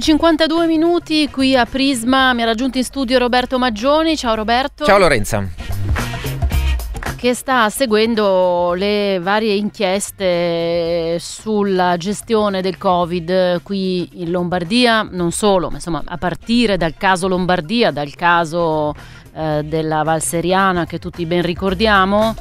52 0.07 0.67
minuti 0.67 1.29
qui 1.29 1.53
a 1.53 1.65
Prisma, 1.65 2.31
mi 2.31 2.41
ha 2.41 2.45
raggiunto 2.45 2.77
in 2.77 2.85
studio 2.85 3.17
Roberto 3.17 3.59
Maggioni. 3.59 4.15
Ciao 4.15 4.35
Roberto. 4.35 4.85
Ciao 4.85 4.97
Lorenza. 4.97 5.45
Che 7.17 7.33
sta 7.33 7.69
seguendo 7.69 8.71
le 8.71 9.19
varie 9.19 9.55
inchieste 9.55 11.17
sulla 11.19 11.97
gestione 11.97 12.61
del 12.61 12.77
Covid 12.77 13.61
qui 13.63 14.21
in 14.21 14.31
Lombardia, 14.31 15.05
non 15.11 15.33
solo, 15.33 15.67
ma 15.67 15.75
insomma 15.75 16.01
a 16.05 16.17
partire 16.17 16.77
dal 16.77 16.95
caso 16.95 17.27
Lombardia, 17.27 17.91
dal 17.91 18.15
caso 18.15 18.95
eh, 19.33 19.61
della 19.65 20.03
Valseriana 20.03 20.85
che 20.85 20.99
tutti 20.99 21.25
ben 21.25 21.41
ricordiamo 21.41 22.33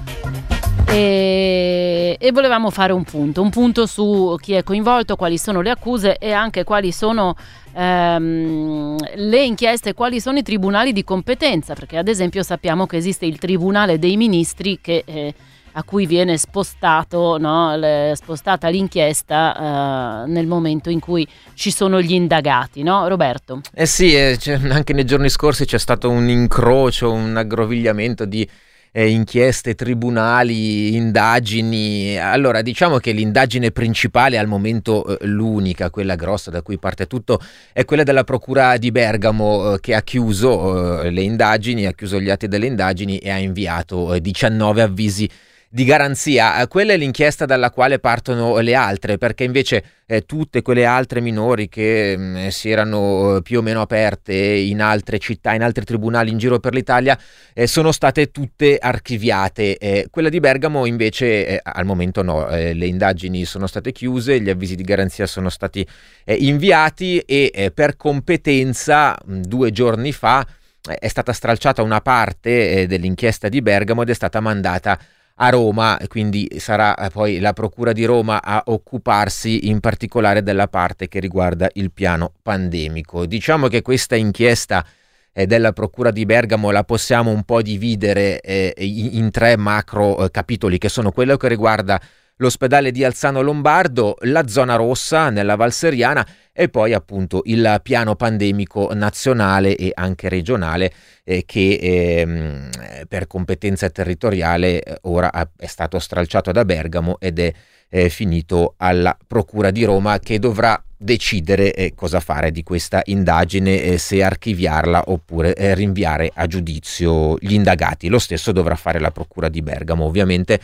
e, 0.89 2.17
e 2.19 2.33
volevamo 2.33 2.71
fare 2.71 2.93
un 2.93 3.05
punto, 3.05 3.43
un 3.43 3.51
punto 3.51 3.87
su 3.87 4.37
chi 4.41 4.53
è 4.53 4.63
coinvolto, 4.63 5.17
quali 5.17 5.37
sono 5.37 5.61
le 5.61 5.71
accuse 5.71 6.17
e 6.17 6.33
anche 6.33 6.65
quali 6.65 6.93
sono 6.93 7.37
ehm, 7.75 8.97
le 9.15 9.45
inchieste, 9.45 9.95
quali 9.95 10.21
sono 10.21 10.39
i 10.39 10.43
tribunali 10.43 10.93
di 10.93 11.05
competenza, 11.05 11.75
perché 11.75 11.99
ad 11.99 12.09
esempio 12.09 12.43
sappiamo 12.43 12.87
che 12.87 12.97
esiste 12.97 13.27
il 13.27 13.39
Tribunale 13.39 13.99
dei 13.99 14.17
Ministri 14.17 14.79
che, 14.81 15.03
eh, 15.05 15.35
a 15.73 15.83
cui 15.83 16.07
viene 16.07 16.39
spostato, 16.39 17.37
no, 17.37 17.77
le- 17.77 18.15
spostata 18.17 18.69
l'inchiesta 18.69 20.25
eh, 20.25 20.31
nel 20.31 20.47
momento 20.47 20.89
in 20.89 21.01
cui 21.01 21.27
ci 21.55 21.71
sono 21.71 22.01
gli 22.01 22.13
indagati, 22.13 22.83
no 22.83 23.07
Roberto? 23.09 23.61
Eh 23.75 23.87
sì, 23.87 24.15
eh, 24.15 24.39
anche 24.71 24.95
nei 24.95 25.05
giorni 25.05 25.29
scorsi 25.29 25.67
c'è 25.67 25.79
stato 25.79 26.09
un 26.09 26.29
incrocio, 26.29 27.13
un 27.13 27.37
aggrovigliamento 27.37 28.25
di 28.25 28.49
eh, 28.97 29.11
inchieste, 29.11 29.75
tribunali, 29.75 30.95
indagini. 30.95 32.17
Allora, 32.19 32.63
diciamo 32.63 32.97
che 32.97 33.13
l'indagine 33.13 33.71
principale 33.71 34.39
al 34.39 34.47
momento 34.47 35.19
eh, 35.19 35.27
l'unica, 35.27 35.91
quella 35.91 36.15
grossa 36.15 36.51
da 36.51 36.63
cui 36.63 36.79
parte 36.79 37.07
tutto, 37.07 37.39
è 37.75 37.85
quella 37.85 38.05
della 38.05 38.25
Procura 38.25 38.79
di 38.79 38.91
Bergamo 38.91 39.75
eh, 39.75 39.81
che 39.81 39.95
ha 39.95 40.01
chiuso 40.01 41.03
eh, 41.03 41.11
le 41.11 41.21
indagini, 41.21 41.85
ha 41.85 41.93
chiuso 41.93 42.19
gli 42.19 42.31
atti 42.31 42.49
delle 42.49 42.65
indagini 42.65 43.19
e 43.19 43.31
ha 43.31 43.37
inviato 43.37 44.15
eh, 44.15 44.23
19 44.23 44.81
avvisi 44.81 45.29
di 45.69 45.85
garanzia. 45.85 46.61
Eh, 46.61 46.69
Quella 46.69 46.93
è 46.93 46.97
l'inchiesta 46.97 47.45
dalla 47.45 47.71
quale 47.71 47.99
partono 47.99 48.59
le 48.59 48.75
altre, 48.75 49.19
perché 49.19 49.45
invece 49.45 49.85
eh, 50.07 50.25
tutte 50.25 50.63
quelle 50.63 50.85
altre 50.85 51.21
minori 51.21 51.69
che 51.69 52.17
mh, 52.17 52.49
si 52.49 52.71
erano 52.71 53.37
eh, 53.37 53.43
più 53.43 53.59
o 53.59 53.63
meno 53.63 53.81
aperte 53.81 54.35
in 54.35 54.81
altre 54.81 55.19
città, 55.19 55.55
in 55.55 55.63
altri 55.63 55.85
tribunali 55.85 56.31
in 56.31 56.39
giro 56.39 56.59
per 56.59 56.75
l'Italia, 56.75 57.19
eh, 57.53 57.67
sono 57.67 57.93
state 57.93 58.31
tutte 58.31 58.79
archiviate. 58.79 59.79
Eh, 59.79 60.07
quella 60.11 60.29
di 60.29 60.41
Bergamo 60.41 60.87
invece 60.87 61.47
eh, 61.47 61.61
al 61.63 61.85
momento 61.85 62.23
no, 62.23 62.49
eh, 62.49 62.73
le 62.73 62.87
indagini 62.87 63.45
sono 63.45 63.67
state 63.67 63.93
chiuse, 63.93 64.41
gli 64.41 64.51
avvisi 64.51 64.77
di 64.77 64.85
garanzia 64.85 65.27
sono 65.27 65.49
stati 65.49 65.87
eh, 66.25 66.35
inviati 66.35 67.19
e 67.19 67.51
eh, 67.53 67.71
per 67.71 67.97
competenza 67.97 69.17
mh, 69.25 69.41
due 69.41 69.73
giorni 69.73 70.13
fa 70.13 70.47
eh, 70.89 70.97
è 70.99 71.09
stata 71.09 71.33
stralciata 71.33 71.83
una 71.83 72.01
parte 72.01 72.71
eh, 72.71 72.87
dell'inchiesta 72.87 73.49
di 73.49 73.61
Bergamo 73.61 74.03
ed 74.03 74.11
è 74.11 74.15
stata 74.15 74.41
mandata 74.41 74.99
a 75.39 75.51
Roma, 75.51 75.99
quindi 76.09 76.49
sarà 76.59 76.95
eh, 76.95 77.11
poi 77.11 77.39
la 77.39 77.53
Procura 77.53 77.93
di 77.93 78.05
Roma 78.05 78.43
a 78.43 78.63
occuparsi 78.67 79.69
in 79.69 79.81
particolare 79.81 80.43
della 80.43 80.69
parte 80.69 81.09
che 81.09 81.21
riguarda 81.21 81.69
il 81.75 81.91
piano 81.91 82.33
pandemico. 82.43 83.27
Diciamo 83.27 83.69
che 83.69 83.83
questa 83.83 84.17
inchiesta 84.17 84.85
eh, 85.33 85.47
della 85.47 85.73
Procura 85.73 86.11
di 86.11 86.25
Bergamo 86.25 86.71
la 86.71 86.85
possiamo 86.85 87.31
un 87.31 87.43
po' 87.43 87.61
dividere 87.61 88.41
eh, 88.41 88.73
in, 88.79 89.31
tre 89.31 89.57
macro 89.57 90.27
capitoli, 90.31 90.79
che 90.79 90.89
sono 90.89 91.13
quello 91.13 91.37
che 91.37 91.49
riguarda 91.49 92.01
l'ospedale 92.37 92.91
di 92.91 93.05
Alzano 93.05 93.41
Lombardo, 93.41 94.17
la 94.21 94.47
zona 94.47 94.77
rossa 94.77 95.31
nella 95.31 95.57
Valseriana 95.57 96.27
e 96.53 96.69
poi 96.69 96.93
appunto 96.93 97.43
il 97.45 97.81
piano 97.83 98.15
pandemico 98.15 98.93
nazionale 98.95 99.77
e 99.77 99.91
anche 99.95 100.29
regionale 100.29 100.93
eh, 101.25 101.45
che 101.47 101.79
ehm, 101.81 102.71
per 103.09 103.27
competenza 103.27 103.89
territoriale 103.91 104.83
eh, 104.83 104.99
ora 105.03 105.31
è 105.57 105.67
stato 105.67 105.99
stralciato 105.99 106.53
da 106.53 106.65
Bergamo 106.65 107.17
ed 107.21 107.39
è 107.39 107.53
eh, 107.89 108.09
finito 108.09 108.75
alla 108.79 109.17
Procura 109.27 109.71
di 109.71 109.85
Roma 109.85 110.19
che 110.19 110.39
dovrà 110.39 110.81
decidere 110.99 111.75
eh, 111.75 111.95
cosa 111.95 112.21
fare 112.21 112.51
di 112.51 112.63
questa 112.63 113.03
indagine, 113.05 113.83
eh, 113.83 113.99
se 113.99 114.23
archiviarla 114.23 115.05
oppure 115.07 115.55
eh, 115.55 115.75
rinviare 115.75 116.31
a 116.35 116.47
giudizio 116.47 117.37
gli 117.39 117.53
indagati. 117.53 118.09
Lo 118.09 118.19
stesso 118.19 118.53
dovrà 118.53 118.77
fare 118.77 118.99
la 118.99 119.11
Procura 119.11 119.49
di 119.49 119.61
Bergamo, 119.61 120.05
ovviamente 120.05 120.59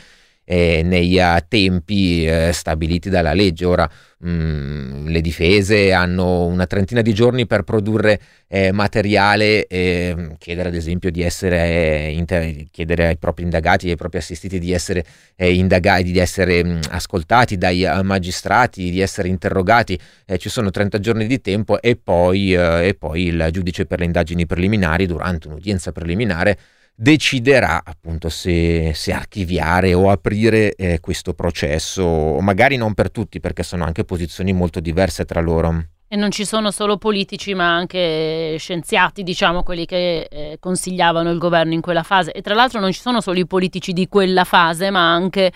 eh, 0.44 0.82
nei 0.82 1.16
eh, 1.16 1.44
tempi 1.48 2.26
eh, 2.26 2.50
stabiliti 2.52 3.08
dalla 3.08 3.32
legge. 3.32 3.64
Ora 3.64 3.88
mh, 4.18 5.06
le 5.08 5.20
difese 5.20 5.92
hanno 5.92 6.46
una 6.46 6.66
trentina 6.66 7.00
di 7.00 7.14
giorni 7.14 7.46
per 7.46 7.62
produrre 7.62 8.20
eh, 8.48 8.72
materiale, 8.72 9.66
eh, 9.66 10.36
chiedere 10.38 10.68
ad 10.68 10.74
esempio 10.74 11.10
di 11.10 11.22
essere, 11.22 11.58
eh, 11.58 12.12
inter- 12.12 12.64
chiedere 12.70 13.06
ai 13.08 13.18
propri 13.18 13.44
indagati, 13.44 13.88
ai 13.88 13.96
propri 13.96 14.18
assistiti 14.18 14.58
di 14.58 14.72
essere 14.72 15.04
eh, 15.36 15.54
indagati, 15.54 16.10
di 16.10 16.18
essere 16.18 16.64
mh, 16.64 16.80
ascoltati 16.90 17.56
dai 17.56 17.86
magistrati, 18.02 18.90
di 18.90 19.00
essere 19.00 19.28
interrogati. 19.28 19.98
Ci 20.36 20.48
sono 20.48 20.70
30 20.70 20.98
giorni 20.98 21.26
di 21.26 21.40
tempo 21.40 21.80
e 21.80 21.96
poi, 21.96 22.54
e 22.54 22.96
poi 22.98 23.26
il 23.26 23.48
giudice 23.50 23.86
per 23.86 23.98
le 23.98 24.06
indagini 24.06 24.46
preliminari 24.46 25.06
durante 25.06 25.48
un'udienza 25.48 25.92
preliminare 25.92 26.58
deciderà 27.02 27.82
appunto 27.84 28.28
se, 28.28 28.92
se 28.94 29.12
archiviare 29.12 29.92
o 29.92 30.08
aprire 30.08 30.72
eh, 30.76 31.00
questo 31.00 31.34
processo, 31.34 32.38
magari 32.38 32.76
non 32.76 32.94
per 32.94 33.10
tutti 33.10 33.40
perché 33.40 33.64
sono 33.64 33.82
anche 33.82 34.04
posizioni 34.04 34.52
molto 34.52 34.78
diverse 34.78 35.24
tra 35.24 35.40
loro. 35.40 35.86
E 36.06 36.14
non 36.14 36.30
ci 36.30 36.44
sono 36.44 36.70
solo 36.70 36.98
politici, 36.98 37.54
ma 37.54 37.74
anche 37.74 38.54
scienziati, 38.56 39.24
diciamo, 39.24 39.64
quelli 39.64 39.84
che 39.84 40.28
eh, 40.30 40.58
consigliavano 40.60 41.32
il 41.32 41.38
governo 41.38 41.72
in 41.72 41.80
quella 41.80 42.04
fase. 42.04 42.32
E 42.32 42.40
tra 42.40 42.54
l'altro 42.54 42.78
non 42.78 42.92
ci 42.92 43.00
sono 43.00 43.20
solo 43.20 43.40
i 43.40 43.46
politici 43.46 43.92
di 43.92 44.06
quella 44.06 44.44
fase, 44.44 44.90
ma 44.90 45.12
anche 45.12 45.50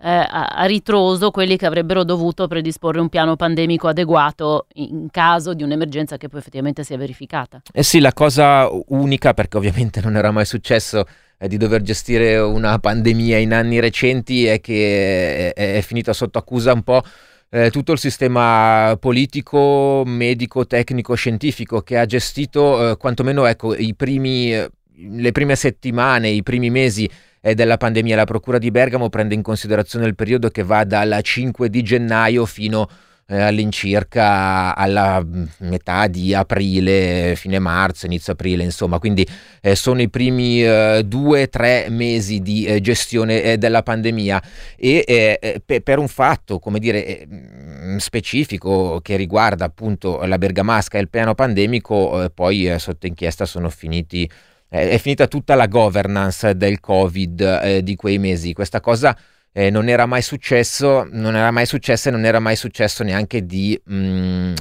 a, 0.00 0.46
a 0.46 0.64
ritroso 0.64 1.30
quelli 1.30 1.56
che 1.56 1.66
avrebbero 1.66 2.04
dovuto 2.04 2.46
predisporre 2.46 3.00
un 3.00 3.08
piano 3.08 3.36
pandemico 3.36 3.88
adeguato 3.88 4.66
in 4.74 5.08
caso 5.10 5.54
di 5.54 5.62
un'emergenza 5.62 6.16
che 6.16 6.28
poi 6.28 6.40
effettivamente 6.40 6.84
si 6.84 6.94
è 6.94 6.96
verificata. 6.96 7.62
Eh 7.72 7.82
sì, 7.82 8.00
la 8.00 8.12
cosa 8.12 8.68
unica, 8.88 9.34
perché 9.34 9.56
ovviamente 9.56 10.00
non 10.00 10.16
era 10.16 10.30
mai 10.30 10.46
successo 10.46 11.04
eh, 11.38 11.48
di 11.48 11.56
dover 11.56 11.82
gestire 11.82 12.38
una 12.38 12.78
pandemia 12.78 13.38
in 13.38 13.52
anni 13.52 13.80
recenti, 13.80 14.46
è 14.46 14.60
che 14.60 15.52
è, 15.52 15.76
è 15.76 15.80
finita 15.82 16.12
sotto 16.12 16.38
accusa 16.38 16.72
un 16.72 16.82
po' 16.82 17.02
eh, 17.50 17.70
tutto 17.70 17.92
il 17.92 17.98
sistema 17.98 18.96
politico, 18.98 20.02
medico, 20.06 20.66
tecnico, 20.66 21.14
scientifico 21.14 21.82
che 21.82 21.98
ha 21.98 22.06
gestito 22.06 22.90
eh, 22.90 22.96
quantomeno 22.96 23.44
ecco, 23.44 23.74
primi, 23.96 24.54
eh, 24.54 24.70
le 24.94 25.32
prime 25.32 25.56
settimane, 25.56 26.28
i 26.28 26.42
primi 26.42 26.70
mesi 26.70 27.10
eh, 27.40 27.54
della 27.54 27.76
pandemia. 27.76 28.16
La 28.16 28.24
Procura 28.24 28.58
di 28.58 28.70
Bergamo 28.70 29.08
prende 29.08 29.34
in 29.34 29.42
considerazione 29.42 30.06
il 30.06 30.14
periodo 30.14 30.50
che 30.50 30.62
va 30.62 30.84
dal 30.84 31.18
5 31.22 31.68
di 31.68 31.82
gennaio 31.82 32.46
fino 32.46 32.88
eh, 33.30 33.40
all'incirca 33.40 34.74
alla 34.74 35.22
mm, 35.24 35.44
metà 35.58 36.08
di 36.08 36.34
aprile, 36.34 37.34
fine 37.36 37.60
marzo, 37.60 38.06
inizio 38.06 38.32
aprile, 38.32 38.64
insomma, 38.64 38.98
quindi 38.98 39.26
eh, 39.60 39.76
sono 39.76 40.02
i 40.02 40.10
primi 40.10 40.64
eh, 40.64 41.02
due, 41.06 41.48
tre 41.48 41.86
mesi 41.90 42.40
di 42.40 42.64
eh, 42.64 42.80
gestione 42.80 43.42
eh, 43.42 43.56
della 43.56 43.82
pandemia 43.82 44.42
e 44.76 45.04
eh, 45.06 45.62
pe- 45.64 45.80
per 45.80 45.98
un 45.98 46.08
fatto, 46.08 46.58
come 46.58 46.80
dire, 46.80 47.26
mm, 47.32 47.96
specifico 47.98 49.00
che 49.00 49.14
riguarda 49.16 49.64
appunto 49.64 50.20
la 50.24 50.36
bergamasca 50.36 50.98
e 50.98 51.00
il 51.00 51.08
piano 51.08 51.34
pandemico, 51.34 52.30
poi 52.34 52.74
sotto 52.78 53.06
inchiesta 53.06 53.46
sono 53.46 53.68
finiti 53.68 54.28
è 54.70 54.98
finita 54.98 55.26
tutta 55.26 55.56
la 55.56 55.66
governance 55.66 56.56
del 56.56 56.78
Covid 56.78 57.40
eh, 57.40 57.82
di 57.82 57.96
quei 57.96 58.18
mesi. 58.18 58.52
Questa 58.52 58.80
cosa 58.80 59.16
eh, 59.52 59.68
non 59.68 59.88
era 59.88 60.06
mai 60.06 60.22
successo, 60.22 61.06
non 61.10 61.34
era 61.34 61.50
mai 61.50 61.66
successo 61.66 62.08
e 62.08 62.12
non 62.12 62.24
era 62.24 62.38
mai 62.38 62.56
successo 62.56 63.02
neanche 63.02 63.44
di... 63.44 63.80
Mh, 63.84 63.94
mm, 63.94 64.54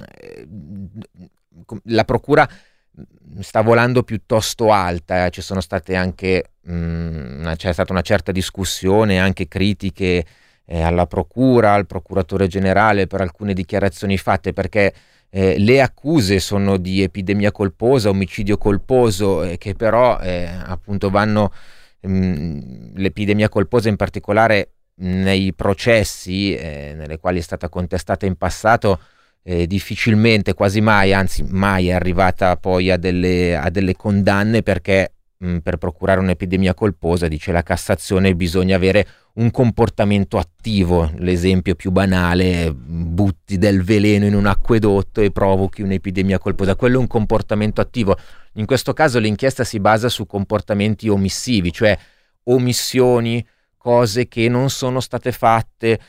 la 1.83 2.03
procura 2.03 2.49
sta 3.41 3.61
volando 3.61 4.01
piuttosto 4.01 4.71
alta, 4.71 5.27
eh. 5.27 5.29
ci 5.29 5.41
sono 5.41 5.61
state 5.61 5.95
anche, 5.95 6.53
mh, 6.61 6.73
mm, 6.73 7.51
c'è 7.53 7.71
stata 7.71 7.91
una 7.91 8.01
certa 8.01 8.31
discussione, 8.31 9.19
anche 9.19 9.47
critiche 9.47 10.25
eh, 10.65 10.81
alla 10.81 11.05
procura, 11.05 11.73
al 11.73 11.85
procuratore 11.85 12.47
generale 12.47 13.05
per 13.05 13.21
alcune 13.21 13.53
dichiarazioni 13.53 14.17
fatte, 14.17 14.53
perché 14.53 14.93
eh, 15.29 15.59
le 15.59 15.81
accuse 15.81 16.39
sono 16.39 16.77
di 16.77 17.01
epidemia 17.03 17.51
colposa, 17.51 18.09
omicidio 18.09 18.57
colposo, 18.57 19.43
eh, 19.43 19.57
che 19.57 19.75
però 19.75 20.19
eh, 20.19 20.45
appunto 20.45 21.09
vanno, 21.09 21.53
mh, 22.01 22.11
mm, 22.11 22.59
l'epidemia 22.95 23.49
colposa 23.49 23.89
in 23.89 23.95
particolare 23.95 24.71
nei 25.01 25.53
processi 25.53 26.53
eh, 26.55 26.93
nelle 26.95 27.19
quali 27.19 27.39
è 27.39 27.41
stata 27.41 27.69
contestata 27.69 28.25
in 28.25 28.35
passato, 28.35 28.99
eh, 29.43 29.67
difficilmente, 29.67 30.53
quasi 30.53 30.81
mai, 30.81 31.13
anzi 31.13 31.43
mai 31.43 31.87
è 31.89 31.93
arrivata 31.93 32.57
poi 32.57 32.91
a 32.91 32.97
delle, 32.97 33.55
a 33.55 33.69
delle 33.69 33.95
condanne 33.95 34.63
perché 34.63 35.13
per 35.61 35.77
procurare 35.77 36.19
un'epidemia 36.19 36.73
colposa, 36.73 37.29
dice 37.29 37.53
la 37.53 37.63
Cassazione, 37.63 38.35
bisogna 38.35 38.75
avere 38.75 39.07
un 39.35 39.51
comportamento 39.51 40.37
attivo, 40.37 41.09
l'esempio 41.15 41.75
più 41.75 41.91
banale, 41.91 42.73
butti 42.75 43.57
del 43.57 43.81
veleno 43.81 44.25
in 44.25 44.35
un 44.35 44.47
acquedotto 44.47 45.21
e 45.21 45.31
provochi 45.31 45.81
un'epidemia 45.81 46.39
colposa, 46.39 46.75
quello 46.75 46.97
è 46.97 46.99
un 46.99 47.07
comportamento 47.07 47.79
attivo. 47.79 48.17
In 48.55 48.65
questo 48.65 48.91
caso 48.91 49.17
l'inchiesta 49.17 49.63
si 49.63 49.79
basa 49.79 50.09
su 50.09 50.25
comportamenti 50.25 51.07
omissivi, 51.07 51.71
cioè 51.71 51.97
omissioni, 52.43 53.45
cose 53.77 54.27
che 54.27 54.49
non 54.49 54.69
sono 54.69 54.99
state 54.99 55.31
fatte, 55.31 55.99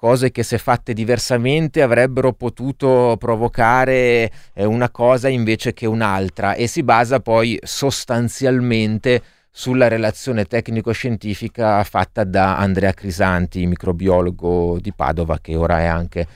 cose 0.00 0.30
che 0.30 0.42
se 0.42 0.56
fatte 0.56 0.94
diversamente 0.94 1.82
avrebbero 1.82 2.32
potuto 2.32 3.16
provocare 3.18 4.32
eh, 4.54 4.64
una 4.64 4.88
cosa 4.88 5.28
invece 5.28 5.74
che 5.74 5.84
un'altra 5.84 6.54
e 6.54 6.66
si 6.68 6.82
basa 6.82 7.20
poi 7.20 7.58
sostanzialmente 7.62 9.22
sulla 9.50 9.88
relazione 9.88 10.46
tecnico-scientifica 10.46 11.84
fatta 11.84 12.24
da 12.24 12.56
Andrea 12.56 12.94
Crisanti, 12.94 13.66
microbiologo 13.66 14.78
di 14.80 14.90
Padova, 14.94 15.38
che 15.38 15.54
ora 15.54 15.80
è 15.80 15.84
anche 15.84 16.26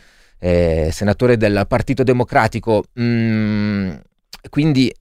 eh, 0.40 0.90
senatore 0.92 1.38
del 1.38 1.64
Partito 1.66 2.02
Democratico. 2.02 2.84
Mm, 3.00 3.94
quindi 4.50 4.94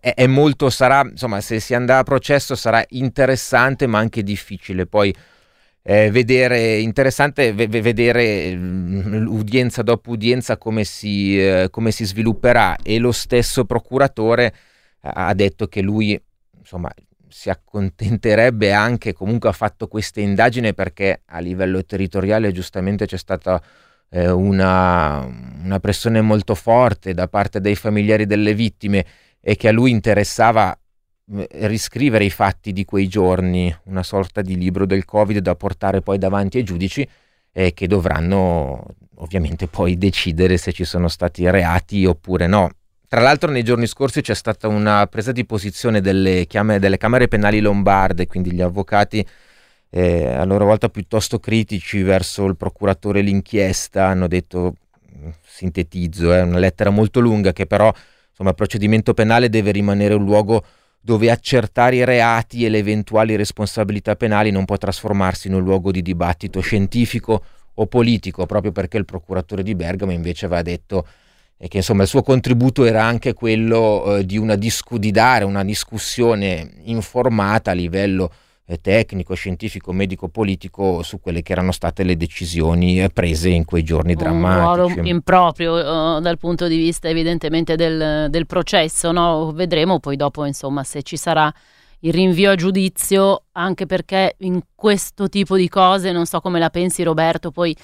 è, 0.00 0.14
è, 0.14 0.26
molto, 0.26 0.68
sarà, 0.68 1.06
insomma, 1.08 1.40
se 1.40 1.60
si 1.60 1.74
andrà 1.74 1.98
a 1.98 2.02
processo 2.02 2.56
sarà 2.56 2.84
interessante 2.88 3.86
ma 3.86 4.00
anche 4.00 4.24
difficile 4.24 4.84
poi 4.86 5.14
eh, 5.82 6.10
vedere, 6.10 6.78
interessante 6.78 7.52
v- 7.52 7.66
vedere 7.66 8.54
mm, 8.54 9.26
udienza 9.26 9.82
dopo 9.82 10.10
udienza 10.10 10.56
come 10.56 10.84
si, 10.84 11.40
eh, 11.40 11.68
come 11.70 11.90
si 11.90 12.04
svilupperà. 12.04 12.76
E 12.82 12.98
lo 12.98 13.12
stesso 13.12 13.64
procuratore 13.64 14.54
ha 15.00 15.32
detto 15.34 15.68
che 15.68 15.80
lui, 15.80 16.20
insomma, 16.58 16.92
si 17.28 17.50
accontenterebbe 17.50 18.72
anche, 18.72 19.12
comunque 19.12 19.48
ha 19.48 19.52
fatto 19.52 19.86
questa 19.86 20.20
indagine 20.20 20.74
perché 20.74 21.22
a 21.26 21.38
livello 21.38 21.84
territoriale 21.84 22.52
giustamente 22.52 23.06
c'è 23.06 23.16
stata 23.16 23.62
eh, 24.10 24.30
una, 24.30 25.24
una, 25.62 25.78
pressione 25.80 26.20
molto 26.20 26.54
forte 26.54 27.14
da 27.14 27.28
parte 27.28 27.60
dei 27.60 27.76
familiari 27.76 28.26
delle 28.26 28.54
vittime 28.54 29.04
e 29.40 29.56
che 29.56 29.68
a 29.68 29.72
lui 29.72 29.90
interessava 29.90 30.76
riscrivere 31.52 32.24
i 32.24 32.30
fatti 32.30 32.72
di 32.72 32.84
quei 32.84 33.06
giorni, 33.08 33.74
una 33.84 34.02
sorta 34.02 34.40
di 34.40 34.56
libro 34.56 34.86
del 34.86 35.04
Covid 35.04 35.38
da 35.38 35.54
portare 35.54 36.00
poi 36.00 36.18
davanti 36.18 36.58
ai 36.58 36.64
giudici 36.64 37.06
e 37.52 37.74
che 37.74 37.86
dovranno 37.86 38.84
ovviamente 39.16 39.66
poi 39.66 39.98
decidere 39.98 40.56
se 40.56 40.72
ci 40.72 40.84
sono 40.84 41.08
stati 41.08 41.48
reati 41.50 42.04
oppure 42.04 42.46
no. 42.46 42.70
Tra 43.08 43.20
l'altro 43.20 43.50
nei 43.50 43.62
giorni 43.62 43.86
scorsi 43.86 44.20
c'è 44.20 44.34
stata 44.34 44.68
una 44.68 45.06
presa 45.06 45.32
di 45.32 45.44
posizione 45.44 46.00
delle, 46.00 46.46
chiame, 46.46 46.78
delle 46.78 46.98
Camere 46.98 47.26
Penali 47.26 47.60
Lombarde, 47.60 48.26
quindi 48.26 48.52
gli 48.52 48.60
avvocati 48.60 49.26
eh, 49.90 50.26
a 50.26 50.44
loro 50.44 50.66
volta 50.66 50.88
piuttosto 50.88 51.38
critici 51.38 52.02
verso 52.02 52.44
il 52.44 52.56
procuratore 52.56 53.22
l'inchiesta, 53.22 54.06
hanno 54.06 54.28
detto, 54.28 54.74
sintetizzo, 55.42 56.32
è 56.32 56.38
eh, 56.38 56.42
una 56.42 56.58
lettera 56.58 56.90
molto 56.90 57.20
lunga 57.20 57.52
che 57.52 57.66
però 57.66 57.90
insomma, 58.28 58.50
il 58.50 58.56
procedimento 58.56 59.14
penale 59.14 59.48
deve 59.48 59.72
rimanere 59.72 60.14
un 60.14 60.24
luogo 60.24 60.62
dove 61.00 61.30
accertare 61.30 61.96
i 61.96 62.04
reati 62.04 62.64
e 62.64 62.68
le 62.68 62.78
eventuali 62.78 63.36
responsabilità 63.36 64.16
penali 64.16 64.50
non 64.50 64.64
può 64.64 64.76
trasformarsi 64.76 65.48
in 65.48 65.54
un 65.54 65.62
luogo 65.62 65.90
di 65.90 66.02
dibattito 66.02 66.60
scientifico 66.60 67.42
o 67.74 67.86
politico, 67.86 68.46
proprio 68.46 68.72
perché 68.72 68.98
il 68.98 69.04
procuratore 69.04 69.62
di 69.62 69.74
Bergamo 69.74 70.12
invece 70.12 70.46
aveva 70.46 70.62
detto 70.62 71.06
e 71.56 71.66
che 71.66 71.78
insomma 71.78 72.02
il 72.02 72.08
suo 72.08 72.22
contributo 72.22 72.84
era 72.84 73.04
anche 73.04 73.32
quello 73.34 74.18
eh, 74.18 74.24
di, 74.24 74.36
una 74.36 74.54
discu- 74.54 74.98
di 74.98 75.10
dare 75.10 75.44
una 75.44 75.64
discussione 75.64 76.70
informata 76.84 77.72
a 77.72 77.74
livello 77.74 78.30
eh, 78.30 78.47
tecnico, 78.76 79.34
scientifico, 79.34 79.92
medico, 79.92 80.28
politico 80.28 81.02
su 81.02 81.20
quelle 81.20 81.40
che 81.40 81.52
erano 81.52 81.72
state 81.72 82.02
le 82.02 82.18
decisioni 82.18 83.02
eh, 83.02 83.08
prese 83.08 83.48
in 83.48 83.64
quei 83.64 83.82
giorni 83.82 84.12
Un 84.12 84.18
drammatici. 84.18 84.94
ruolo 84.94 85.08
improprio 85.08 85.72
uh, 85.74 86.20
dal 86.20 86.36
punto 86.36 86.68
di 86.68 86.76
vista 86.76 87.08
evidentemente 87.08 87.76
del, 87.76 88.28
del 88.28 88.46
processo, 88.46 89.10
no? 89.10 89.52
vedremo 89.52 90.00
poi 90.00 90.16
dopo 90.16 90.44
insomma 90.44 90.84
se 90.84 91.02
ci 91.02 91.16
sarà 91.16 91.50
il 92.00 92.12
rinvio 92.12 92.50
a 92.50 92.54
giudizio, 92.54 93.44
anche 93.52 93.86
perché 93.86 94.36
in 94.40 94.60
questo 94.74 95.28
tipo 95.28 95.56
di 95.56 95.68
cose, 95.68 96.12
non 96.12 96.26
so 96.26 96.40
come 96.40 96.58
la 96.58 96.70
pensi 96.70 97.02
Roberto, 97.02 97.50
poi 97.50 97.74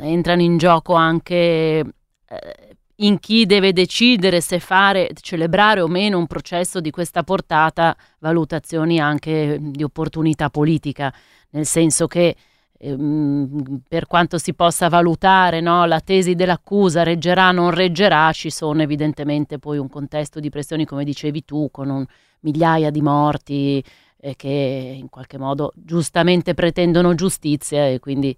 entrano 0.00 0.42
in 0.42 0.56
gioco 0.56 0.94
anche 0.94 1.34
eh, 1.34 2.76
in 2.96 3.18
chi 3.18 3.46
deve 3.46 3.72
decidere 3.72 4.40
se 4.40 4.58
fare, 4.60 5.10
celebrare 5.20 5.80
o 5.80 5.88
meno 5.88 6.18
un 6.18 6.26
processo 6.26 6.80
di 6.80 6.90
questa 6.90 7.22
portata, 7.22 7.96
valutazioni 8.20 9.00
anche 9.00 9.58
di 9.60 9.82
opportunità 9.82 10.50
politica, 10.50 11.12
nel 11.50 11.66
senso 11.66 12.06
che 12.06 12.36
ehm, 12.78 13.80
per 13.88 14.06
quanto 14.06 14.38
si 14.38 14.54
possa 14.54 14.88
valutare 14.88 15.60
no, 15.60 15.84
la 15.86 16.00
tesi 16.00 16.34
dell'accusa 16.34 17.02
reggerà 17.02 17.48
o 17.48 17.52
non 17.52 17.70
reggerà, 17.70 18.30
ci 18.32 18.50
sono 18.50 18.82
evidentemente 18.82 19.58
poi 19.58 19.78
un 19.78 19.88
contesto 19.88 20.38
di 20.40 20.50
pressioni, 20.50 20.84
come 20.84 21.04
dicevi 21.04 21.44
tu, 21.44 21.68
con 21.70 21.90
un, 21.90 22.06
migliaia 22.44 22.90
di 22.90 23.02
morti 23.02 23.82
eh, 24.18 24.36
che 24.36 24.94
in 24.96 25.08
qualche 25.08 25.38
modo 25.38 25.72
giustamente 25.74 26.54
pretendono 26.54 27.14
giustizia 27.14 27.88
e 27.88 27.98
quindi 27.98 28.36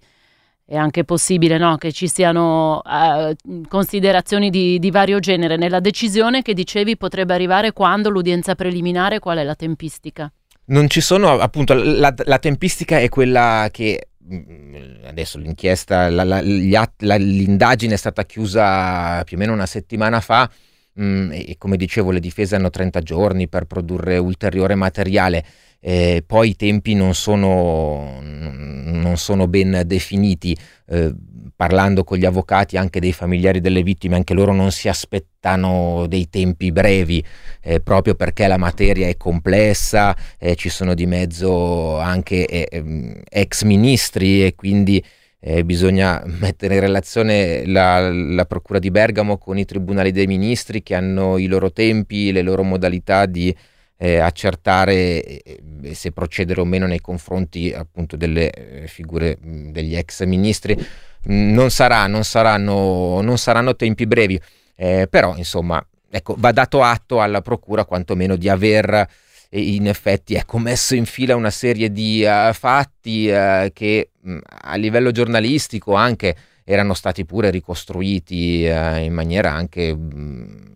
è 0.69 0.75
anche 0.75 1.05
possibile 1.05 1.57
no, 1.57 1.77
che 1.77 1.93
ci 1.93 2.09
siano 2.09 2.81
uh, 2.83 3.61
considerazioni 3.69 4.49
di, 4.49 4.79
di, 4.79 4.91
vario 4.91 5.19
genere 5.19 5.55
nella 5.55 5.79
decisione 5.79 6.41
che 6.41 6.53
dicevi 6.53 6.97
potrebbe 6.97 7.33
arrivare 7.33 7.71
quando 7.71 8.09
l'udienza 8.09 8.53
preliminare, 8.53 9.19
qual 9.19 9.37
è 9.37 9.43
la 9.45 9.55
tempistica? 9.55 10.29
Non 10.65 10.89
ci 10.89 10.99
sono, 10.99 11.39
appunto, 11.39 11.73
la, 11.73 12.13
la 12.17 12.39
tempistica 12.39 12.99
è 12.99 13.07
quella 13.07 13.69
che 13.71 14.09
mm, 14.29 15.05
adesso 15.05 15.37
l'inchiesta, 15.37 16.09
la, 16.09 16.25
la, 16.25 16.41
att, 16.81 17.01
l'indagine 17.01 17.93
è 17.93 17.97
stata 17.97 18.25
chiusa 18.25 19.23
più 19.23 19.37
o 19.37 19.39
meno 19.39 19.53
una 19.53 19.65
settimana 19.65 20.19
fa 20.19 20.51
mh, 20.95 21.01
mm, 21.01 21.31
e 21.31 21.55
come 21.57 21.77
dicevo 21.77 22.11
le 22.11 22.19
difese 22.19 22.57
hanno 22.57 22.69
30 22.69 22.99
giorni 22.99 23.47
per 23.47 23.63
produrre 23.63 24.17
ulteriore 24.17 24.75
materiale 24.75 25.45
eh, 25.79 26.23
poi 26.25 26.49
i 26.49 26.55
tempi 26.55 26.93
non 26.93 27.13
sono, 27.13 28.19
non 28.21 29.17
sono 29.17 29.47
ben 29.47 29.83
definiti. 29.85 30.57
Eh, 30.87 31.13
parlando 31.57 32.03
con 32.03 32.19
gli 32.19 32.25
avvocati 32.25 32.77
anche 32.77 32.99
dei 32.99 33.11
familiari 33.11 33.59
delle 33.59 33.81
vittime, 33.81 34.15
anche 34.15 34.35
loro 34.35 34.53
non 34.53 34.71
si 34.71 34.87
aspettano 34.87 36.05
dei 36.07 36.29
tempi 36.29 36.71
brevi, 36.71 37.21
eh, 37.61 37.81
proprio 37.81 38.13
perché 38.13 38.45
la 38.45 38.57
materia 38.57 39.07
è 39.07 39.17
complessa, 39.17 40.15
eh, 40.37 40.55
ci 40.55 40.69
sono 40.69 40.93
di 40.93 41.07
mezzo 41.07 41.97
anche 41.97 42.45
eh, 42.45 42.67
ehm, 42.69 43.21
ex 43.27 43.63
ministri 43.63 44.45
e 44.45 44.53
quindi 44.53 45.03
eh, 45.39 45.65
bisogna 45.65 46.21
mettere 46.39 46.75
in 46.75 46.81
relazione 46.81 47.65
la, 47.65 48.11
la, 48.11 48.45
Procura 48.45 48.77
di 48.77 48.91
Bergamo 48.91 49.37
con 49.39 49.57
i 49.57 49.65
tribunali 49.65 50.11
dei 50.11 50.27
ministri 50.27 50.83
che 50.83 50.93
hanno 50.93 51.39
i 51.39 51.47
loro 51.47 51.71
tempi, 51.71 52.31
le 52.31 52.43
loro 52.43 52.63
modalità 52.63 53.25
di 53.25 53.55
eh, 53.97 54.19
accertare 54.19 55.23
eh, 55.23 55.61
se 55.93 56.11
procedere 56.11 56.61
o 56.61 56.65
meno 56.65 56.85
nei 56.85 57.01
confronti 57.01 57.73
appunto 57.73 58.15
delle 58.15 58.51
eh, 58.51 58.87
figure 58.87 59.37
mh, 59.39 59.71
degli 59.71 59.95
ex 59.95 60.23
ministri. 60.25 60.75
Mh, 60.75 61.53
non, 61.53 61.69
sarà, 61.71 62.07
non, 62.07 62.23
saranno, 62.23 63.21
non 63.21 63.37
saranno 63.37 63.75
tempi 63.75 64.05
brevi, 64.05 64.39
eh, 64.75 65.07
però 65.09 65.35
insomma 65.35 65.85
ecco, 66.09 66.35
va 66.37 66.51
dato 66.51 66.83
atto 66.83 67.21
alla 67.21 67.41
Procura 67.41 67.85
quantomeno 67.85 68.35
di 68.35 68.49
aver 68.49 69.07
in 69.49 69.87
effetti 69.87 70.35
ecco, 70.35 70.57
messo 70.57 70.93
in 70.93 71.05
fila 71.05 71.35
una 71.35 71.49
serie 71.49 71.89
di 71.89 72.25
uh, 72.25 72.51
fatti 72.51 73.29
uh, 73.29 73.71
che 73.71 74.09
mh, 74.19 74.37
a 74.43 74.75
livello 74.75 75.11
giornalistico 75.11 75.93
anche 75.93 76.35
erano 76.65 76.93
stati 76.93 77.23
pure 77.23 77.49
ricostruiti 77.49 78.67
uh, 78.67 78.97
in 78.97 79.13
maniera 79.13 79.53
anche 79.53 79.95
mh, 79.95 80.67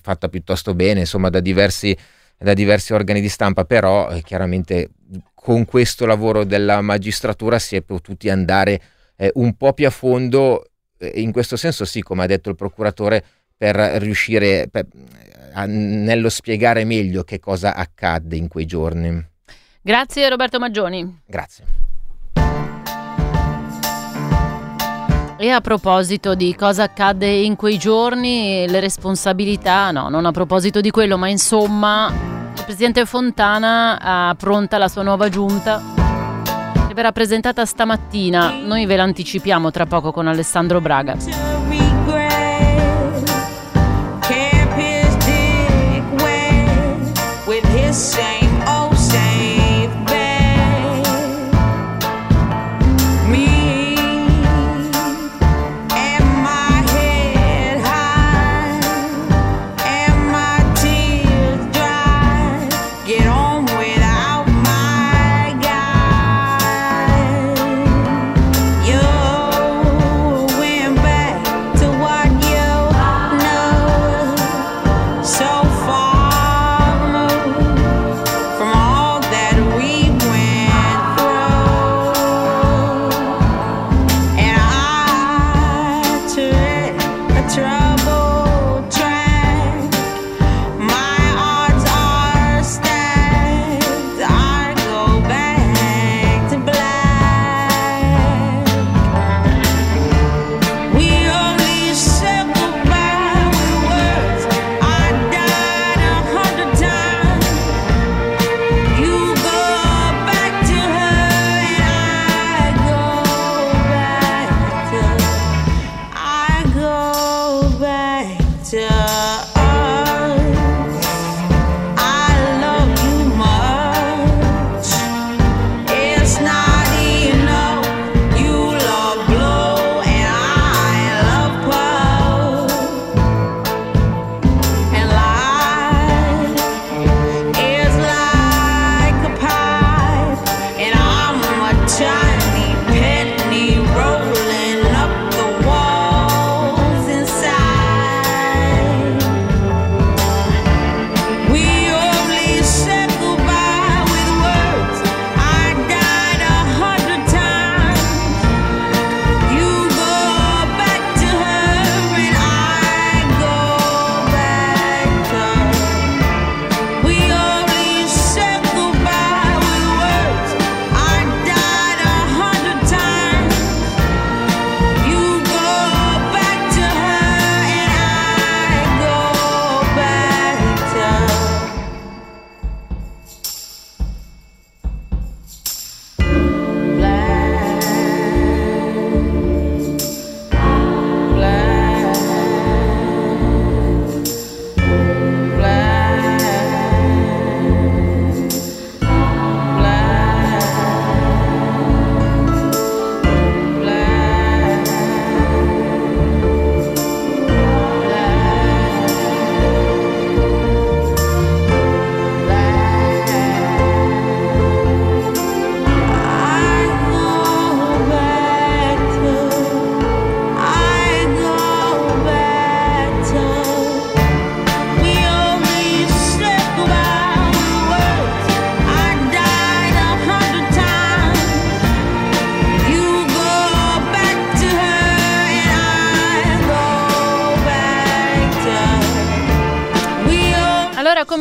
fatta 0.00 0.28
piuttosto 0.28 0.74
bene, 0.74 1.00
insomma, 1.00 1.30
da 1.30 1.40
diversi, 1.40 1.96
da 2.42 2.54
diversi 2.54 2.92
organi 2.92 3.20
di 3.20 3.28
stampa, 3.28 3.64
però 3.64 4.10
eh, 4.10 4.22
chiaramente 4.22 4.90
con 5.34 5.64
questo 5.64 6.06
lavoro 6.06 6.44
della 6.44 6.80
magistratura 6.80 7.58
si 7.58 7.76
è 7.76 7.82
potuti 7.82 8.28
andare 8.28 8.80
eh, 9.16 9.30
un 9.34 9.54
po' 9.56 9.72
più 9.72 9.86
a 9.86 9.90
fondo, 9.90 10.70
eh, 10.98 11.12
in 11.16 11.32
questo 11.32 11.56
senso 11.56 11.84
sì, 11.84 12.02
come 12.02 12.24
ha 12.24 12.26
detto 12.26 12.48
il 12.50 12.56
procuratore, 12.56 13.24
per 13.56 13.76
riuscire 13.76 14.68
per, 14.68 14.86
a, 15.52 15.66
nello 15.66 16.28
spiegare 16.28 16.84
meglio 16.84 17.22
che 17.22 17.38
cosa 17.38 17.74
accadde 17.74 18.36
in 18.36 18.48
quei 18.48 18.66
giorni. 18.66 19.24
Grazie 19.80 20.28
Roberto 20.28 20.58
Maggioni. 20.58 21.20
Grazie. 21.26 21.91
E 25.42 25.50
a 25.50 25.60
proposito 25.60 26.36
di 26.36 26.54
cosa 26.54 26.84
accadde 26.84 27.26
in 27.28 27.56
quei 27.56 27.76
giorni, 27.76 28.64
le 28.68 28.78
responsabilità, 28.78 29.90
no, 29.90 30.08
non 30.08 30.24
a 30.24 30.30
proposito 30.30 30.80
di 30.80 30.92
quello, 30.92 31.18
ma 31.18 31.26
insomma, 31.26 32.12
il 32.56 32.62
presidente 32.64 33.04
Fontana 33.06 33.98
ha 34.00 34.36
pronta 34.38 34.78
la 34.78 34.86
sua 34.86 35.02
nuova 35.02 35.28
giunta 35.28 35.82
che 36.86 36.94
verrà 36.94 37.10
presentata 37.10 37.66
stamattina. 37.66 38.54
Noi 38.64 38.86
ve 38.86 38.94
l'anticipiamo 38.94 39.72
tra 39.72 39.84
poco 39.84 40.12
con 40.12 40.28
Alessandro 40.28 40.80
Braga. 40.80 41.16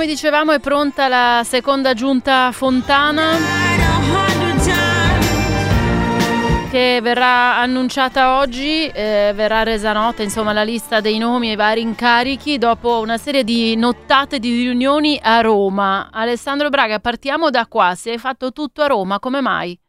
Come 0.02 0.14
dicevamo 0.14 0.52
è 0.52 0.60
pronta 0.60 1.08
la 1.08 1.44
seconda 1.46 1.94
giunta 1.94 2.52
Fontana 2.52 3.36
che 6.72 7.00
verrà 7.04 7.58
annunciata 7.58 8.40
oggi, 8.40 8.88
eh, 8.88 9.32
verrà 9.36 9.62
resa 9.62 9.94
nota 9.94 10.24
insomma 10.24 10.54
la 10.54 10.64
lista 10.64 11.02
dei 11.02 11.20
nomi 11.20 11.50
e 11.50 11.52
i 11.52 11.56
vari 11.56 11.82
incarichi 11.82 12.58
dopo 12.58 13.00
una 13.00 13.20
serie 13.20 13.44
di 13.44 13.76
nottate 13.76 14.40
di 14.40 14.50
riunioni 14.50 15.20
a 15.22 15.40
Roma. 15.42 16.10
Alessandro 16.12 16.70
Braga, 16.70 17.00
partiamo 17.00 17.52
da 17.52 17.68
qua, 17.68 17.94
si 17.94 18.10
è 18.10 18.18
fatto 18.18 18.52
tutto 18.52 18.82
a 18.82 18.88
Roma, 18.88 19.20
come 19.20 19.40
mai? 19.40 19.80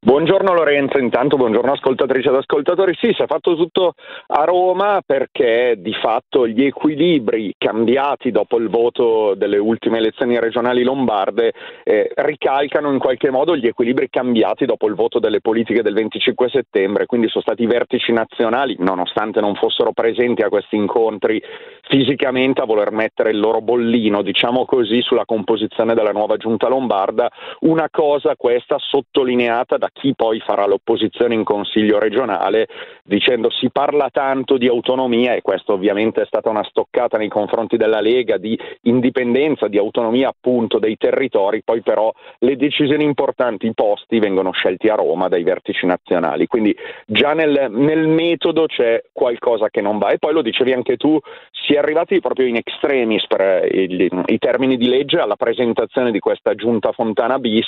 Buongiorno 0.00 0.54
Lorenzo, 0.54 0.98
intanto 0.98 1.36
buongiorno 1.36 1.72
ascoltatrici 1.72 2.28
ed 2.28 2.34
ascoltatori. 2.34 2.96
Sì, 3.00 3.12
si 3.14 3.22
è 3.22 3.26
fatto 3.26 3.54
tutto 3.54 3.94
a 4.28 4.42
Roma 4.44 5.00
perché 5.06 5.76
di 5.78 5.92
fatto 5.92 6.48
gli 6.48 6.64
equilibri 6.64 7.54
cambiati 7.56 8.32
dopo 8.32 8.58
il 8.58 8.68
voto 8.68 9.34
delle 9.36 9.58
ultime 9.58 9.98
elezioni 9.98 10.40
regionali 10.40 10.82
lombarde 10.82 11.52
eh, 11.84 12.10
ricalcano 12.14 12.90
in 12.90 12.98
qualche 12.98 13.30
modo 13.30 13.56
gli 13.56 13.66
equilibri 13.66 14.08
cambiati 14.08 14.66
dopo 14.66 14.88
il 14.88 14.94
voto 14.94 15.20
delle 15.20 15.40
politiche 15.40 15.82
del 15.82 15.94
25 15.94 16.48
settembre, 16.48 17.06
quindi 17.06 17.28
sono 17.28 17.42
stati 17.42 17.62
i 17.62 17.66
vertici 17.66 18.10
nazionali, 18.10 18.74
nonostante 18.78 19.40
non 19.40 19.54
fossero 19.54 19.92
presenti 19.92 20.42
a 20.42 20.48
questi 20.48 20.74
incontri 20.74 21.40
fisicamente 21.88 22.60
a 22.60 22.66
voler 22.66 22.90
mettere 22.92 23.30
il 23.30 23.38
loro 23.38 23.60
bollino, 23.60 24.22
diciamo 24.22 24.64
così, 24.64 25.00
sulla 25.02 25.24
composizione 25.24 25.94
della 25.94 26.12
nuova 26.12 26.36
giunta 26.36 26.68
lombarda, 26.68 27.30
una 27.60 27.88
cosa 27.90 28.36
questa 28.36 28.76
sottolineata 28.78 29.76
da 29.78 29.88
chi 29.92 30.14
poi 30.14 30.40
farà 30.40 30.66
l'opposizione 30.66 31.34
in 31.34 31.44
Consiglio 31.44 31.98
regionale 31.98 32.68
dicendo 33.02 33.50
si 33.50 33.70
parla 33.70 34.10
tanto 34.10 34.58
di 34.58 34.68
autonomia 34.68 35.34
e 35.34 35.40
questo 35.40 35.72
ovviamente 35.72 36.22
è 36.22 36.26
stata 36.26 36.50
una 36.50 36.64
stoccata 36.64 37.16
nei 37.16 37.28
confronti 37.28 37.76
della 37.76 38.00
Lega 38.00 38.36
di 38.36 38.58
indipendenza, 38.82 39.66
di 39.66 39.78
autonomia 39.78 40.28
appunto 40.28 40.78
dei 40.78 40.96
territori, 40.96 41.62
poi 41.64 41.80
però 41.80 42.12
le 42.40 42.56
decisioni 42.56 43.04
importanti, 43.04 43.66
i 43.66 43.74
posti 43.74 44.18
vengono 44.18 44.52
scelti 44.52 44.88
a 44.88 44.94
Roma 44.94 45.28
dai 45.28 45.42
vertici 45.42 45.86
nazionali, 45.86 46.46
quindi 46.46 46.76
già 47.06 47.32
nel, 47.32 47.68
nel 47.70 48.06
metodo 48.06 48.66
c'è 48.66 49.02
qualcosa 49.12 49.70
che 49.70 49.80
non 49.80 49.98
va. 49.98 50.10
E 50.10 50.18
poi 50.18 50.32
lo 50.32 50.42
dicevi 50.42 50.72
anche 50.72 50.96
tu, 50.96 51.18
si 51.50 51.74
è 51.74 51.77
arrivati 51.78 52.20
proprio 52.20 52.46
in 52.46 52.56
extremis 52.56 53.26
per 53.26 53.66
i, 53.72 54.10
i 54.26 54.38
termini 54.38 54.76
di 54.76 54.88
legge 54.88 55.18
alla 55.18 55.36
presentazione 55.36 56.10
di 56.10 56.18
questa 56.18 56.54
giunta 56.54 56.92
Fontana 56.92 57.38
bis, 57.38 57.66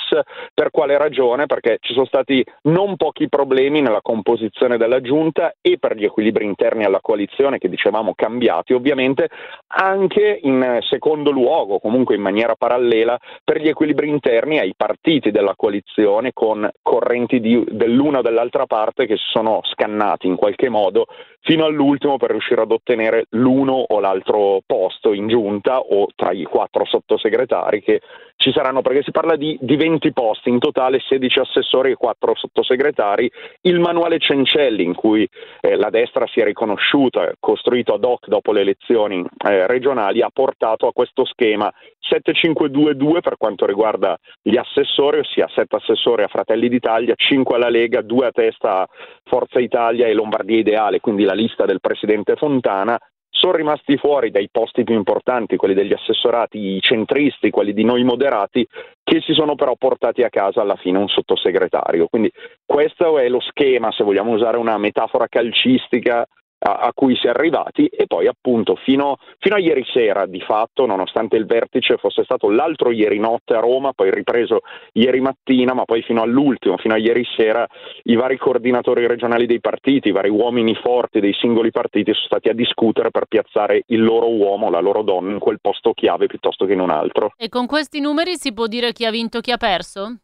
per 0.53 0.69
quale 0.71 0.97
ragione? 0.97 1.45
Perché 1.45 1.77
ci 1.81 1.93
sono 1.93 2.05
stati 2.05 2.43
non 2.63 2.95
pochi 2.97 3.29
problemi 3.29 3.81
nella 3.81 4.01
composizione 4.01 4.77
della 4.77 5.01
giunta 5.01 5.53
e 5.61 5.77
per 5.79 5.95
gli 5.95 6.05
equilibri 6.05 6.45
interni 6.45 6.83
alla 6.83 6.99
coalizione 7.01 7.57
che 7.57 7.69
dicevamo 7.69 8.13
cambiati 8.15 8.73
ovviamente, 8.73 9.29
anche 9.67 10.39
in 10.41 10.79
secondo 10.81 11.31
luogo, 11.31 11.79
comunque 11.79 12.15
in 12.15 12.21
maniera 12.21 12.55
parallela, 12.55 13.17
per 13.43 13.61
gli 13.61 13.67
equilibri 13.67 14.09
interni 14.09 14.59
ai 14.59 14.73
partiti 14.75 15.31
della 15.31 15.53
coalizione 15.55 16.31
con 16.33 16.69
correnti 16.81 17.39
di, 17.39 17.63
dell'una 17.69 18.19
o 18.19 18.21
dell'altra 18.21 18.65
parte 18.65 19.05
che 19.05 19.17
si 19.17 19.29
sono 19.31 19.61
scannati 19.63 20.27
in 20.27 20.35
qualche 20.35 20.69
modo 20.69 21.05
fino 21.41 21.65
all'ultimo 21.65 22.17
per 22.17 22.31
riuscire 22.31 22.61
ad 22.61 22.71
ottenere 22.71 23.25
l'uno 23.29 23.73
o 23.73 23.99
l'altro 24.01 24.61
posto 24.65 25.13
in 25.13 25.29
giunta 25.29 25.79
o 25.79 26.07
tra 26.13 26.31
i 26.31 26.43
quattro 26.43 26.83
sottosegretari 26.83 27.81
che 27.81 28.01
ci 28.41 28.51
saranno, 28.51 28.81
perché 28.81 29.03
si 29.03 29.11
parla 29.11 29.35
di, 29.35 29.57
di 29.61 29.75
20 29.75 30.11
posti, 30.11 30.49
in 30.49 30.59
totale 30.59 30.99
16 30.99 31.39
assessori 31.39 31.91
e 31.91 31.95
4 31.95 32.35
sottosegretari, 32.35 33.31
il 33.61 33.79
manuale 33.79 34.17
Cencelli 34.17 34.83
in 34.83 34.95
cui 34.95 35.29
eh, 35.61 35.75
la 35.75 35.89
destra 35.89 36.25
si 36.27 36.41
è 36.41 36.43
riconosciuta, 36.43 37.31
costruito 37.39 37.93
ad 37.93 38.03
hoc 38.03 38.27
dopo 38.27 38.51
le 38.51 38.61
elezioni 38.61 39.23
eh, 39.47 39.67
regionali, 39.67 40.21
ha 40.21 40.29
portato 40.33 40.87
a 40.87 40.91
questo 40.91 41.23
schema 41.23 41.71
7522 41.99 43.21
per 43.21 43.37
quanto 43.37 43.65
riguarda 43.65 44.17
gli 44.41 44.57
assessori, 44.57 45.19
ossia 45.19 45.47
7 45.47 45.75
assessori 45.75 46.23
a 46.23 46.27
Fratelli 46.27 46.67
d'Italia, 46.67 47.13
5 47.15 47.55
alla 47.55 47.69
Lega, 47.69 48.01
2 48.01 48.25
a 48.25 48.31
testa 48.31 48.81
a 48.81 48.87
Forza 49.23 49.59
Italia 49.59 50.07
e 50.07 50.13
Lombardia 50.13 50.57
Ideale, 50.57 50.99
quindi 50.99 51.23
la 51.23 51.33
lista 51.33 51.65
del 51.65 51.79
presidente 51.79 52.35
Fontana, 52.35 52.97
sono 53.31 53.53
rimasti 53.53 53.97
fuori 53.97 54.29
dai 54.29 54.49
posti 54.51 54.83
più 54.83 54.93
importanti, 54.93 55.55
quelli 55.55 55.73
degli 55.73 55.93
assessorati, 55.93 56.75
i 56.75 56.81
centristi, 56.81 57.49
quelli 57.49 57.73
di 57.73 57.83
noi 57.83 58.03
moderati, 58.03 58.67
che 59.03 59.21
si 59.21 59.33
sono 59.33 59.55
però 59.55 59.75
portati 59.75 60.21
a 60.21 60.29
casa 60.29 60.61
alla 60.61 60.75
fine 60.75 60.97
un 60.97 61.07
sottosegretario. 61.07 62.07
Quindi 62.07 62.31
questo 62.65 63.17
è 63.17 63.27
lo 63.29 63.39
schema, 63.39 63.91
se 63.91 64.03
vogliamo 64.03 64.31
usare 64.31 64.57
una 64.57 64.77
metafora 64.77 65.27
calcistica, 65.27 66.27
a, 66.63 66.77
a, 66.77 66.91
cui 66.93 67.15
si 67.15 67.27
è 67.27 67.29
arrivati 67.29 67.87
e 67.87 68.05
poi 68.05 68.27
appunto 68.27 68.75
fino, 68.75 69.17
fino, 69.39 69.55
a 69.55 69.59
ieri 69.59 69.83
sera 69.91 70.25
di 70.25 70.41
fatto 70.41 70.85
nonostante 70.85 71.35
il 71.35 71.45
vertice 71.45 71.97
fosse 71.97 72.23
stato 72.23 72.49
l'altro 72.49 72.91
ieri 72.91 73.19
notte 73.19 73.53
a 73.53 73.59
Roma 73.59 73.93
poi 73.93 74.11
ripreso 74.11 74.61
ieri 74.93 75.21
mattina 75.21 75.73
ma 75.73 75.85
poi 75.85 76.03
fino 76.03 76.21
all'ultimo 76.21 76.77
fino 76.77 76.93
a 76.93 76.97
ieri 76.97 77.25
sera 77.35 77.67
i 78.03 78.15
vari 78.15 78.37
coordinatori 78.37 79.07
regionali 79.07 79.47
dei 79.47 79.59
partiti 79.59 80.09
i 80.09 80.11
vari 80.11 80.29
uomini 80.29 80.75
forti 80.75 81.19
dei 81.19 81.33
singoli 81.33 81.71
partiti 81.71 82.13
sono 82.13 82.25
stati 82.25 82.49
a 82.49 82.53
discutere 82.53 83.09
per 83.09 83.25
piazzare 83.25 83.83
il 83.87 84.03
loro 84.03 84.29
uomo 84.29 84.69
la 84.69 84.79
loro 84.79 85.01
donna 85.01 85.31
in 85.31 85.39
quel 85.39 85.59
posto 85.59 85.93
chiave 85.93 86.27
piuttosto 86.27 86.65
che 86.65 86.73
in 86.73 86.79
un 86.79 86.91
altro 86.91 87.33
e 87.37 87.49
con 87.49 87.65
questi 87.65 87.99
numeri 87.99 88.35
si 88.35 88.53
può 88.53 88.67
dire 88.67 88.93
chi 88.93 89.05
ha 89.05 89.11
vinto 89.11 89.39
chi 89.39 89.51
ha 89.51 89.57
perso? 89.57 90.17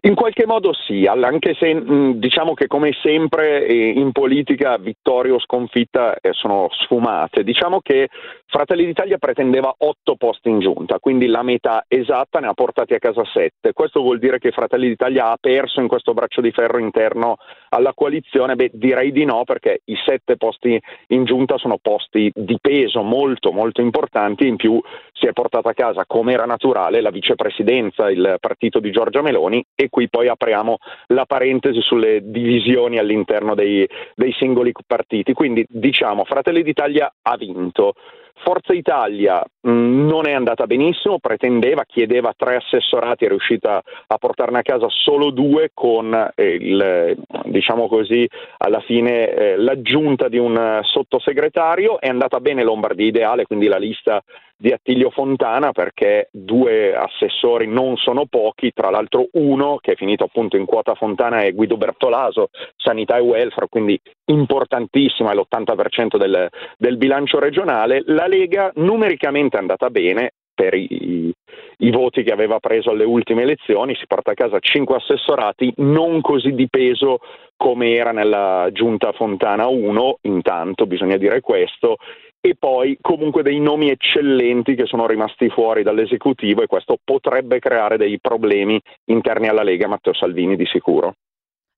In 0.00 0.14
qualche 0.14 0.46
modo 0.46 0.72
sì, 0.72 1.06
anche 1.06 1.54
se 1.54 1.82
diciamo 2.16 2.54
che 2.54 2.66
come 2.66 2.92
sempre 3.02 3.66
eh, 3.66 3.88
in 3.88 4.12
politica 4.12 4.76
vittoria 4.76 5.34
o 5.34 5.40
sconfitta 5.40 6.16
eh, 6.20 6.32
sono 6.32 6.68
sfumate. 6.70 7.42
Diciamo 7.42 7.80
che 7.80 8.08
Fratelli 8.46 8.84
d'Italia 8.84 9.18
pretendeva 9.18 9.74
otto 9.78 10.14
posti 10.16 10.48
in 10.48 10.60
giunta, 10.60 10.98
quindi 11.00 11.26
la 11.26 11.42
metà 11.42 11.84
esatta 11.88 12.38
ne 12.38 12.46
ha 12.46 12.54
portati 12.54 12.94
a 12.94 12.98
casa 12.98 13.24
sette. 13.32 13.72
Questo 13.72 14.00
vuol 14.00 14.18
dire 14.18 14.38
che 14.38 14.52
Fratelli 14.52 14.88
d'Italia 14.88 15.30
ha 15.30 15.38
perso 15.40 15.80
in 15.80 15.88
questo 15.88 16.14
braccio 16.14 16.40
di 16.40 16.52
ferro 16.52 16.78
interno 16.78 17.36
alla 17.70 17.92
coalizione? 17.92 18.54
Beh, 18.54 18.70
direi 18.72 19.10
di 19.10 19.24
no, 19.24 19.42
perché 19.44 19.80
i 19.86 19.96
sette 20.04 20.36
posti 20.36 20.80
in 21.08 21.24
giunta 21.24 21.58
sono 21.58 21.78
posti 21.82 22.30
di 22.32 22.58
peso 22.60 23.02
molto, 23.02 23.50
molto 23.50 23.80
importanti. 23.80 24.46
In 24.46 24.56
più 24.56 24.80
si 25.12 25.26
è 25.26 25.32
portata 25.32 25.70
a 25.70 25.74
casa, 25.74 26.04
come 26.06 26.32
era 26.32 26.44
naturale, 26.44 27.00
la 27.00 27.10
vicepresidenza, 27.10 28.08
il 28.10 28.36
partito 28.38 28.78
di 28.78 28.92
Giorgia 28.92 29.22
Meloni 29.22 29.64
e 29.74 29.88
qui 29.90 30.08
poi 30.08 30.28
apriamo 30.28 30.78
la 31.08 31.26
parentesi 31.26 31.80
sulle 31.80 32.20
divisioni 32.22 32.98
all'interno 32.98 33.54
dei, 33.54 33.86
dei 34.14 34.32
singoli 34.32 34.72
partiti. 34.86 35.32
Quindi 35.34 35.64
diciamo 35.68 36.24
Fratelli 36.24 36.62
d'Italia 36.62 37.12
ha 37.22 37.36
vinto. 37.36 37.94
Forza 38.42 38.72
Italia 38.74 39.42
non 39.70 40.26
è 40.26 40.32
andata 40.32 40.66
benissimo, 40.66 41.18
pretendeva, 41.18 41.84
chiedeva 41.84 42.32
tre 42.36 42.56
assessorati, 42.56 43.24
è 43.24 43.28
riuscita 43.28 43.82
a 44.06 44.18
portarne 44.18 44.60
a 44.60 44.62
casa 44.62 44.86
solo 44.88 45.30
due 45.30 45.70
con 45.74 46.14
eh, 46.34 46.44
il, 46.44 47.16
diciamo 47.44 47.88
così, 47.88 48.28
alla 48.58 48.80
fine 48.80 49.28
eh, 49.28 49.56
l'aggiunta 49.56 50.28
di 50.28 50.38
un 50.38 50.80
sottosegretario, 50.82 52.00
è 52.00 52.08
andata 52.08 52.40
bene 52.40 52.62
Lombardia 52.62 53.06
Ideale, 53.06 53.46
quindi 53.46 53.66
la 53.66 53.78
lista 53.78 54.22
di 54.58 54.72
Attilio 54.72 55.10
Fontana 55.10 55.72
perché 55.72 56.28
due 56.32 56.94
assessori 56.94 57.66
non 57.66 57.96
sono 57.96 58.24
pochi, 58.24 58.72
tra 58.72 58.88
l'altro 58.88 59.28
uno 59.32 59.76
che 59.80 59.92
è 59.92 59.96
finito 59.96 60.24
appunto 60.24 60.56
in 60.56 60.64
quota 60.64 60.94
Fontana 60.94 61.42
è 61.42 61.52
Guido 61.52 61.76
Bertolaso, 61.76 62.48
sanità 62.76 63.16
e 63.16 63.20
welfare, 63.20 63.68
quindi 63.68 64.00
importantissima, 64.26 65.32
è 65.32 65.34
l'80% 65.34 66.16
del, 66.16 66.48
del 66.78 66.96
bilancio 66.96 67.38
regionale. 67.38 68.02
La 68.06 68.26
Lega 68.26 68.72
numericamente 68.76 69.55
è 69.56 69.60
andata 69.60 69.90
bene, 69.90 70.32
per 70.56 70.72
i, 70.72 71.30
i, 71.78 71.90
voti 71.90 72.22
che 72.22 72.32
aveva 72.32 72.58
preso 72.58 72.90
alle 72.90 73.04
ultime 73.04 73.42
elezioni, 73.42 73.94
si 73.94 74.06
porta 74.06 74.30
a 74.30 74.34
casa 74.34 74.58
cinque 74.58 74.96
assessorati, 74.96 75.72
non 75.76 76.22
così 76.22 76.52
di 76.52 76.66
peso 76.68 77.18
come 77.56 77.92
era 77.92 78.10
nella 78.10 78.70
giunta 78.72 79.12
Fontana 79.12 79.66
1, 79.66 80.18
intanto 80.22 80.86
bisogna 80.86 81.18
dire 81.18 81.40
questo, 81.40 81.96
e 82.40 82.54
poi 82.58 82.96
comunque 83.00 83.42
dei 83.42 83.60
nomi 83.60 83.90
eccellenti 83.90 84.74
che 84.74 84.86
sono 84.86 85.06
rimasti 85.06 85.48
fuori 85.50 85.82
dall'esecutivo 85.82 86.62
e 86.62 86.66
questo 86.66 86.96
potrebbe 87.04 87.58
creare 87.58 87.98
dei 87.98 88.18
problemi 88.18 88.80
interni 89.06 89.48
alla 89.48 89.62
Lega 89.62 89.88
Matteo 89.88 90.14
Salvini 90.14 90.56
di 90.56 90.66
sicuro. 90.66 91.14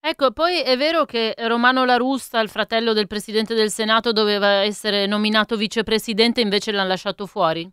Ecco, 0.01 0.31
poi 0.31 0.61
è 0.63 0.77
vero 0.77 1.05
che 1.05 1.35
Romano 1.37 1.85
La 1.85 1.97
Russa, 1.97 2.41
il 2.41 2.49
fratello 2.49 2.93
del 2.93 3.09
Presidente 3.09 3.55
del 3.55 3.71
Senato, 3.71 4.13
doveva 4.13 4.63
essere 4.63 5.07
nominato 5.07 5.57
vicepresidente, 5.57 6.41
invece 6.41 6.73
l'hanno 6.73 6.89
lasciato 6.89 7.27
fuori? 7.27 7.69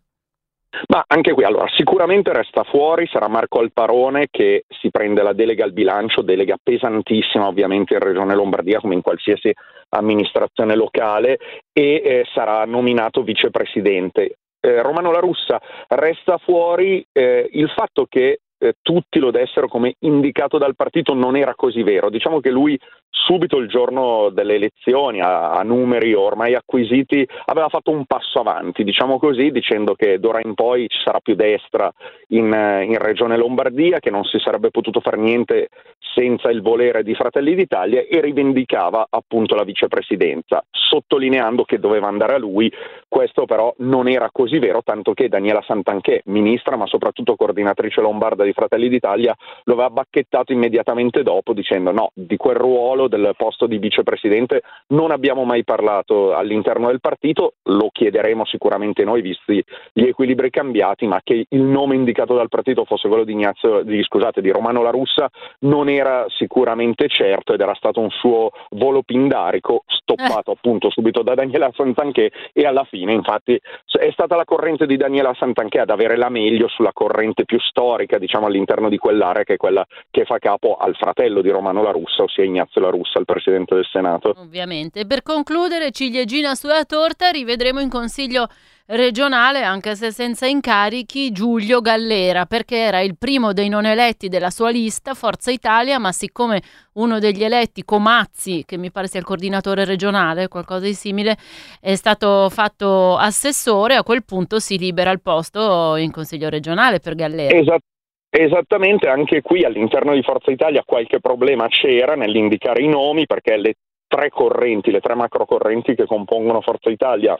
Ma 0.88 1.04
anche 1.06 1.32
qui, 1.32 1.44
allora, 1.44 1.66
sicuramente 1.74 2.32
resta 2.32 2.62
fuori, 2.64 3.06
sarà 3.06 3.28
Marco 3.28 3.60
Alparone 3.60 4.26
che 4.30 4.64
si 4.68 4.90
prende 4.90 5.22
la 5.22 5.32
delega 5.32 5.64
al 5.64 5.72
bilancio, 5.72 6.20
delega 6.20 6.58
pesantissima 6.62 7.46
ovviamente 7.46 7.94
in 7.94 8.00
Regione 8.00 8.34
Lombardia 8.34 8.80
come 8.80 8.94
in 8.94 9.00
qualsiasi 9.00 9.54
amministrazione 9.90 10.74
locale 10.74 11.38
e 11.72 12.02
eh, 12.04 12.26
sarà 12.34 12.64
nominato 12.66 13.22
vicepresidente. 13.22 14.36
Eh, 14.60 14.82
Romano 14.82 15.12
La 15.12 15.20
Russa 15.20 15.60
resta 15.88 16.38
fuori 16.38 17.06
eh, 17.12 17.48
il 17.52 17.70
fatto 17.70 18.06
che 18.08 18.40
eh, 18.58 18.74
tutti 18.80 19.18
lo 19.18 19.30
dessero 19.30 19.68
come 19.68 19.96
indicato 20.00 20.58
dal 20.58 20.74
partito 20.74 21.14
non 21.14 21.36
era 21.36 21.54
così 21.54 21.82
vero. 21.82 22.10
Diciamo 22.10 22.40
che 22.40 22.50
lui 22.50 22.78
subito 23.10 23.56
il 23.56 23.68
giorno 23.68 24.30
delle 24.30 24.54
elezioni, 24.54 25.20
a, 25.20 25.50
a, 25.50 25.62
numeri 25.62 26.14
ormai 26.14 26.54
acquisiti, 26.54 27.26
aveva 27.46 27.68
fatto 27.68 27.90
un 27.90 28.04
passo 28.04 28.38
avanti, 28.38 28.84
diciamo 28.84 29.18
così, 29.18 29.50
dicendo 29.50 29.94
che 29.94 30.20
d'ora 30.20 30.40
in 30.42 30.54
poi 30.54 30.86
ci 30.88 30.98
sarà 31.02 31.18
più 31.18 31.34
destra 31.34 31.90
in, 32.28 32.44
in 32.44 32.98
Regione 32.98 33.36
Lombardia, 33.36 33.98
che 33.98 34.10
non 34.10 34.24
si 34.24 34.38
sarebbe 34.38 34.70
potuto 34.70 35.00
fare 35.00 35.16
niente 35.16 35.68
senza 36.14 36.50
il 36.50 36.62
volere 36.62 37.02
di 37.02 37.14
Fratelli 37.14 37.54
d'Italia 37.54 38.04
e 38.08 38.20
rivendicava 38.20 39.06
appunto 39.10 39.54
la 39.54 39.64
vicepresidenza, 39.64 40.64
sottolineando 40.70 41.64
che 41.64 41.80
doveva 41.80 42.06
andare 42.06 42.34
a 42.34 42.38
lui. 42.38 42.72
Questo 43.08 43.44
però 43.44 43.74
non 43.78 44.08
era 44.08 44.28
così 44.30 44.58
vero, 44.58 44.82
tanto 44.84 45.14
che 45.14 45.28
Daniela 45.28 45.62
Santanchè, 45.66 46.22
ministra 46.26 46.76
ma 46.76 46.86
soprattutto 46.86 47.34
coordinatrice 47.34 48.00
lombarda 48.00 48.44
di 48.44 48.52
Fratelli 48.52 48.88
d'Italia, 48.88 49.34
lo 49.64 49.72
aveva 49.72 49.90
bacchettato 49.90 50.52
immediatamente 50.52 51.22
dopo 51.22 51.52
dicendo 51.52 51.90
no, 51.90 52.10
di 52.14 52.36
quel 52.36 52.56
ruolo 52.56 53.05
del 53.08 53.32
posto 53.36 53.66
di 53.66 53.78
vicepresidente 53.78 54.62
non 54.88 55.10
abbiamo 55.10 55.44
mai 55.44 55.64
parlato 55.64 56.34
all'interno 56.34 56.88
del 56.88 57.00
partito, 57.00 57.54
lo 57.64 57.88
chiederemo 57.90 58.44
sicuramente 58.44 59.04
noi 59.04 59.22
visti 59.22 59.62
gli 59.92 60.04
equilibri 60.04 60.50
cambiati, 60.50 61.06
ma 61.06 61.20
che 61.22 61.46
il 61.48 61.62
nome 61.62 61.94
indicato 61.94 62.34
dal 62.34 62.48
partito 62.48 62.84
fosse 62.84 63.08
quello 63.08 63.24
di, 63.24 63.32
Ignazio, 63.32 63.82
di, 63.82 64.02
scusate, 64.02 64.40
di 64.40 64.50
Romano 64.50 64.82
La 64.82 64.90
Russa 64.90 65.28
non 65.60 65.88
era 65.88 66.26
sicuramente 66.28 67.08
certo 67.08 67.52
ed 67.52 67.60
era 67.60 67.74
stato 67.74 68.00
un 68.00 68.10
suo 68.10 68.50
volo 68.70 69.02
pindarico 69.02 69.84
stoppato 69.86 70.50
eh. 70.50 70.54
appunto 70.54 70.90
subito 70.90 71.22
da 71.22 71.34
Daniela 71.34 71.70
Santanché 71.74 72.30
e 72.52 72.64
alla 72.64 72.84
fine 72.84 73.12
infatti 73.12 73.58
è 73.98 74.10
stata 74.12 74.36
la 74.36 74.44
corrente 74.44 74.86
di 74.86 74.96
Daniela 74.96 75.34
Santanché 75.34 75.80
ad 75.80 75.90
avere 75.90 76.16
la 76.16 76.28
meglio 76.28 76.68
sulla 76.68 76.92
corrente 76.92 77.44
più 77.44 77.58
storica 77.58 78.18
diciamo 78.18 78.46
all'interno 78.46 78.88
di 78.88 78.98
quell'area 78.98 79.42
che 79.42 79.54
è 79.54 79.56
quella 79.56 79.84
che 80.10 80.24
fa 80.24 80.38
capo 80.38 80.76
al 80.76 80.94
fratello 80.94 81.40
di 81.40 81.50
Romano 81.50 81.82
La 81.82 81.90
Russa, 81.90 82.22
ossia 82.22 82.44
Ignazio 82.44 82.80
La 82.86 82.92
Russa 82.92 83.18
il 83.18 83.24
Presidente 83.24 83.74
del 83.74 83.86
Senato. 83.90 84.34
Ovviamente. 84.38 85.06
Per 85.06 85.22
concludere, 85.22 85.90
ciliegina 85.90 86.54
sulla 86.54 86.84
torta, 86.84 87.30
rivedremo 87.30 87.80
in 87.80 87.88
Consiglio 87.88 88.48
regionale, 88.86 89.62
anche 89.62 89.96
se 89.96 90.12
senza 90.12 90.46
incarichi, 90.46 91.32
Giulio 91.32 91.80
Gallera, 91.80 92.46
perché 92.46 92.76
era 92.76 93.00
il 93.00 93.16
primo 93.16 93.52
dei 93.52 93.68
non 93.68 93.84
eletti 93.84 94.28
della 94.28 94.50
sua 94.50 94.70
lista, 94.70 95.14
Forza 95.14 95.50
Italia, 95.50 95.98
ma 95.98 96.12
siccome 96.12 96.62
uno 96.94 97.18
degli 97.18 97.42
eletti, 97.42 97.84
Comazzi, 97.84 98.62
che 98.64 98.76
mi 98.76 98.92
pare 98.92 99.08
sia 99.08 99.18
il 99.18 99.26
coordinatore 99.26 99.84
regionale, 99.84 100.48
qualcosa 100.48 100.84
di 100.84 100.94
simile, 100.94 101.36
è 101.80 101.96
stato 101.96 102.48
fatto 102.48 103.16
assessore, 103.16 103.96
a 103.96 104.04
quel 104.04 104.24
punto 104.24 104.60
si 104.60 104.78
libera 104.78 105.10
il 105.10 105.20
posto 105.20 105.96
in 105.96 106.12
Consiglio 106.12 106.48
regionale 106.48 107.00
per 107.00 107.16
Gallera. 107.16 107.56
Esatto. 107.56 107.95
Esattamente, 108.38 109.08
anche 109.08 109.40
qui 109.40 109.64
all'interno 109.64 110.12
di 110.12 110.20
Forza 110.20 110.50
Italia 110.50 110.82
qualche 110.84 111.20
problema 111.20 111.68
c'era 111.68 112.16
nell'indicare 112.16 112.82
i 112.82 112.86
nomi 112.86 113.24
perché 113.24 113.56
le 113.56 113.76
tre 114.06 114.28
correnti, 114.28 114.90
le 114.90 115.00
tre 115.00 115.14
macro 115.14 115.46
correnti 115.46 115.94
che 115.94 116.04
compongono 116.04 116.60
Forza 116.60 116.90
Italia 116.90 117.34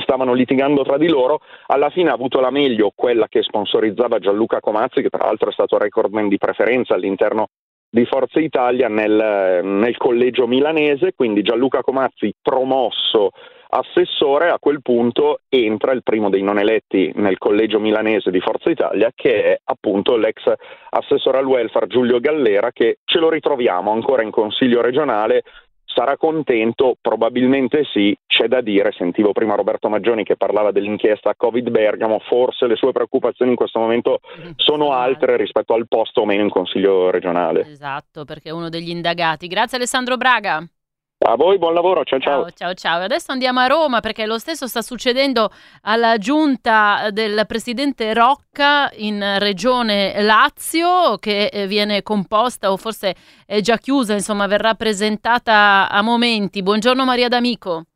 stavano 0.00 0.34
litigando 0.34 0.84
tra 0.84 0.96
di 0.96 1.08
loro, 1.08 1.40
alla 1.66 1.90
fine 1.90 2.10
ha 2.10 2.12
avuto 2.12 2.38
la 2.38 2.50
meglio 2.50 2.92
quella 2.94 3.26
che 3.26 3.42
sponsorizzava 3.42 4.20
Gianluca 4.20 4.60
Comazzi, 4.60 5.02
che 5.02 5.08
tra 5.08 5.24
l'altro 5.24 5.50
è 5.50 5.52
stato 5.52 5.76
recordman 5.76 6.28
di 6.28 6.38
preferenza 6.38 6.94
all'interno 6.94 7.48
di 7.90 8.04
Forza 8.04 8.38
Italia 8.38 8.86
nel, 8.86 9.60
nel 9.64 9.96
collegio 9.96 10.46
milanese, 10.46 11.14
quindi 11.16 11.42
Gianluca 11.42 11.82
Comazzi 11.82 12.32
promosso 12.40 13.30
assessore, 13.68 14.48
a 14.48 14.58
quel 14.58 14.82
punto 14.82 15.40
entra 15.48 15.92
il 15.92 16.02
primo 16.02 16.30
dei 16.30 16.42
non 16.42 16.58
eletti 16.58 17.12
nel 17.16 17.38
collegio 17.38 17.80
milanese 17.80 18.30
di 18.30 18.40
Forza 18.40 18.70
Italia, 18.70 19.10
che 19.14 19.44
è 19.44 19.60
appunto 19.64 20.16
l'ex 20.16 20.42
assessore 20.90 21.38
al 21.38 21.46
welfare 21.46 21.86
Giulio 21.86 22.20
Gallera, 22.20 22.70
che 22.72 22.98
ce 23.04 23.18
lo 23.18 23.28
ritroviamo 23.30 23.90
ancora 23.90 24.22
in 24.22 24.30
consiglio 24.30 24.80
regionale. 24.80 25.42
Sarà 25.84 26.16
contento? 26.16 26.96
Probabilmente 27.00 27.82
sì, 27.92 28.16
c'è 28.26 28.46
da 28.46 28.60
dire, 28.60 28.92
sentivo 28.92 29.32
prima 29.32 29.56
Roberto 29.56 29.88
Maggioni 29.88 30.22
che 30.22 30.36
parlava 30.36 30.70
dell'inchiesta 30.70 31.34
Covid 31.34 31.70
Bergamo, 31.70 32.20
forse 32.20 32.66
le 32.66 32.76
sue 32.76 32.92
preoccupazioni 32.92 33.50
in 33.50 33.56
questo 33.56 33.80
momento 33.80 34.20
sono 34.56 34.92
altre 34.92 35.36
rispetto 35.36 35.74
al 35.74 35.88
posto 35.88 36.20
o 36.20 36.24
meno 36.26 36.42
in 36.42 36.50
Consiglio 36.50 37.10
regionale. 37.10 37.62
Esatto, 37.62 38.24
perché 38.24 38.50
è 38.50 38.52
uno 38.52 38.68
degli 38.68 38.90
indagati. 38.90 39.48
Grazie 39.48 39.78
Alessandro 39.78 40.16
Braga. 40.16 40.64
A 41.20 41.34
voi 41.34 41.58
buon 41.58 41.74
lavoro, 41.74 42.04
ciao 42.04 42.20
ciao. 42.20 42.42
Ciao 42.42 42.52
ciao 42.52 42.74
ciao. 42.74 43.02
Adesso 43.02 43.32
andiamo 43.32 43.58
a 43.58 43.66
Roma 43.66 43.98
perché 43.98 44.24
lo 44.24 44.38
stesso 44.38 44.68
sta 44.68 44.82
succedendo 44.82 45.50
alla 45.82 46.16
giunta 46.16 47.10
del 47.10 47.44
presidente 47.44 48.14
Rocca 48.14 48.88
in 48.94 49.36
regione 49.40 50.22
Lazio 50.22 51.18
che 51.18 51.46
eh, 51.46 51.66
viene 51.66 52.04
composta 52.04 52.70
o 52.70 52.76
forse 52.76 53.16
è 53.44 53.60
già 53.60 53.78
chiusa, 53.78 54.12
insomma 54.12 54.46
verrà 54.46 54.74
presentata 54.74 55.88
a 55.90 56.00
momenti. 56.02 56.62
Buongiorno 56.62 57.04
Maria 57.04 57.26
D'Amico. 57.26 57.87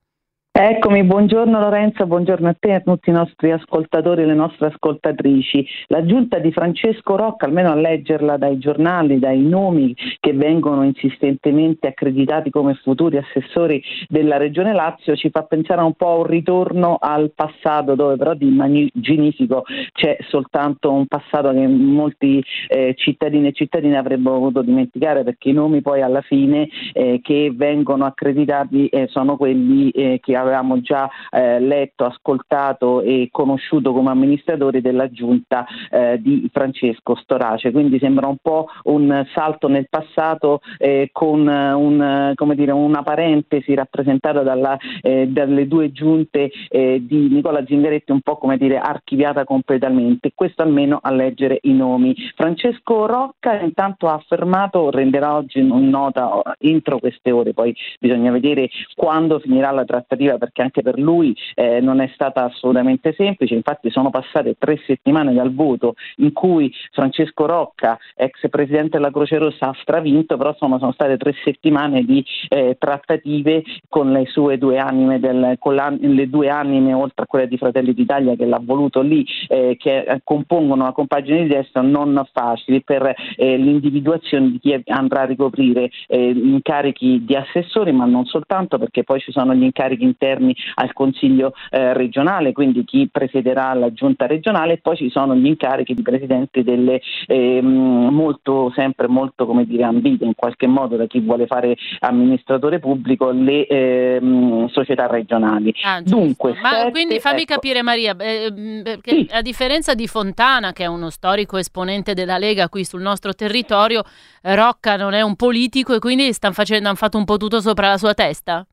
Eccomi, 0.55 1.03
buongiorno 1.03 1.59
Lorenzo, 1.59 2.07
buongiorno 2.07 2.46
a 2.50 2.55
te 2.57 2.68
e 2.68 2.74
a 2.74 2.80
tutti 2.80 3.09
i 3.09 3.12
nostri 3.14 3.50
ascoltatori 3.50 4.20
e 4.20 4.26
le 4.26 4.34
nostre 4.34 4.66
ascoltatrici. 4.66 5.66
La 5.86 6.05
giunta 6.05 6.38
di 6.40 6.53
Francesco 6.53 7.16
Rocca, 7.16 7.46
almeno 7.46 7.70
a 7.70 7.74
leggerla 7.74 8.36
dai 8.36 8.59
giornali, 8.59 9.18
dai 9.18 9.40
nomi 9.40 9.96
che 10.20 10.34
vengono 10.34 10.82
insistentemente 10.84 11.86
accreditati 11.86 12.50
come 12.50 12.74
futuri 12.74 13.16
assessori 13.16 13.82
della 14.09 14.36
Regione 14.36 14.74
Lazio, 14.74 15.16
ci 15.16 15.30
fa 15.30 15.42
pensare 15.44 15.80
un 15.80 15.94
po' 15.94 16.11
a 16.11 16.16
un 16.18 16.26
ritorno 16.26 16.98
al 17.00 17.32
passato, 17.34 17.94
dove 17.94 18.18
però 18.18 18.34
di 18.34 18.46
immaginifico 18.46 19.64
c'è 19.94 20.18
soltanto 20.28 20.92
un 20.92 21.07
passato 21.07 21.50
che 21.50 21.66
molti 21.66 22.44
eh, 22.68 22.92
cittadini 22.98 23.48
e 23.48 23.53
cittadine 23.53 23.96
avrebbero 23.96 24.38
voluto 24.38 24.61
dimenticare, 24.61 25.24
perché 25.24 25.48
i 25.48 25.55
nomi 25.55 25.80
poi 25.80 26.03
alla 26.03 26.20
fine 26.20 26.68
eh, 26.92 27.20
che 27.22 27.50
vengono 27.55 28.05
accreditati 28.05 28.88
eh, 28.88 29.07
sono 29.09 29.38
quelli 29.38 29.88
eh, 29.92 30.20
che 30.22 30.40
avevamo 30.43 30.80
già 30.80 31.09
eh, 31.30 31.59
letto, 31.61 32.05
ascoltato 32.05 33.01
e 33.01 33.28
conosciuto 33.30 33.93
come 33.93 34.11
amministratori 34.11 34.80
della 34.80 35.11
giunta 35.11 35.66
eh, 35.90 36.18
di 36.20 36.49
Francesco 36.53 37.14
Storace. 37.16 37.70
Quindi 37.70 37.99
sembra 37.99 38.26
un 38.26 38.36
po' 38.40 38.68
un 38.84 39.26
salto 39.32 39.68
nel 39.68 39.88
passato 39.88 40.61
eh, 40.78 41.09
con 41.12 41.47
un, 41.47 42.34
dire, 42.55 42.72
una 42.72 43.03
parentesi 43.03 43.74
rappresentata 43.74 44.43
dalla, 44.43 44.76
eh, 45.01 45.26
dalle 45.28 45.66
due 45.66 45.93
giunte 45.93 46.51
eh, 46.68 47.03
di 47.05 47.28
Nicola 47.28 47.64
Zingaretti 47.64 48.12
un 48.12 48.20
po' 48.20 48.36
come 48.36 48.57
dire 48.57 48.78
archiviata 48.78 49.45
completamente. 49.45 50.32
Questo 50.34 50.62
almeno 50.62 50.99
a 51.03 51.11
leggere 51.12 51.59
i 51.62 51.72
nomi. 51.72 52.14
Francesco 52.34 53.07
Rocca 53.07 53.61
intanto 53.61 54.09
ha 54.09 54.14
affermato, 54.14 54.90
renderà 54.90 55.34
oggi 55.34 55.62
nota 55.62 56.43
entro 56.59 56.99
queste 56.99 57.30
ore, 57.30 57.53
poi 57.53 57.74
bisogna 57.99 58.30
vedere 58.30 58.68
quando 58.95 59.38
finirà 59.38 59.70
la 59.70 59.84
trattativa 59.84 60.32
positiva 60.33 60.39
perché 60.39 60.62
anche 60.62 60.83
per 60.83 60.99
lui 60.99 61.35
eh, 61.55 61.80
non 61.80 62.01
è 62.01 62.11
stata 62.14 62.45
assolutamente 62.45 63.14
semplice, 63.16 63.55
infatti 63.55 63.91
sono 63.91 64.11
passate 64.11 64.57
tre 64.59 64.80
settimane 64.87 65.33
dal 65.35 65.55
voto 65.55 65.95
in 66.16 66.33
cui 66.33 66.72
Francesco 66.93 67.47
Rocca, 67.47 67.99
ex 68.14 68.49
presidente 68.49 68.97
della 68.97 69.11
Croce 69.11 69.39
Rossa, 69.39 69.68
ha 69.68 69.76
stravinto, 69.80 70.37
però 70.37 70.55
sono, 70.59 70.78
sono 70.78 70.93
state 70.93 71.16
tre 71.16 71.35
settimane 71.45 72.05
di 72.05 72.24
eh, 72.49 72.76
trattative 72.78 73.62
con 73.89 74.12
le 74.12 74.26
sue 74.26 74.59
due 74.59 74.78
anime, 74.78 75.20
del, 75.20 75.57
con 75.59 75.74
la, 75.74 75.95
le 75.99 76.28
due 76.28 76.49
anime 76.49 76.93
oltre 76.93 77.24
a 77.24 77.26
quella 77.26 77.47
di 77.47 77.57
Fratelli 77.57 77.95
d'Italia 77.95 78.37
che 78.37 78.47
l'ha 78.47 78.61
voluto 78.62 79.01
lì, 79.01 79.24
eh, 79.49 79.76
che 79.78 80.20
compongono 80.24 80.83
una 80.83 80.93
compagine 80.93 81.43
di 81.43 81.49
destra 81.49 81.80
non 81.83 82.20
facili 82.33 82.83
per 82.83 83.14
eh, 83.37 83.57
l'individuazione 83.57 84.51
di 84.51 84.59
chi 84.59 84.83
andrà 84.87 85.22
a 85.22 85.26
ricoprire 85.26 85.91
eh, 86.09 86.30
incarichi 86.30 87.24
di 87.24 87.35
assessori, 87.35 87.93
ma 87.93 88.05
non 88.05 88.24
soltanto 88.24 88.78
perché 88.78 89.05
poi 89.05 89.20
ci 89.20 89.33
sono 89.33 89.55
gli 89.55 89.62
incarichi 89.62 90.05
interni 90.23 90.55
al 90.75 90.93
Consiglio 90.93 91.53
eh, 91.70 91.93
regionale, 91.93 92.53
quindi 92.53 92.85
chi 92.85 93.09
presiederà 93.11 93.75
la 93.75 93.93
giunta 93.93 94.27
regionale 94.27 94.75
e 94.75 94.79
poi 94.79 94.97
ci 94.97 95.11
sono 95.11 95.35
gli 95.35 95.47
incarichi 95.47 95.95
di 95.95 96.03
presidente 96.03 96.62
delle 96.62 97.01
eh, 97.27 97.61
molto, 97.61 98.73
sempre 98.75 99.09
molto 99.09 99.47
come 99.47 99.66
dire, 99.66 99.83
ambite 99.83 100.25
in 100.25 100.35
qualche 100.35 100.66
modo 100.66 100.97
da 100.97 101.07
chi 101.07 101.18
vuole 101.20 101.47
fare 101.47 101.77
amministratore 102.01 102.79
pubblico 102.79 103.31
le 103.31 103.66
eh, 103.66 104.66
società 104.68 105.07
regionali. 105.07 105.75
Ah, 105.83 106.01
Dunque, 106.01 106.57
Ma 106.61 106.70
sette, 106.70 106.91
quindi 106.91 107.18
fammi 107.18 107.43
ecco. 107.43 107.55
capire 107.55 107.83
Maria, 107.83 108.14
eh, 108.16 108.81
perché 108.85 109.11
sì. 109.11 109.29
a 109.31 109.43
differenza 109.43 109.95
di 109.95 110.07
Fontana, 110.07 110.73
che 110.73 110.85
è 110.85 110.87
uno 110.87 111.11
storico 111.11 111.57
esponente 111.57 112.14
della 112.14 112.39
Lega 112.39 112.68
qui 112.68 112.85
sul 112.85 113.01
nostro 113.01 113.33
territorio, 113.33 114.03
Rocca 114.43 114.97
non 114.97 115.14
è 115.14 115.23
un 115.23 115.35
politico 115.37 115.95
e 115.95 115.99
quindi 115.99 116.33
stanno 116.33 116.55
facendo, 116.55 116.89
hanno 116.89 116.97
fatto 116.97 117.18
un 117.18 117.25
po' 117.25 117.37
tutto 117.37 117.61
sopra 117.61 117.89
la 117.89 117.99
sua 117.99 118.14
testa? 118.14 118.66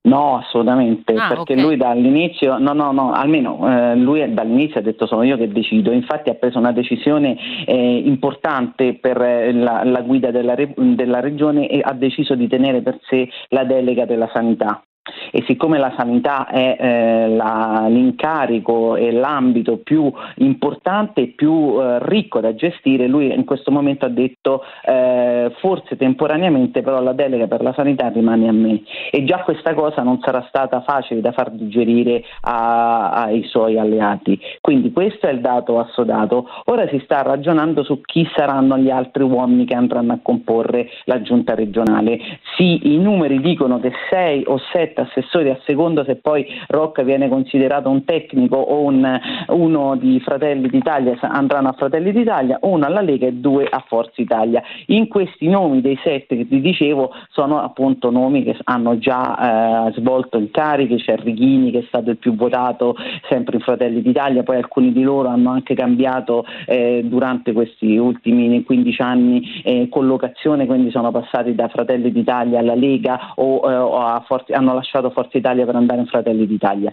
No, 0.00 0.38
assolutamente, 0.38 1.12
ah, 1.14 1.28
perché 1.28 1.52
okay. 1.52 1.60
lui 1.60 1.76
dall'inizio, 1.76 2.56
no, 2.58 2.72
no, 2.72 2.92
no, 2.92 3.12
almeno 3.12 3.68
eh, 3.68 3.96
lui 3.96 4.32
dall'inizio 4.32 4.80
ha 4.80 4.82
detto 4.82 5.06
sono 5.06 5.22
io 5.22 5.36
che 5.36 5.48
decido, 5.48 5.90
infatti 5.90 6.30
ha 6.30 6.34
preso 6.34 6.58
una 6.58 6.72
decisione 6.72 7.36
eh, 7.66 8.02
importante 8.04 8.94
per 8.94 9.20
eh, 9.20 9.52
la, 9.52 9.82
la 9.84 10.00
guida 10.02 10.30
della, 10.30 10.54
della 10.54 11.20
regione 11.20 11.68
e 11.68 11.80
ha 11.82 11.92
deciso 11.92 12.34
di 12.36 12.48
tenere 12.48 12.80
per 12.80 12.98
sé 13.02 13.28
la 13.48 13.64
delega 13.64 14.06
della 14.06 14.30
sanità 14.32 14.82
e 15.30 15.44
siccome 15.46 15.78
la 15.78 15.92
sanità 15.96 16.46
è 16.46 16.76
eh, 16.78 17.28
la, 17.28 17.86
l'incarico 17.88 18.96
e 18.96 19.12
l'ambito 19.12 19.78
più 19.78 20.10
importante 20.36 21.22
e 21.22 21.26
più 21.28 21.76
eh, 21.80 21.98
ricco 22.02 22.40
da 22.40 22.54
gestire, 22.54 23.06
lui 23.06 23.32
in 23.32 23.44
questo 23.44 23.70
momento 23.70 24.04
ha 24.04 24.10
detto 24.10 24.62
eh, 24.84 25.52
forse 25.58 25.96
temporaneamente 25.96 26.82
però 26.82 27.00
la 27.00 27.12
delega 27.12 27.46
per 27.46 27.62
la 27.62 27.72
sanità 27.72 28.08
rimane 28.08 28.48
a 28.48 28.52
me 28.52 28.82
e 29.10 29.24
già 29.24 29.42
questa 29.42 29.74
cosa 29.74 30.02
non 30.02 30.20
sarà 30.22 30.44
stata 30.48 30.80
facile 30.82 31.20
da 31.20 31.32
far 31.32 31.50
digerire 31.50 32.22
a, 32.42 33.10
ai 33.10 33.44
suoi 33.44 33.78
alleati. 33.78 34.38
Quindi 34.60 34.92
questo 34.92 35.26
è 35.26 35.32
il 35.32 35.40
dato 35.40 35.78
assodato. 35.78 36.46
Ora 36.66 36.86
si 36.88 37.00
sta 37.04 37.22
ragionando 37.22 37.82
su 37.82 38.00
chi 38.02 38.28
saranno 38.34 38.76
gli 38.78 38.90
altri 38.90 39.22
uomini 39.22 39.64
che 39.64 39.74
andranno 39.74 40.12
a 40.12 40.18
comporre 40.22 40.88
la 41.04 41.22
giunta 41.22 41.54
regionale. 41.54 42.18
Sì, 42.56 42.94
i 42.94 42.98
numeri 42.98 43.40
dicono 43.40 43.80
che 43.80 43.92
6 44.10 44.44
o 44.46 44.58
7 44.72 44.97
assessori 45.02 45.50
a 45.50 45.58
seconda 45.64 46.04
se 46.04 46.16
poi 46.16 46.46
Rocca 46.68 47.02
viene 47.02 47.28
considerato 47.28 47.88
un 47.88 48.04
tecnico 48.04 48.56
o 48.56 48.82
un, 48.82 49.18
uno 49.48 49.96
di 49.96 50.20
Fratelli 50.20 50.68
d'Italia 50.68 51.16
andranno 51.20 51.68
a 51.68 51.72
Fratelli 51.72 52.12
d'Italia, 52.12 52.58
uno 52.62 52.86
alla 52.86 53.00
Lega 53.00 53.26
e 53.26 53.32
due 53.32 53.66
a 53.68 53.84
Forza 53.86 54.20
Italia. 54.20 54.62
In 54.86 55.08
questi 55.08 55.48
nomi 55.48 55.80
dei 55.80 55.98
sette 56.02 56.36
che 56.36 56.44
vi 56.44 56.60
dicevo 56.60 57.12
sono 57.30 57.60
appunto 57.60 58.10
nomi 58.10 58.44
che 58.44 58.56
hanno 58.64 58.98
già 58.98 59.86
eh, 59.88 59.92
svolto 59.92 60.38
incarichi, 60.38 60.96
c'è 60.96 61.16
Righini 61.16 61.70
che 61.70 61.80
è 61.80 61.84
stato 61.86 62.10
il 62.10 62.16
più 62.16 62.34
votato 62.34 62.96
sempre 63.28 63.56
in 63.56 63.62
Fratelli 63.62 64.02
d'Italia, 64.02 64.42
poi 64.42 64.56
alcuni 64.56 64.92
di 64.92 65.02
loro 65.02 65.28
hanno 65.28 65.50
anche 65.50 65.74
cambiato 65.74 66.44
eh, 66.66 67.02
durante 67.04 67.52
questi 67.52 67.96
ultimi 67.96 68.62
15 68.62 69.02
anni 69.02 69.62
eh, 69.62 69.88
collocazione, 69.88 70.66
quindi 70.66 70.90
sono 70.90 71.10
passati 71.10 71.54
da 71.54 71.68
Fratelli 71.68 72.10
d'Italia 72.10 72.58
alla 72.58 72.74
Lega 72.74 73.32
o, 73.36 73.70
eh, 73.70 73.76
o 73.76 74.22
Forza, 74.26 74.56
hanno 74.56 74.74
lasciato 74.74 74.87
Forza 75.10 75.38
Italia 75.38 75.64
per 75.64 75.76
andare 75.76 76.00
in 76.00 76.06
Fratelli 76.06 76.46
d'Italia. 76.46 76.90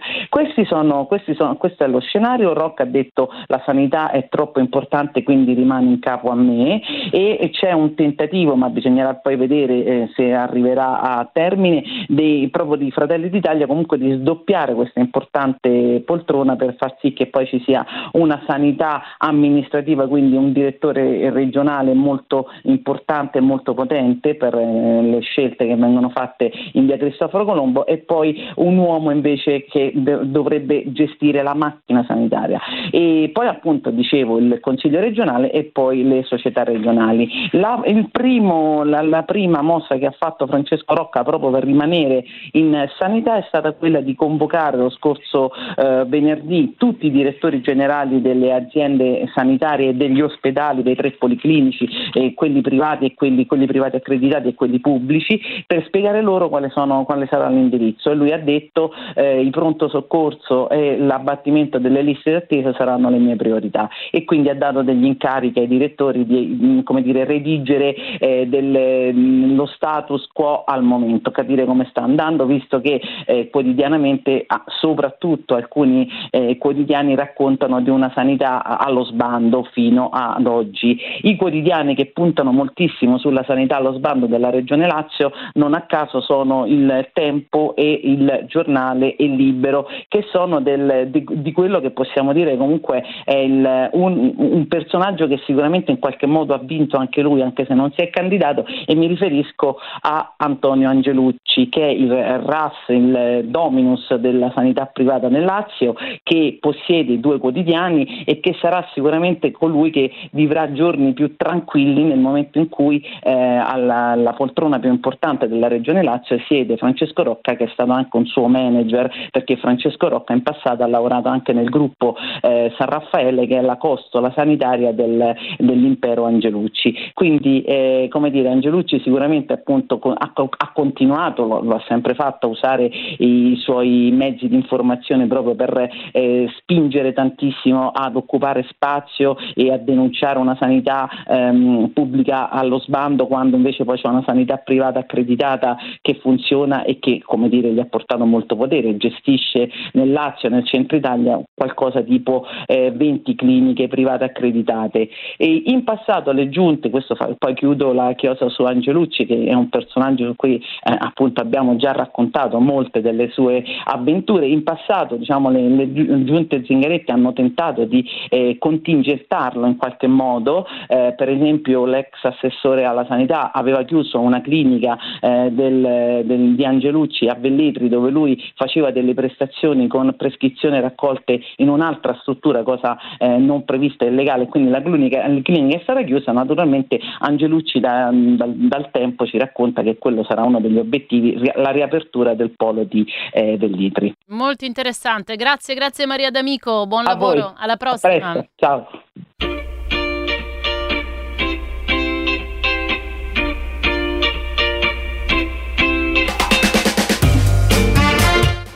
Sono, 0.66 1.08
sono, 1.36 1.56
questo 1.56 1.84
è 1.84 1.88
lo 1.88 2.00
scenario, 2.00 2.52
Rocca 2.52 2.82
ha 2.82 2.86
detto 2.86 3.30
la 3.46 3.62
sanità 3.64 4.10
è 4.10 4.28
troppo 4.28 4.60
importante 4.60 5.22
quindi 5.22 5.54
rimane 5.54 5.86
in 5.88 5.98
capo 6.00 6.30
a 6.30 6.34
me 6.34 6.80
e 7.10 7.50
c'è 7.52 7.72
un 7.72 7.94
tentativo, 7.94 8.56
ma 8.56 8.68
bisognerà 8.68 9.14
poi 9.14 9.36
vedere 9.36 9.84
eh, 9.84 10.10
se 10.14 10.32
arriverà 10.32 11.00
a 11.00 11.28
termine, 11.32 11.82
dei, 12.08 12.48
proprio 12.48 12.76
di 12.76 12.90
Fratelli 12.90 13.28
d'Italia 13.30 13.66
comunque 13.66 13.98
di 13.98 14.12
sdoppiare 14.12 14.74
questa 14.74 15.00
importante 15.00 16.02
poltrona 16.04 16.56
per 16.56 16.76
far 16.76 16.96
sì 17.00 17.12
che 17.12 17.26
poi 17.26 17.46
ci 17.46 17.62
sia 17.64 17.84
una 18.12 18.42
sanità 18.46 19.02
amministrativa, 19.18 20.06
quindi 20.06 20.36
un 20.36 20.52
direttore 20.52 21.30
regionale 21.30 21.94
molto 21.94 22.48
importante 22.62 23.38
e 23.38 23.40
molto 23.40 23.74
potente 23.74 24.34
per 24.34 24.54
eh, 24.54 25.02
le 25.02 25.20
scelte 25.20 25.66
che 25.66 25.76
vengono 25.76 26.10
fatte 26.10 26.50
in 26.72 26.86
via 26.86 26.96
Cristoforo 26.96 27.44
Colombo 27.44 27.85
e 27.86 27.98
poi 27.98 28.36
un 28.56 28.76
uomo 28.76 29.10
invece 29.10 29.64
che 29.64 29.92
dovrebbe 29.94 30.92
gestire 30.92 31.42
la 31.42 31.54
macchina 31.54 32.04
sanitaria. 32.06 32.60
E 32.90 33.30
poi 33.32 33.46
appunto 33.46 33.90
dicevo 33.90 34.38
il 34.38 34.58
Consiglio 34.60 35.00
regionale 35.00 35.50
e 35.50 35.64
poi 35.64 36.06
le 36.06 36.24
società 36.24 36.64
regionali. 36.64 37.28
La, 37.52 37.82
primo, 38.10 38.84
la, 38.84 39.02
la 39.02 39.22
prima 39.22 39.62
mossa 39.62 39.96
che 39.96 40.06
ha 40.06 40.14
fatto 40.16 40.46
Francesco 40.46 40.94
Rocca 40.94 41.22
proprio 41.22 41.50
per 41.50 41.64
rimanere 41.64 42.24
in 42.52 42.88
sanità 42.98 43.36
è 43.36 43.44
stata 43.48 43.72
quella 43.72 44.00
di 44.00 44.14
convocare 44.14 44.76
lo 44.76 44.90
scorso 44.90 45.50
eh, 45.76 46.04
venerdì 46.06 46.74
tutti 46.76 47.06
i 47.06 47.10
direttori 47.10 47.60
generali 47.60 48.20
delle 48.20 48.52
aziende 48.52 49.30
sanitarie 49.34 49.90
e 49.90 49.94
degli 49.94 50.20
ospedali, 50.20 50.82
dei 50.82 50.96
tre 50.96 51.12
policlinici, 51.12 51.88
eh, 52.12 52.34
quelli 52.34 52.60
privati 52.60 53.06
e 53.06 53.14
quelli, 53.14 53.46
quelli, 53.46 53.66
privati 53.66 53.96
accreditati 53.96 54.48
e 54.48 54.54
quelli 54.54 54.80
pubblici, 54.80 55.40
per 55.66 55.84
spiegare 55.86 56.20
loro 56.22 56.48
quale, 56.48 56.70
sono, 56.70 57.04
quale 57.04 57.26
sarà 57.30 57.48
l'indirizzo. 57.66 58.10
E 58.10 58.14
lui 58.14 58.32
ha 58.32 58.38
detto 58.38 58.92
eh, 59.14 59.40
il 59.40 59.50
pronto 59.50 59.88
soccorso 59.88 60.68
e 60.68 60.96
l'abbattimento 60.98 61.78
delle 61.78 62.02
liste 62.02 62.32
d'attesa 62.32 62.72
saranno 62.74 63.10
le 63.10 63.18
mie 63.18 63.36
priorità 63.36 63.88
e 64.10 64.24
quindi 64.24 64.48
ha 64.48 64.54
dato 64.54 64.82
degli 64.82 65.04
incarichi 65.04 65.58
ai 65.58 65.68
direttori 65.68 66.24
di 66.24 66.80
come 66.84 67.02
dire, 67.02 67.24
redigere 67.24 67.94
eh, 68.18 68.46
del, 68.46 69.54
lo 69.54 69.66
status 69.66 70.28
quo 70.32 70.64
al 70.64 70.82
momento, 70.82 71.30
capire 71.30 71.64
come 71.64 71.86
sta 71.90 72.02
andando, 72.02 72.46
visto 72.46 72.80
che 72.80 73.00
eh, 73.26 73.50
quotidianamente, 73.50 74.44
ah, 74.46 74.64
soprattutto 74.78 75.54
alcuni 75.54 76.08
eh, 76.30 76.56
quotidiani 76.58 77.14
raccontano 77.14 77.80
di 77.80 77.90
una 77.90 78.10
sanità 78.14 78.64
allo 78.64 79.04
sbando 79.04 79.64
fino 79.72 80.10
ad 80.12 80.46
oggi. 80.46 80.98
I 81.22 81.36
quotidiani 81.36 81.94
che 81.94 82.06
puntano 82.06 82.52
moltissimo 82.52 83.18
sulla 83.18 83.44
sanità 83.44 83.76
allo 83.76 83.94
sbando 83.94 84.26
della 84.26 84.50
Regione 84.50 84.86
Lazio 84.86 85.32
non 85.54 85.74
a 85.74 85.82
caso 85.82 86.20
sono 86.20 86.66
il 86.66 87.08
Tempo 87.12 87.55
e 87.74 88.00
il 88.02 88.44
giornale 88.46 89.16
e 89.16 89.26
Libero, 89.26 89.88
che 90.08 90.24
sono 90.30 90.60
del, 90.60 91.08
di, 91.10 91.24
di, 91.28 91.52
quello 91.52 91.80
che 91.80 91.90
possiamo 91.90 92.32
dire 92.32 92.56
comunque 92.56 93.02
è 93.24 93.36
il, 93.36 93.90
un, 93.92 94.32
un 94.36 94.66
personaggio 94.66 95.26
che 95.26 95.40
sicuramente 95.44 95.90
in 95.90 95.98
qualche 95.98 96.26
modo 96.26 96.54
ha 96.54 96.60
vinto 96.62 96.96
anche 96.96 97.22
lui, 97.22 97.42
anche 97.42 97.64
se 97.66 97.74
non 97.74 97.90
si 97.92 98.00
è 98.02 98.10
candidato, 98.10 98.64
e 98.86 98.94
mi 98.94 99.06
riferisco 99.06 99.78
a 100.02 100.34
Antonio 100.36 100.88
Angelucci, 100.88 101.68
che 101.68 101.82
è 101.82 101.90
il 101.90 102.12
RAS, 102.12 102.88
il 102.88 103.44
dominus 103.46 104.14
della 104.14 104.52
sanità 104.54 104.86
privata 104.86 105.28
nel 105.28 105.44
Lazio, 105.44 105.94
che 106.22 106.58
possiede 106.60 107.20
due 107.20 107.38
quotidiani 107.38 108.24
e 108.24 108.40
che 108.40 108.56
sarà 108.60 108.86
sicuramente 108.92 109.50
colui 109.50 109.90
che 109.90 110.10
vivrà 110.32 110.72
giorni 110.72 111.12
più 111.12 111.36
tranquilli 111.36 112.02
nel 112.02 112.18
momento 112.18 112.58
in 112.58 112.68
cui 112.68 113.04
eh, 113.22 113.30
alla, 113.30 114.10
alla, 114.10 114.32
poltrona 114.32 114.78
più 114.78 114.90
importante 114.90 115.48
della 115.48 115.68
regione 115.68 116.02
Lazio 116.02 116.38
siede 116.46 116.76
Francesco 116.76 117.22
Rocca, 117.46 117.54
che 117.54 117.64
è 117.64 117.70
stato 117.72 117.92
anche 117.92 118.16
un 118.16 118.26
suo 118.26 118.48
manager, 118.48 119.10
perché 119.30 119.56
Francesco 119.56 120.08
Rocca 120.08 120.32
in 120.32 120.42
passato 120.42 120.82
ha 120.82 120.86
lavorato 120.86 121.28
anche 121.28 121.52
nel 121.52 121.68
gruppo 121.68 122.16
eh, 122.42 122.72
San 122.76 122.88
Raffaele, 122.88 123.46
che 123.46 123.58
è 123.58 123.60
la 123.60 123.76
costola 123.76 124.32
sanitaria 124.34 124.92
del, 124.92 125.34
dell'impero 125.58 126.24
Angelucci. 126.24 127.12
Quindi, 127.14 127.62
eh, 127.62 128.08
come 128.10 128.30
dire, 128.30 128.48
Angelucci 128.48 129.00
sicuramente 129.00 129.52
appunto 129.52 130.00
ha, 130.02 130.32
ha 130.34 130.72
continuato, 130.72 131.46
lo, 131.46 131.62
lo, 131.62 131.76
ha 131.76 131.84
sempre 131.86 132.14
fatto, 132.14 132.46
a 132.46 132.50
usare 132.50 132.90
i 133.18 133.56
suoi 133.60 134.10
mezzi 134.12 134.48
di 134.48 134.56
informazione 134.56 135.26
proprio 135.26 135.54
per 135.54 135.88
eh, 136.12 136.48
spingere 136.58 137.12
tantissimo 137.12 137.90
ad 137.90 138.16
occupare 138.16 138.66
spazio 138.70 139.36
e 139.54 139.72
a 139.72 139.76
denunciare 139.76 140.38
una 140.38 140.56
sanità 140.58 141.08
ehm, 141.26 141.90
pubblica 141.92 142.48
allo 142.50 142.78
sbando 142.80 143.26
quando 143.26 143.56
invece 143.56 143.84
poi 143.84 143.98
c'è 143.98 144.08
una 144.08 144.22
sanità 144.26 144.56
privata 144.56 144.98
accreditata 144.98 145.76
che 146.00 146.18
funziona 146.20 146.84
e 146.84 146.98
che 146.98 147.20
come 147.36 147.50
dire 147.50 147.70
gli 147.70 147.78
ha 147.78 147.84
portato 147.84 148.24
molto 148.24 148.56
potere, 148.56 148.96
gestisce 148.96 149.68
nel 149.92 150.10
Lazio, 150.10 150.48
nel 150.48 150.66
centro 150.66 150.96
Italia 150.96 151.38
qualcosa 151.54 152.00
tipo 152.00 152.46
eh, 152.66 152.90
20 152.90 153.34
cliniche 153.34 153.88
private 153.88 154.24
accreditate. 154.24 155.10
E 155.36 155.62
in 155.66 155.84
passato 155.84 156.32
le 156.32 156.48
giunte, 156.48 156.88
questo 156.88 157.14
fa, 157.14 157.34
poi 157.36 157.52
chiudo 157.52 157.92
la 157.92 158.14
chiosa 158.14 158.48
su 158.48 158.62
Angelucci 158.62 159.26
che 159.26 159.44
è 159.44 159.52
un 159.52 159.68
personaggio 159.68 160.24
su 160.24 160.34
cui 160.34 160.56
eh, 160.56 160.96
appunto 160.98 161.42
abbiamo 161.42 161.76
già 161.76 161.92
raccontato 161.92 162.58
molte 162.58 163.02
delle 163.02 163.28
sue 163.30 163.62
avventure, 163.84 164.46
in 164.46 164.62
passato 164.62 165.16
diciamo 165.16 165.50
le, 165.50 165.68
le 165.68 166.24
giunte 166.24 166.64
Zingaretti 166.64 167.10
hanno 167.10 167.34
tentato 167.34 167.84
di 167.84 168.02
eh, 168.30 168.56
contingentarlo 168.58 169.66
in 169.66 169.76
qualche 169.76 170.06
modo, 170.06 170.66
eh, 170.88 171.12
per 171.14 171.28
esempio 171.28 171.84
l'ex 171.84 172.08
assessore 172.22 172.84
alla 172.84 173.04
sanità 173.06 173.52
aveva 173.52 173.82
chiuso 173.82 174.20
una 174.20 174.40
clinica 174.40 174.96
eh, 175.20 175.50
del, 175.50 176.22
del, 176.24 176.54
di 176.54 176.64
Angelucci 176.64 177.25
a 177.28 177.34
Velletri 177.34 177.88
dove 177.88 178.10
lui 178.10 178.42
faceva 178.54 178.90
delle 178.90 179.14
prestazioni 179.14 179.86
con 179.86 180.14
prescrizioni 180.16 180.80
raccolte 180.80 181.40
in 181.56 181.68
un'altra 181.68 182.16
struttura, 182.20 182.62
cosa 182.62 182.96
eh, 183.18 183.36
non 183.38 183.64
prevista 183.64 184.04
e 184.04 184.10
legale, 184.10 184.46
quindi 184.46 184.70
la 184.70 184.82
clinica, 184.82 185.26
la 185.26 185.40
clinica, 185.42 185.78
è 185.78 185.82
stata 185.82 186.02
chiusa, 186.02 186.32
naturalmente 186.32 186.98
Angelucci 187.20 187.80
da, 187.80 188.10
dal, 188.12 188.54
dal, 188.54 188.90
tempo 188.90 189.26
ci 189.26 189.38
racconta 189.38 189.82
che 189.82 189.98
quello 189.98 190.24
sarà 190.24 190.42
uno 190.42 190.60
degli 190.60 190.78
obiettivi, 190.78 191.40
la 191.54 191.70
riapertura 191.70 192.34
del 192.34 192.52
polo 192.56 192.84
di 192.84 193.06
eh, 193.32 193.56
Velletri. 193.56 194.14
Molto 194.28 194.64
interessante, 194.64 195.36
grazie, 195.36 195.74
grazie 195.74 196.06
Maria 196.06 196.30
D'Amico, 196.30 196.86
buon 196.86 197.06
a 197.06 197.12
lavoro, 197.12 197.40
voi. 197.40 197.52
alla 197.56 197.76
prossima. 197.76 198.44
Ciao. 198.54 198.88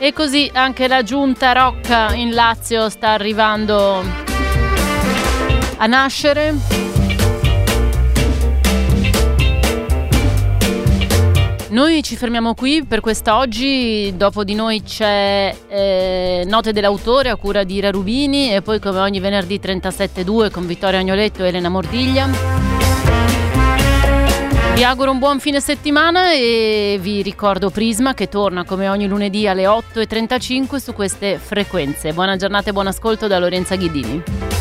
E 0.03 0.13
così 0.13 0.49
anche 0.51 0.87
la 0.87 1.03
giunta 1.03 1.51
Rocca 1.51 2.11
in 2.15 2.33
Lazio 2.33 2.89
sta 2.89 3.09
arrivando 3.09 4.03
a 5.77 5.85
nascere. 5.85 6.55
Noi 11.69 12.01
ci 12.01 12.15
fermiamo 12.15 12.55
qui 12.55 12.83
per 12.83 12.99
quest'oggi, 12.99 14.11
dopo 14.17 14.43
di 14.43 14.55
noi 14.55 14.81
c'è 14.81 15.55
eh, 15.67 16.45
Note 16.47 16.73
dell'autore 16.73 17.29
a 17.29 17.35
cura 17.35 17.63
di 17.63 17.75
Ira 17.75 17.91
Rubini 17.91 18.51
e 18.55 18.63
poi 18.63 18.79
come 18.79 18.97
ogni 18.97 19.19
venerdì 19.19 19.59
37.2 19.59 20.49
con 20.49 20.65
Vittorio 20.65 20.97
Agnoletto 20.97 21.43
e 21.43 21.49
Elena 21.49 21.69
Mordiglia. 21.69 22.80
Vi 24.73 24.83
auguro 24.83 25.11
un 25.11 25.19
buon 25.19 25.39
fine 25.39 25.59
settimana 25.59 26.31
e 26.33 26.97
vi 26.99 27.21
ricordo 27.21 27.69
Prisma 27.69 28.13
che 28.13 28.29
torna 28.29 28.63
come 28.63 28.87
ogni 28.89 29.07
lunedì 29.07 29.47
alle 29.47 29.65
8.35 29.65 30.77
su 30.77 30.93
queste 30.93 31.37
frequenze. 31.37 32.13
Buona 32.13 32.35
giornata 32.35 32.69
e 32.69 32.73
buon 32.73 32.87
ascolto 32.87 33.27
da 33.27 33.37
Lorenza 33.37 33.75
Ghidini. 33.75 34.60